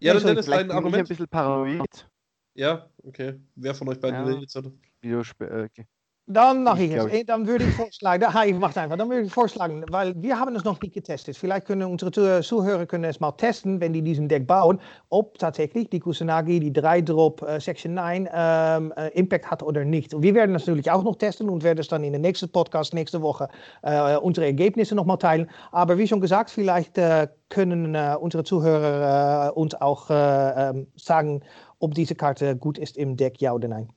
ja 0.00 0.14
dann 0.14 0.36
ist 0.36 0.48
ein 0.48 0.70
Argument. 0.70 0.94
Ich 0.94 1.00
ein 1.00 1.09
bisschen 1.09 1.28
paranoid. 1.28 2.09
Ja, 2.54 2.88
okay. 3.04 3.38
Wer 3.54 3.74
von 3.74 3.88
euch 3.88 4.00
beiden 4.00 4.20
ja. 4.20 4.26
will 4.26 4.40
jetzt? 4.40 4.59
Video 5.00 5.20
äh, 5.20 5.64
okay. 5.64 5.86
Dann 6.30 6.62
mache 6.62 6.82
ich, 6.82 6.90
ich 6.92 6.96
es. 6.96 7.26
Dann 7.26 7.46
würde 7.46 7.64
ich 7.64 7.74
vorschlagen, 7.74 8.20
da, 8.20 8.44
ich 8.44 8.54
mache 8.54 8.78
einfach, 8.78 8.98
dann 8.98 9.08
würde 9.08 9.22
ich 9.22 9.32
vorschlagen, 9.32 9.82
weil 9.88 10.14
wir 10.20 10.38
haben 10.38 10.54
es 10.54 10.62
noch 10.62 10.78
nicht 10.82 10.92
getestet. 10.92 11.38
Vielleicht 11.38 11.66
können 11.66 11.90
unsere 11.90 12.42
Zuhörer 12.42 12.84
können 12.84 13.04
es 13.04 13.18
mal 13.18 13.32
testen, 13.32 13.80
wenn 13.80 13.94
die 13.94 14.02
diesen 14.02 14.28
Deck 14.28 14.46
bauen, 14.46 14.78
ob 15.08 15.38
tatsächlich 15.38 15.88
die 15.88 16.00
Kusanagi, 16.00 16.60
die 16.60 16.70
3-Drop 16.70 17.42
äh, 17.42 17.58
Section 17.60 17.94
9 17.94 18.28
ähm, 18.30 18.92
äh, 18.98 19.08
Impact 19.18 19.50
hat 19.50 19.62
oder 19.62 19.86
nicht. 19.86 20.12
Und 20.12 20.22
wir 20.22 20.34
werden 20.34 20.52
das 20.52 20.66
natürlich 20.66 20.90
auch 20.90 21.02
noch 21.02 21.16
testen 21.16 21.48
und 21.48 21.62
werden 21.62 21.78
es 21.78 21.88
dann 21.88 22.04
in 22.04 22.12
der 22.12 22.20
nächsten 22.20 22.50
Podcast 22.50 22.92
nächste 22.92 23.22
Woche 23.22 23.48
äh, 23.82 24.16
unsere 24.16 24.46
Ergebnisse 24.46 24.94
nochmal 24.94 25.18
teilen. 25.18 25.48
Aber 25.72 25.96
wie 25.96 26.06
schon 26.06 26.20
gesagt, 26.20 26.50
vielleicht 26.50 26.98
äh, 26.98 27.28
können 27.48 27.96
unsere 27.96 28.44
Zuhörer 28.44 29.56
uns 29.56 29.74
auch 29.74 30.08
sagen, 30.96 31.40
ob 31.78 31.94
diese 31.94 32.14
Karte 32.14 32.54
gut 32.56 32.76
ist 32.76 32.98
im 32.98 33.16
Deck, 33.16 33.40
ja 33.40 33.54
oder 33.54 33.68
nein. 33.68 33.88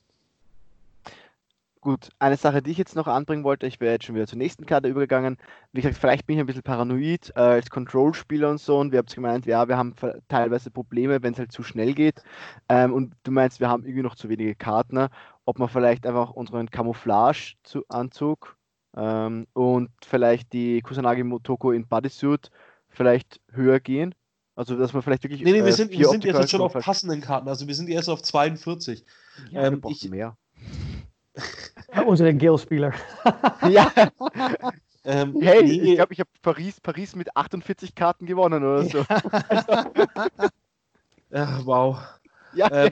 Gut, 1.84 2.09
eine 2.19 2.38
Sache, 2.38 2.61
die 2.61 2.69
ich 2.69 2.77
jetzt 2.77 2.95
noch 2.95 3.07
anbringen 3.07 3.43
wollte, 3.43 3.65
ich 3.65 3.79
wäre 3.79 3.93
jetzt 3.93 4.05
schon 4.05 4.13
wieder 4.13 4.27
zur 4.27 4.38
nächsten 4.38 4.67
Karte 4.67 4.88
übergegangen. 4.88 5.38
Wie 5.71 5.82
gesagt, 5.82 5.97
vielleicht 5.97 6.27
bin 6.27 6.36
ich 6.36 6.39
ein 6.39 6.45
bisschen 6.45 6.61
paranoid 6.61 7.32
äh, 7.36 7.39
als 7.39 7.71
Control-Spieler 7.71 8.51
und 8.51 8.59
so 8.59 8.77
und 8.77 8.91
wir 8.91 8.99
haben 8.99 9.07
gemeint, 9.07 9.47
ja, 9.47 9.67
wir 9.67 9.77
haben 9.77 9.95
teilweise 10.27 10.69
Probleme, 10.69 11.23
wenn 11.23 11.34
es 11.34 11.39
halt 11.39 11.51
zu 11.51 11.63
schnell 11.63 11.95
geht. 11.95 12.21
Ähm, 12.69 12.93
und 12.93 13.15
du 13.23 13.32
meinst, 13.32 13.59
wir 13.59 13.67
haben 13.67 13.84
irgendwie 13.84 14.03
noch 14.03 14.13
zu 14.13 14.29
wenige 14.29 14.53
Karten, 14.53 14.93
ne? 14.93 15.09
ob 15.45 15.57
man 15.57 15.69
vielleicht 15.69 16.05
einfach 16.05 16.29
unseren 16.29 16.69
Camouflage-Anzug 16.69 18.57
ähm, 18.95 19.47
und 19.53 19.89
vielleicht 20.05 20.53
die 20.53 20.82
Kusanagi 20.82 21.23
Motoko 21.23 21.71
in 21.71 21.88
Bodysuit 21.88 22.51
vielleicht 22.89 23.41
höher 23.51 23.79
gehen. 23.79 24.13
Also, 24.55 24.77
dass 24.77 24.93
man 24.93 25.01
vielleicht 25.01 25.23
wirklich. 25.23 25.41
Nee, 25.41 25.53
nee, 25.53 25.59
wir 25.59 25.67
äh, 25.67 25.71
sind, 25.71 25.91
wir 25.91 26.09
sind 26.09 26.25
jetzt 26.25 26.51
schon 26.51 26.61
auf 26.61 26.73
passenden 26.73 27.21
Karten. 27.21 27.47
Also, 27.47 27.67
wir 27.67 27.73
sind 27.73 27.89
erst 27.89 28.09
auf 28.09 28.21
42. 28.21 29.03
Ja, 29.49 29.63
ähm, 29.63 29.82
ich, 29.88 30.07
mehr. 30.09 30.38
Unsere 32.06 32.34
Gale-Spieler. 32.34 32.94
ja. 33.70 33.92
Ähm, 35.04 35.36
hey, 35.42 35.64
nee. 35.64 35.72
ich 35.72 35.96
glaube, 35.96 36.14
ich 36.14 36.20
habe 36.20 36.30
Paris, 36.42 36.80
Paris 36.80 37.16
mit 37.16 37.36
48 37.36 37.96
Karten 37.96 38.26
gewonnen 38.26 38.64
oder 38.64 38.84
so. 38.86 39.06
ja, 41.32 41.60
wow. 41.66 41.98
Ja. 42.54 42.72
Ähm, 42.72 42.92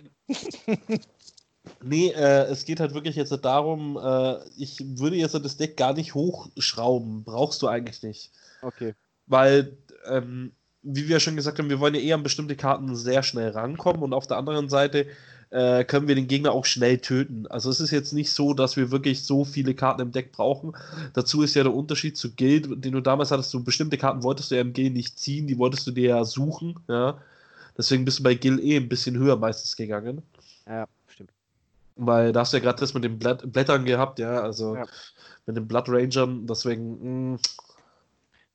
nee, 1.83 2.09
äh, 2.09 2.45
es 2.45 2.65
geht 2.65 2.79
halt 2.79 2.93
wirklich 2.93 3.15
jetzt 3.15 3.31
darum, 3.43 3.97
äh, 4.01 4.37
ich 4.57 4.79
würde 4.99 5.17
jetzt 5.17 5.33
das 5.33 5.57
Deck 5.57 5.77
gar 5.77 5.93
nicht 5.93 6.13
hochschrauben. 6.13 7.23
Brauchst 7.23 7.61
du 7.61 7.67
eigentlich 7.67 8.01
nicht. 8.03 8.31
Okay. 8.61 8.95
Weil, 9.27 9.77
ähm, 10.07 10.53
wie 10.81 11.07
wir 11.07 11.19
schon 11.19 11.35
gesagt 11.35 11.59
haben, 11.59 11.69
wir 11.69 11.79
wollen 11.79 11.95
ja 11.95 12.01
eher 12.01 12.15
an 12.15 12.23
bestimmte 12.23 12.55
Karten 12.55 12.95
sehr 12.95 13.21
schnell 13.21 13.49
rankommen 13.49 14.01
und 14.01 14.13
auf 14.13 14.27
der 14.27 14.37
anderen 14.37 14.69
Seite 14.69 15.07
äh, 15.51 15.83
können 15.83 16.07
wir 16.07 16.15
den 16.15 16.27
Gegner 16.27 16.51
auch 16.51 16.65
schnell 16.65 16.99
töten. 16.99 17.47
Also 17.47 17.69
es 17.69 17.79
ist 17.79 17.91
jetzt 17.91 18.13
nicht 18.13 18.31
so, 18.31 18.53
dass 18.53 18.77
wir 18.77 18.91
wirklich 18.91 19.23
so 19.23 19.45
viele 19.45 19.73
Karten 19.73 20.01
im 20.01 20.11
Deck 20.11 20.31
brauchen. 20.31 20.75
Dazu 21.13 21.41
ist 21.41 21.55
ja 21.55 21.63
der 21.63 21.73
Unterschied 21.73 22.17
zu 22.17 22.35
Guild, 22.35 22.83
den 22.83 22.93
du 22.93 23.01
damals 23.01 23.31
hattest, 23.31 23.53
du 23.53 23.63
bestimmte 23.63 23.97
Karten 23.97 24.23
wolltest 24.23 24.51
du 24.51 24.55
ja 24.55 24.61
im 24.61 24.73
Guild 24.73 24.93
nicht 24.93 25.17
ziehen, 25.17 25.47
die 25.47 25.57
wolltest 25.57 25.87
du 25.87 25.91
dir 25.91 26.09
ja 26.09 26.25
suchen, 26.25 26.79
ja. 26.87 27.17
Deswegen 27.77 28.03
bist 28.03 28.19
du 28.19 28.23
bei 28.23 28.35
Guild 28.35 28.61
eh 28.61 28.75
ein 28.75 28.89
bisschen 28.89 29.17
höher 29.17 29.37
meistens 29.37 29.75
gegangen. 29.75 30.21
Ja, 30.67 30.85
stimmt. 31.07 31.31
Weil 31.95 32.33
da 32.33 32.41
hast 32.41 32.53
du 32.53 32.57
ja 32.57 32.63
gerade 32.63 32.79
das 32.79 32.93
mit 32.93 33.03
den 33.03 33.17
Blätt 33.17 33.51
Blättern 33.51 33.85
gehabt, 33.85 34.19
ja, 34.19 34.41
also 34.41 34.75
ja. 34.75 34.85
mit 35.45 35.55
den 35.55 35.67
Blood 35.67 35.85
Rangern, 35.87 36.45
deswegen, 36.45 37.31
mh. 37.31 37.35
Mm. 37.35 37.39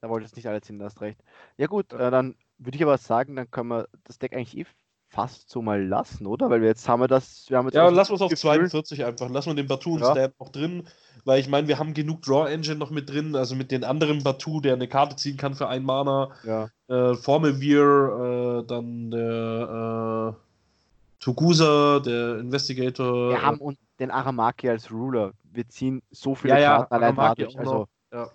Da 0.00 0.10
wollte 0.10 0.26
ich 0.26 0.36
nicht 0.36 0.46
alle 0.46 0.60
ziehen, 0.60 0.82
hast 0.82 1.00
recht. 1.00 1.18
Ja 1.56 1.66
gut. 1.66 1.94
Äh, 1.94 2.10
dann 2.10 2.34
würde 2.58 2.76
ich 2.76 2.82
aber 2.82 2.98
sagen, 2.98 3.36
dann 3.36 3.50
können 3.50 3.70
wir 3.70 3.88
das 4.04 4.18
Deck 4.18 4.34
eigentlich 4.34 4.58
eh 4.58 4.66
fast 5.14 5.48
so 5.48 5.62
mal 5.62 5.82
lassen, 5.86 6.26
oder? 6.26 6.50
Weil 6.50 6.60
wir 6.60 6.68
jetzt 6.68 6.88
haben 6.88 7.00
wir 7.00 7.08
das. 7.08 7.46
Wir 7.48 7.58
haben 7.58 7.66
jetzt 7.66 7.74
ja, 7.74 7.88
lassen 7.88 8.10
wir 8.10 8.16
es 8.16 8.22
auf 8.22 8.30
Gefühl. 8.30 8.50
42 8.50 9.04
einfach. 9.04 9.30
Lassen 9.30 9.50
wir 9.50 9.54
den 9.54 9.68
Batu 9.68 9.94
und 9.94 10.00
ja. 10.00 10.10
Stand 10.10 10.40
noch 10.40 10.48
drin, 10.48 10.88
weil 11.24 11.40
ich 11.40 11.48
meine, 11.48 11.68
wir 11.68 11.78
haben 11.78 11.94
genug 11.94 12.22
Draw 12.22 12.50
Engine 12.50 12.76
noch 12.76 12.90
mit 12.90 13.08
drin, 13.08 13.36
also 13.36 13.54
mit 13.54 13.70
den 13.70 13.84
anderen 13.84 14.24
Batu, 14.24 14.60
der 14.60 14.74
eine 14.74 14.88
Karte 14.88 15.16
ziehen 15.16 15.36
kann 15.36 15.54
für 15.54 15.68
ein 15.68 15.84
Mana. 15.84 16.30
Ja. 16.44 16.68
Äh, 16.88 17.14
Formelweir, 17.14 18.62
äh, 18.62 18.66
dann 18.66 19.10
der 19.10 20.34
äh, 20.34 21.20
Togusa, 21.20 22.00
der 22.00 22.38
Investigator. 22.38 23.30
Wir 23.30 23.42
haben 23.42 23.58
und 23.58 23.78
den 24.00 24.10
Aramaki 24.10 24.68
als 24.68 24.90
Ruler. 24.90 25.32
Wir 25.44 25.68
ziehen 25.68 26.02
so 26.10 26.34
viele 26.34 26.60
ja, 26.60 26.78
Karten 26.78 26.94
allein 26.94 27.16
dadurch. 27.16 27.58
Also, 27.58 27.86
ja. 28.12 28.28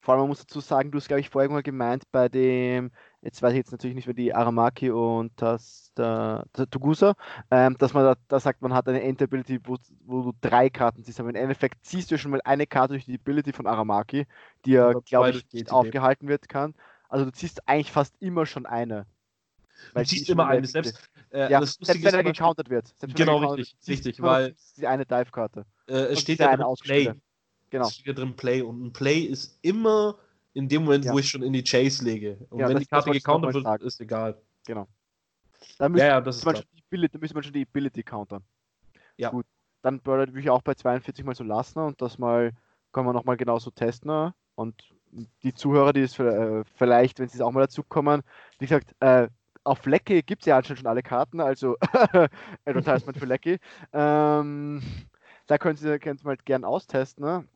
Vor 0.00 0.14
allem, 0.14 0.22
man 0.22 0.28
muss 0.28 0.40
dazu 0.40 0.60
sagen, 0.60 0.90
du 0.90 0.98
hast, 0.98 1.08
glaube 1.08 1.20
ich, 1.20 1.30
vorher 1.30 1.50
mal 1.50 1.62
gemeint, 1.62 2.04
bei 2.12 2.28
dem 2.28 2.90
jetzt 3.22 3.42
weiß 3.42 3.52
ich 3.52 3.58
jetzt 3.58 3.72
natürlich 3.72 3.96
nicht 3.96 4.06
mehr 4.06 4.14
die 4.14 4.34
Aramaki 4.34 4.90
und 4.90 5.32
das 5.36 5.92
der, 5.96 6.46
der 6.56 6.70
Togusa, 6.70 7.14
ähm, 7.50 7.76
dass 7.78 7.92
man 7.92 8.04
da, 8.04 8.16
da, 8.28 8.40
sagt, 8.40 8.62
man 8.62 8.72
hat 8.72 8.88
eine 8.88 9.02
End-Ability, 9.02 9.60
wo, 9.64 9.76
wo, 10.04 10.22
du 10.22 10.32
drei 10.40 10.70
Karten 10.70 11.02
ziehst, 11.02 11.18
aber 11.20 11.30
im 11.30 11.34
Endeffekt 11.34 11.84
ziehst 11.84 12.10
du 12.10 12.18
schon 12.18 12.30
mal 12.30 12.40
eine 12.44 12.66
Karte 12.66 12.94
durch 12.94 13.04
die 13.04 13.14
Ability 13.14 13.52
von 13.52 13.66
Aramaki, 13.66 14.26
die 14.64 14.72
ja, 14.72 14.92
glaube 14.92 15.30
ich, 15.30 15.52
nicht 15.52 15.72
aufgehalten 15.72 16.28
wird 16.28 16.48
kann. 16.48 16.74
Also 17.08 17.24
du 17.24 17.32
ziehst 17.32 17.66
eigentlich 17.68 17.90
fast 17.90 18.14
immer 18.20 18.46
schon 18.46 18.66
eine. 18.66 19.06
Weil 19.92 20.04
du 20.04 20.10
ziehst 20.10 20.28
immer 20.28 20.46
eine, 20.46 20.66
selbst, 20.66 21.08
äh, 21.30 21.50
ja, 21.50 21.64
selbst 21.64 22.04
wenn 22.04 22.14
er 22.14 22.24
gecountert 22.24 22.70
wird. 22.70 22.92
genau, 23.14 23.38
richtig, 23.52 23.76
richtig, 23.86 24.22
weil 24.22 24.54
die 24.76 24.86
eine 24.86 25.06
Dive-Karte. 25.06 25.64
Äh, 25.86 25.94
es 25.94 26.20
steht 26.20 26.40
ja 26.40 26.56
drin 26.56 26.66
Play. 26.80 27.12
Genau. 27.70 27.86
Es 27.86 27.94
steht 27.94 28.06
ja 28.06 28.12
drin 28.12 28.34
Play 28.34 28.62
und 28.62 28.82
ein 28.82 28.92
Play 28.92 29.20
ist 29.20 29.58
immer 29.62 30.18
in 30.54 30.68
dem 30.68 30.84
Moment, 30.84 31.04
ja. 31.04 31.12
wo 31.12 31.18
ich 31.18 31.28
schon 31.28 31.42
in 31.42 31.52
die 31.52 31.62
Chase 31.62 32.04
lege. 32.04 32.38
Und 32.50 32.60
ja, 32.60 32.68
wenn 32.68 32.78
die 32.78 32.86
Karte 32.86 33.10
gecountert 33.10 33.54
wird, 33.54 33.64
sagen. 33.64 33.84
ist 33.84 34.00
egal. 34.00 34.40
Genau. 34.66 34.88
Dann 35.78 35.92
müsste, 35.92 36.06
ja, 36.06 36.14
ja, 36.14 36.20
das 36.20 36.44
man 36.44 36.56
schon 36.56 36.64
die 36.72 36.82
Ability, 36.88 37.18
müsste 37.18 37.34
man 37.34 37.42
schon 37.42 37.52
die 37.52 37.62
Ability 37.62 38.02
countern. 38.02 38.42
Ja. 39.16 39.30
Gut. 39.30 39.46
Dann 39.82 40.04
würde 40.04 40.38
ich 40.38 40.50
auch 40.50 40.62
bei 40.62 40.74
42 40.74 41.24
mal 41.24 41.34
so 41.34 41.44
lassen 41.44 41.78
und 41.78 42.02
das 42.02 42.18
mal 42.18 42.52
können 42.92 43.06
wir 43.06 43.12
nochmal 43.12 43.36
genauso 43.36 43.70
testen. 43.70 44.32
Und 44.54 44.74
die 45.42 45.54
Zuhörer, 45.54 45.92
die 45.92 46.02
es 46.02 46.18
äh, 46.18 46.64
vielleicht, 46.76 47.20
wenn 47.20 47.28
sie 47.28 47.36
es 47.36 47.40
auch 47.40 47.52
mal 47.52 47.60
dazu 47.60 47.82
kommen, 47.82 48.22
wie 48.58 48.66
gesagt, 48.66 48.94
äh, 49.00 49.28
auf 49.64 49.84
Lecky 49.86 50.22
gibt 50.22 50.42
es 50.42 50.46
ja 50.46 50.56
anscheinend 50.56 50.80
schon 50.80 50.88
alle 50.88 51.02
Karten, 51.02 51.40
also 51.40 51.76
Advertisement 52.64 53.18
für 53.18 53.26
Lecky. 53.26 53.58
Ähm, 53.92 54.82
da 55.46 55.58
können 55.58 55.76
Sie, 55.76 55.98
können 55.98 56.18
Sie 56.18 56.24
mal 56.24 56.36
gern 56.44 56.64
austesten. 56.64 57.24
Ne? 57.24 57.46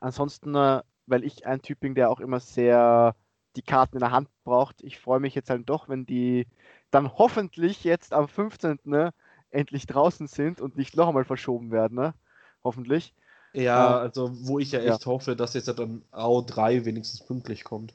Ansonsten 0.00 0.54
äh, 0.54 0.82
weil 1.06 1.24
ich 1.24 1.46
ein 1.46 1.62
Typ 1.62 1.80
bin, 1.80 1.94
der 1.94 2.10
auch 2.10 2.20
immer 2.20 2.40
sehr 2.40 3.14
die 3.56 3.62
Karten 3.62 3.96
in 3.96 4.00
der 4.00 4.12
Hand 4.12 4.28
braucht. 4.44 4.82
Ich 4.82 4.98
freue 4.98 5.20
mich 5.20 5.34
jetzt 5.34 5.50
halt 5.50 5.68
doch, 5.68 5.88
wenn 5.88 6.06
die 6.06 6.46
dann 6.90 7.12
hoffentlich 7.18 7.84
jetzt 7.84 8.12
am 8.12 8.28
15. 8.28 8.80
Ne, 8.84 9.12
endlich 9.50 9.86
draußen 9.86 10.28
sind 10.28 10.60
und 10.60 10.76
nicht 10.76 10.96
noch 10.96 11.08
einmal 11.08 11.24
verschoben 11.24 11.70
werden. 11.70 11.96
Ne? 11.96 12.14
Hoffentlich. 12.62 13.14
Ja, 13.52 13.98
äh, 13.98 14.00
also 14.00 14.30
wo 14.46 14.58
ich 14.58 14.72
ja 14.72 14.80
echt 14.80 15.04
ja. 15.04 15.06
hoffe, 15.06 15.34
dass 15.34 15.54
jetzt 15.54 15.66
dann 15.66 16.02
AO3 16.12 16.84
wenigstens 16.84 17.24
pünktlich 17.26 17.64
kommt. 17.64 17.94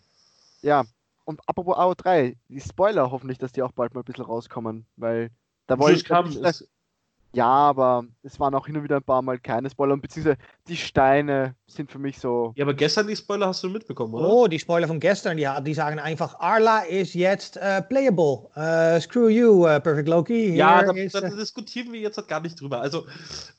Ja, 0.62 0.84
und 1.24 1.42
apropos 1.48 1.78
AO3, 1.78 2.36
die 2.50 2.62
Spoiler 2.62 3.12
hoffentlich, 3.12 3.38
dass 3.38 3.52
die 3.52 3.64
auch 3.64 3.72
bald 3.72 3.94
mal 3.94 4.02
ein 4.02 4.06
bisschen 4.06 4.26
rauskommen, 4.26 4.86
weil 4.98 5.32
da 5.68 5.80
wollte 5.80 5.98
ich. 5.98 6.06
Kam, 6.06 6.28
ist, 6.28 6.68
ja, 7.36 7.48
aber 7.48 8.06
es 8.24 8.40
waren 8.40 8.56
auch 8.56 8.66
hin 8.66 8.78
und 8.78 8.84
wieder 8.84 8.98
ein 8.98 9.04
paar 9.04 9.22
Mal 9.22 9.38
keine 9.40 9.70
Spoiler, 9.70 9.98
beziehungsweise 9.98 10.38
die 10.68 10.78
Steine 10.78 11.56
sind 11.68 11.92
für 11.92 12.00
mich 12.00 12.18
so. 12.18 12.54
Ja, 12.56 12.64
aber 12.64 12.74
gestern 12.74 13.08
die 13.08 13.16
Spoiler 13.16 13.48
hast 13.48 13.64
du 13.64 13.70
mitbekommen, 13.70 14.14
oder? 14.14 14.28
Oh, 14.28 14.48
die 14.48 14.58
Spoiler 14.58 14.88
von 14.88 15.00
gestern, 15.00 15.38
ja, 15.38 15.60
die 15.60 15.74
sagen 15.74 16.00
einfach, 16.00 16.40
Arla 16.40 16.80
ist 16.82 17.14
jetzt 17.14 17.58
uh, 17.58 17.82
playable. 17.88 18.48
Uh, 18.56 19.00
screw 19.02 19.28
you, 19.28 19.68
uh, 19.68 19.80
Perfect 19.80 20.08
Loki. 20.08 20.56
ja, 20.56 20.84
da, 20.84 20.92
is, 20.94 21.12
da, 21.12 21.22
diskutieren 21.22 21.92
wir 21.92 22.00
jetzt 22.00 22.18
halt 22.18 22.28
gar 22.28 22.40
nicht 22.40 22.60
drüber. 22.60 22.82
Also, 22.82 23.06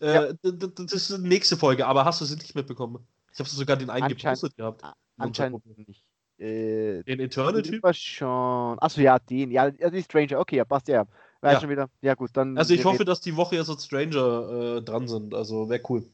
ja. 0.01 0.33
das 0.43 0.93
ist 0.93 1.11
die 1.11 1.29
nächste 1.29 1.57
Folge, 1.57 1.87
aber 1.87 2.05
hast 2.05 2.21
du 2.21 2.25
sie 2.25 2.37
nicht 2.37 2.55
mitbekommen? 2.55 3.07
Ich 3.33 3.39
habe 3.39 3.49
sogar 3.49 3.77
den 3.77 3.91
einen 3.91 4.09
gepostet 4.09 4.57
gehabt. 4.57 4.83
Anscheinend 5.19 5.65
nicht. 5.87 6.03
Äh, 6.39 7.03
den 7.05 7.21
Eternal-Typ? 7.21 7.83
schon. 7.95 8.79
Achso, 8.79 9.01
ja, 9.01 9.19
den. 9.19 9.51
Ja, 9.51 9.71
die 9.71 10.03
Stranger. 10.03 10.39
Okay, 10.41 10.57
ja, 10.57 10.65
passt 10.65 10.89
ja. 10.89 11.07
War 11.47 11.53
ja. 11.53 11.61
schon 11.61 11.71
wieder. 11.71 11.89
Ja, 12.01 12.15
gut, 12.15 12.31
dann. 12.33 12.59
Also, 12.59 12.75
ich 12.75 12.85
hoffe, 12.85 13.05
dass 13.05 13.21
die 13.21 13.37
Woche 13.37 13.55
jetzt 13.55 13.69
so 13.69 13.79
Stranger 13.79 14.79
äh, 14.79 14.83
dran 14.83 15.07
sind. 15.07 15.33
Also, 15.33 15.69
wäre 15.69 15.81
cool. 15.89 16.05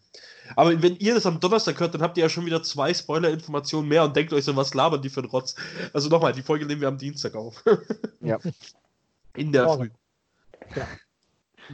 Aber 0.56 0.82
wenn 0.82 0.96
ihr 0.96 1.14
das 1.14 1.24
am 1.24 1.40
Donnerstag 1.40 1.80
hört, 1.80 1.94
dann 1.94 2.02
habt 2.02 2.18
ihr 2.18 2.24
ja 2.24 2.28
schon 2.28 2.44
wieder 2.44 2.62
zwei 2.62 2.92
Spoiler-Informationen 2.92 3.88
mehr 3.88 4.04
und 4.04 4.14
denkt 4.14 4.32
euch 4.34 4.44
so, 4.44 4.54
was 4.56 4.74
labern 4.74 5.00
die 5.00 5.08
für 5.08 5.20
ein 5.20 5.26
Rotz. 5.26 5.54
Also, 5.94 6.10
nochmal, 6.10 6.34
die 6.34 6.42
Folge 6.42 6.66
nehmen 6.66 6.82
wir 6.82 6.88
am 6.88 6.98
Dienstag 6.98 7.34
auf. 7.34 7.64
ja. 8.20 8.38
In 9.34 9.52
der 9.52 9.64
Morgen. 9.64 9.90
Früh. 10.70 10.80
Ja. 10.80 10.88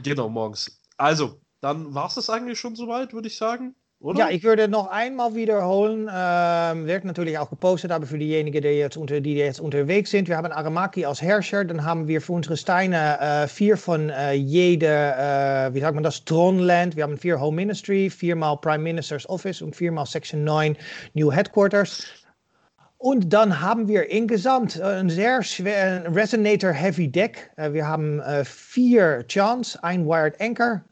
Genau, 0.01 0.29
morgens. 0.29 0.79
Also, 0.95 1.41
dann 1.59 1.93
war 1.93 2.07
es 2.07 2.15
das 2.15 2.29
eigentlich 2.29 2.59
schon 2.59 2.77
soweit, 2.77 3.13
würde 3.13 3.27
ich 3.27 3.35
sagen. 3.35 3.75
Oder? 4.01 4.19
Ja, 4.19 4.29
ich 4.29 4.43
würde 4.45 4.69
noch 4.69 4.87
einmal 4.87 5.35
wiederholen. 5.35 6.09
Ähm, 6.09 6.87
wird 6.87 7.03
natürlich 7.03 7.37
auch 7.37 7.49
gepostet, 7.49 7.91
aber 7.91 8.05
für 8.05 8.17
diejenigen, 8.17 8.61
die 8.61 8.69
jetzt, 8.69 8.95
unter, 8.95 9.19
die 9.19 9.35
jetzt 9.35 9.59
unterwegs 9.59 10.11
sind. 10.11 10.29
Wir 10.29 10.37
haben 10.37 10.49
Aramaki 10.53 11.03
als 11.03 11.21
Herrscher. 11.21 11.65
Dann 11.65 11.83
haben 11.83 12.07
wir 12.07 12.21
für 12.21 12.31
unsere 12.31 12.55
Steine 12.55 13.19
äh, 13.19 13.47
vier 13.49 13.75
von 13.75 14.09
äh, 14.09 14.31
jeder, 14.31 15.67
äh, 15.67 15.73
wie 15.73 15.81
sagt 15.81 15.95
man 15.95 16.03
das, 16.05 16.23
Tronland. 16.23 16.95
Wir 16.95 17.03
haben 17.03 17.17
vier 17.17 17.41
Home 17.41 17.57
Ministry, 17.57 18.09
viermal 18.09 18.55
Prime 18.55 18.83
Minister's 18.83 19.27
Office 19.27 19.61
und 19.61 19.75
viermal 19.75 20.05
Section 20.05 20.45
9 20.45 20.77
New 21.13 21.29
Headquarters. 21.29 22.05
Und 23.01 23.31
dann 23.31 23.61
haben 23.61 23.87
wir 23.87 24.09
insgesamt 24.09 24.75
äh, 24.75 24.83
ein 24.83 25.09
sehr 25.09 25.41
schwer 25.41 26.03
Resonator 26.13 26.73
Heavy 26.73 27.07
Deck. 27.07 27.49
Äh, 27.55 27.71
wir 27.71 27.87
haben 27.87 28.19
äh, 28.19 28.43
vier 28.43 29.25
Chance, 29.25 29.81
ein 29.85 30.05
Wired 30.05 30.35
Anchor 30.41 30.83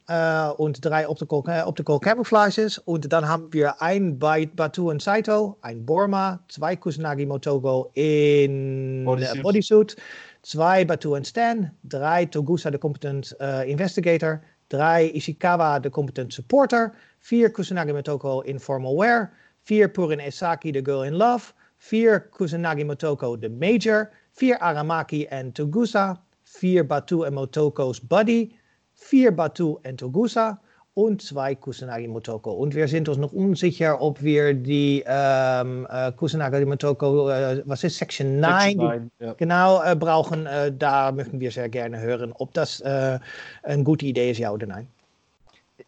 und 0.55 0.85
drei 0.85 1.05
Optical, 1.05 1.65
Optical 1.65 1.99
Camouflages. 1.99 2.77
Und 2.77 3.11
dann 3.11 3.27
haben 3.27 3.51
wir 3.51 3.81
ein 3.81 4.17
Batu 4.17 4.89
und 4.89 5.01
Saito, 5.01 5.57
ein 5.63 5.85
Borma, 5.85 6.39
zwei 6.47 6.77
Kusanagi 6.77 7.25
Motogo 7.25 7.91
in 7.95 9.03
Bodysuit, 9.03 9.43
Bodysuit 9.43 9.95
zwei 10.43 10.85
Batu 10.85 11.13
und 11.13 11.27
Stan, 11.27 11.69
drei 11.83 12.23
Togusa, 12.23 12.71
de 12.71 12.79
Competent 12.79 13.35
Investigator, 13.65 14.41
drei 14.69 15.11
Ishikawa, 15.13 15.81
de 15.81 15.91
Competent 15.91 16.31
Supporter, 16.31 16.93
vier 17.19 17.49
Kusanagi 17.49 17.91
Motoko 17.91 18.45
in 18.45 18.59
Formal 18.59 18.95
Wear, 18.95 19.33
vier 19.63 19.89
Purin 19.89 20.21
Esaki, 20.21 20.71
de 20.71 20.81
Girl 20.81 21.03
in 21.03 21.15
Love. 21.15 21.53
4 21.79 22.29
Kusanagi 22.31 22.83
Motoko 22.83 23.39
de 23.39 23.49
Major, 23.49 24.11
4 24.33 24.57
Aramaki 24.61 25.27
en 25.31 25.51
Togusa, 25.53 26.17
4 26.43 26.83
Batu 26.83 27.23
en 27.23 27.33
Motoko's 27.33 27.99
Buddy, 27.99 28.51
4 28.93 29.31
Batu 29.31 29.77
en 29.83 29.97
Togusa 29.97 30.59
und 30.95 31.21
2 31.21 31.55
Kusanagi 31.55 32.07
Motoko. 32.07 32.51
Und 32.51 32.73
wir 32.73 32.87
sind 32.87 33.07
uns 33.07 33.17
noch 33.17 33.31
unsicher, 33.31 34.01
ob 34.01 34.21
wir 34.23 34.53
die 34.53 35.03
ähm, 35.05 35.87
äh, 35.89 36.11
Kusanagi 36.11 36.65
Motoko, 36.65 37.29
äh, 37.29 37.61
was 37.65 37.83
ist 37.83 37.97
Section 37.97 38.39
9, 38.39 38.61
Section 38.61 38.77
9 38.77 39.11
ja. 39.19 39.33
genau 39.33 39.83
äh, 39.83 39.95
brauchen. 39.95 40.47
Da 40.77 41.11
möchten 41.11 41.39
wir 41.39 41.51
sehr 41.51 41.69
gerne 41.69 41.99
hören, 41.99 42.33
ob 42.33 42.53
das 42.53 42.81
äh, 42.81 43.19
eine 43.63 43.83
gute 43.83 44.05
Idee 44.07 44.31
ist, 44.31 44.39
ja 44.39 44.51
oder 44.51 44.65
nein. 44.65 44.87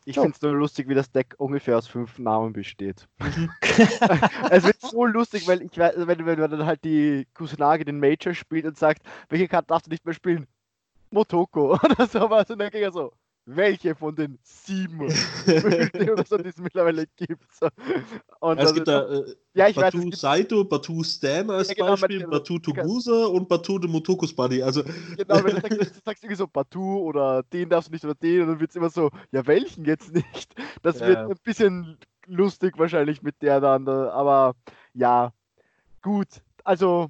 Ich 0.06 0.16
so. 0.16 0.22
finde 0.22 0.36
es 0.36 0.42
nur 0.42 0.54
lustig, 0.54 0.88
wie 0.88 0.94
das 0.94 1.12
Deck 1.12 1.36
ungefähr 1.38 1.78
aus 1.78 1.88
fünf 1.88 2.20
Namen 2.20 2.54
besteht. 2.54 3.08
Mhm. 3.20 3.52
es 4.50 4.64
wird 4.64 4.82
so 4.82 5.06
lustig, 5.06 5.48
weil 5.48 5.62
ich 5.62 5.78
weiß, 5.78 5.96
wenn, 5.98 6.26
wenn 6.26 6.40
man 6.40 6.52
dann 6.52 6.66
halt 6.66 6.84
die 6.84 7.28
Kusanagi 7.34 7.86
den 7.86 8.00
Major 8.00 8.34
spielt 8.34 8.66
und 8.66 8.78
sagt, 8.78 9.04
welche 9.30 9.48
Karte 9.48 9.68
darfst 9.68 9.88
du 9.88 9.92
nicht 9.92 10.06
mehr 10.06 10.14
spielen? 10.14 10.48
Motoko 11.12 11.74
oder 11.84 12.08
sowas. 12.08 12.50
Und 12.50 12.60
dann 12.60 12.70
ging 12.70 12.84
er 12.84 12.92
so, 12.92 13.14
welche 13.56 13.96
von 13.96 14.16
den 14.16 14.38
sieben 14.44 15.10
so, 16.28 16.38
die 16.38 16.50
es 16.50 16.58
mittlerweile 16.58 17.08
gibt. 17.16 17.48
Und 18.40 18.60
es 18.60 18.74
gibt 18.74 18.88
da 18.88 19.08
äh, 19.08 19.36
ja, 19.54 19.68
ich 19.68 19.76
Batu 19.76 19.98
weiß, 19.98 20.04
gibt... 20.04 20.18
Saito, 20.18 20.64
Batu 20.64 21.04
Stan 21.04 21.50
als 21.50 21.70
ja, 21.70 21.74
genau, 21.74 21.92
Beispiel, 21.92 22.20
mit, 22.20 22.30
Batu 22.30 22.60
Togusa 22.60 23.26
und 23.26 23.50
Batu 23.50 23.80
de 23.80 23.90
Motokus 23.90 24.36
Buddy. 24.36 24.62
Also, 24.62 24.84
genau, 24.84 25.44
wenn 25.44 25.56
du 25.56 25.62
sagst, 25.62 25.80
du 25.80 26.02
sagst 26.06 26.24
irgendwie 26.24 26.36
so 26.36 26.48
Batu 26.48 27.00
oder 27.00 27.44
den 27.44 27.70
darfst 27.70 27.90
du 27.90 27.94
nicht 27.94 28.06
oder 28.06 28.16
den, 28.16 28.42
und 28.42 28.48
dann 28.50 28.60
wird 28.60 28.70
es 28.70 28.76
immer 28.76 28.90
so, 28.90 29.10
ja, 29.32 29.46
welchen 29.48 29.86
jetzt 29.86 30.14
nicht? 30.14 30.54
Das 30.82 31.00
ja. 31.00 31.08
wird 31.08 31.18
ein 31.18 31.36
bisschen 31.44 31.98
lustig 32.28 32.78
wahrscheinlich 32.78 33.24
mit 33.24 33.42
der 33.42 33.60
dann, 33.60 33.88
aber 33.88 34.56
ja, 34.94 35.34
gut. 36.02 36.28
Also 36.64 37.10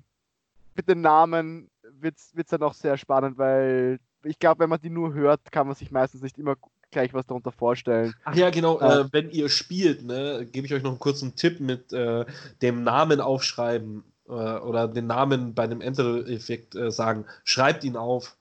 mit 0.75 0.87
den 0.87 1.01
Namen 1.01 1.69
wird 1.99 2.15
es 2.17 2.47
dann 2.47 2.63
auch 2.63 2.73
sehr 2.73 2.97
spannend, 2.97 3.37
weil 3.37 3.99
ich 4.23 4.39
glaube, 4.39 4.59
wenn 4.59 4.69
man 4.69 4.81
die 4.81 4.89
nur 4.89 5.13
hört, 5.13 5.51
kann 5.51 5.67
man 5.67 5.75
sich 5.75 5.91
meistens 5.91 6.21
nicht 6.21 6.37
immer 6.37 6.55
gleich 6.91 7.13
was 7.13 7.25
darunter 7.25 7.51
vorstellen. 7.51 8.13
Ach 8.23 8.35
ja, 8.35 8.49
genau. 8.49 8.79
Äh, 8.79 9.01
äh, 9.01 9.05
wenn 9.11 9.29
ihr 9.31 9.49
spielt, 9.49 10.03
ne, 10.03 10.47
gebe 10.51 10.65
ich 10.65 10.73
euch 10.73 10.83
noch 10.83 10.91
einen 10.91 10.99
kurzen 10.99 11.35
Tipp 11.35 11.59
mit 11.59 11.93
äh, 11.93 12.25
dem 12.61 12.83
Namen 12.83 13.21
aufschreiben 13.21 14.03
äh, 14.27 14.31
oder 14.31 14.87
den 14.87 15.07
Namen 15.07 15.53
bei 15.53 15.67
dem 15.67 15.81
Enter-Effekt 15.81 16.75
äh, 16.75 16.91
sagen. 16.91 17.25
Schreibt 17.43 17.83
ihn 17.83 17.95
auf. 17.95 18.35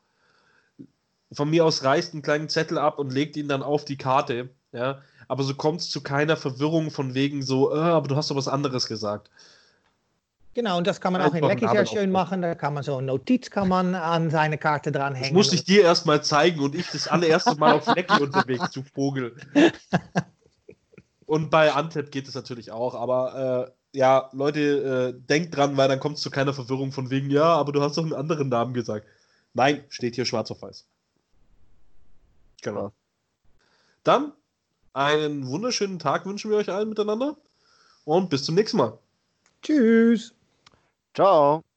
Von 1.31 1.51
mir 1.51 1.65
aus 1.65 1.85
reißt 1.85 2.15
einen 2.15 2.23
kleinen 2.23 2.49
Zettel 2.49 2.79
ab 2.79 2.99
und 2.99 3.13
legt 3.13 3.37
ihn 3.37 3.49
dann 3.49 3.63
auf 3.63 3.85
die 3.85 3.99
Karte. 3.99 4.49
Ja, 4.73 5.03
aber 5.29 5.45
so 5.45 5.55
kommt 5.55 5.81
es 5.81 5.91
zu 5.91 6.03
keiner 6.03 6.37
Verwirrung 6.37 6.91
von 6.91 7.15
wegen 7.15 7.43
so, 7.43 7.75
äh, 7.75 7.79
aber 7.79 8.09
du 8.09 8.17
hast 8.17 8.31
doch 8.31 8.37
was 8.37 8.49
anderes 8.49 8.87
gesagt. 8.87 9.31
Genau, 10.55 10.79
und 10.79 10.87
das 10.87 11.01
kann 11.01 11.13
man 11.13 11.23
auch 11.23 11.35
in 11.35 11.45
Lecky 11.45 11.69
sehr 11.69 11.87
schön 11.87 12.11
machen. 12.11 12.43
Da 12.43 12.55
kann 12.55 12.75
man 12.75 12.83
so 12.83 12.97
eine 12.97 13.07
Notiz 13.07 13.51
kann 13.51 13.69
man 13.69 13.95
an 13.95 14.31
seine 14.31 14.59
Karte 14.59 14.91
dranhängen. 14.91 15.29
Das 15.29 15.47
muss 15.47 15.53
ich 15.53 15.65
dir 15.65 15.83
erstmal 15.83 16.23
zeigen 16.25 16.61
und 16.61 16.75
ich 16.75 16.91
das 16.91 17.07
allererste 17.07 17.55
Mal 17.57 17.75
auf 17.75 17.87
Lecky 17.95 18.23
unterwegs 18.23 18.71
zu 18.71 18.83
Vogel. 18.83 19.37
Und 21.27 21.51
bei 21.51 21.73
Antep 21.73 22.11
geht 22.11 22.27
es 22.27 22.35
natürlich 22.35 22.73
auch, 22.73 22.95
aber 22.95 23.69
äh, 23.69 23.99
ja, 23.99 24.31
Leute, 24.33 25.15
äh, 25.15 25.21
denkt 25.29 25.57
dran, 25.57 25.77
weil 25.77 25.89
dann 25.89 26.01
kommt 26.01 26.17
es 26.17 26.23
zu 26.23 26.31
keiner 26.31 26.55
Verwirrung 26.55 26.93
von 26.93 27.11
wegen, 27.11 27.31
ja, 27.31 27.45
aber 27.45 27.73
du 27.73 27.83
hast 27.83 27.97
doch 27.97 28.03
einen 28.05 28.15
anderen 28.15 28.49
Namen 28.49 28.75
gesagt. 28.75 29.07
Nein, 29.55 29.85
steht 29.89 30.15
hier 30.15 30.25
schwarz 30.25 30.51
auf 30.51 30.63
weiß. 30.63 30.87
Genau. 32.63 32.93
Dann 34.05 34.33
einen 34.93 35.47
wunderschönen 35.47 35.99
Tag 35.99 36.27
wünschen 36.27 36.51
wir 36.51 36.59
euch 36.59 36.71
allen 36.71 36.89
miteinander 36.89 37.37
und 38.05 38.31
bis 38.31 38.45
zum 38.45 38.55
nächsten 38.55 38.79
Mal. 38.79 38.99
Tschüss. 39.63 40.35
Ciao. 41.19 41.68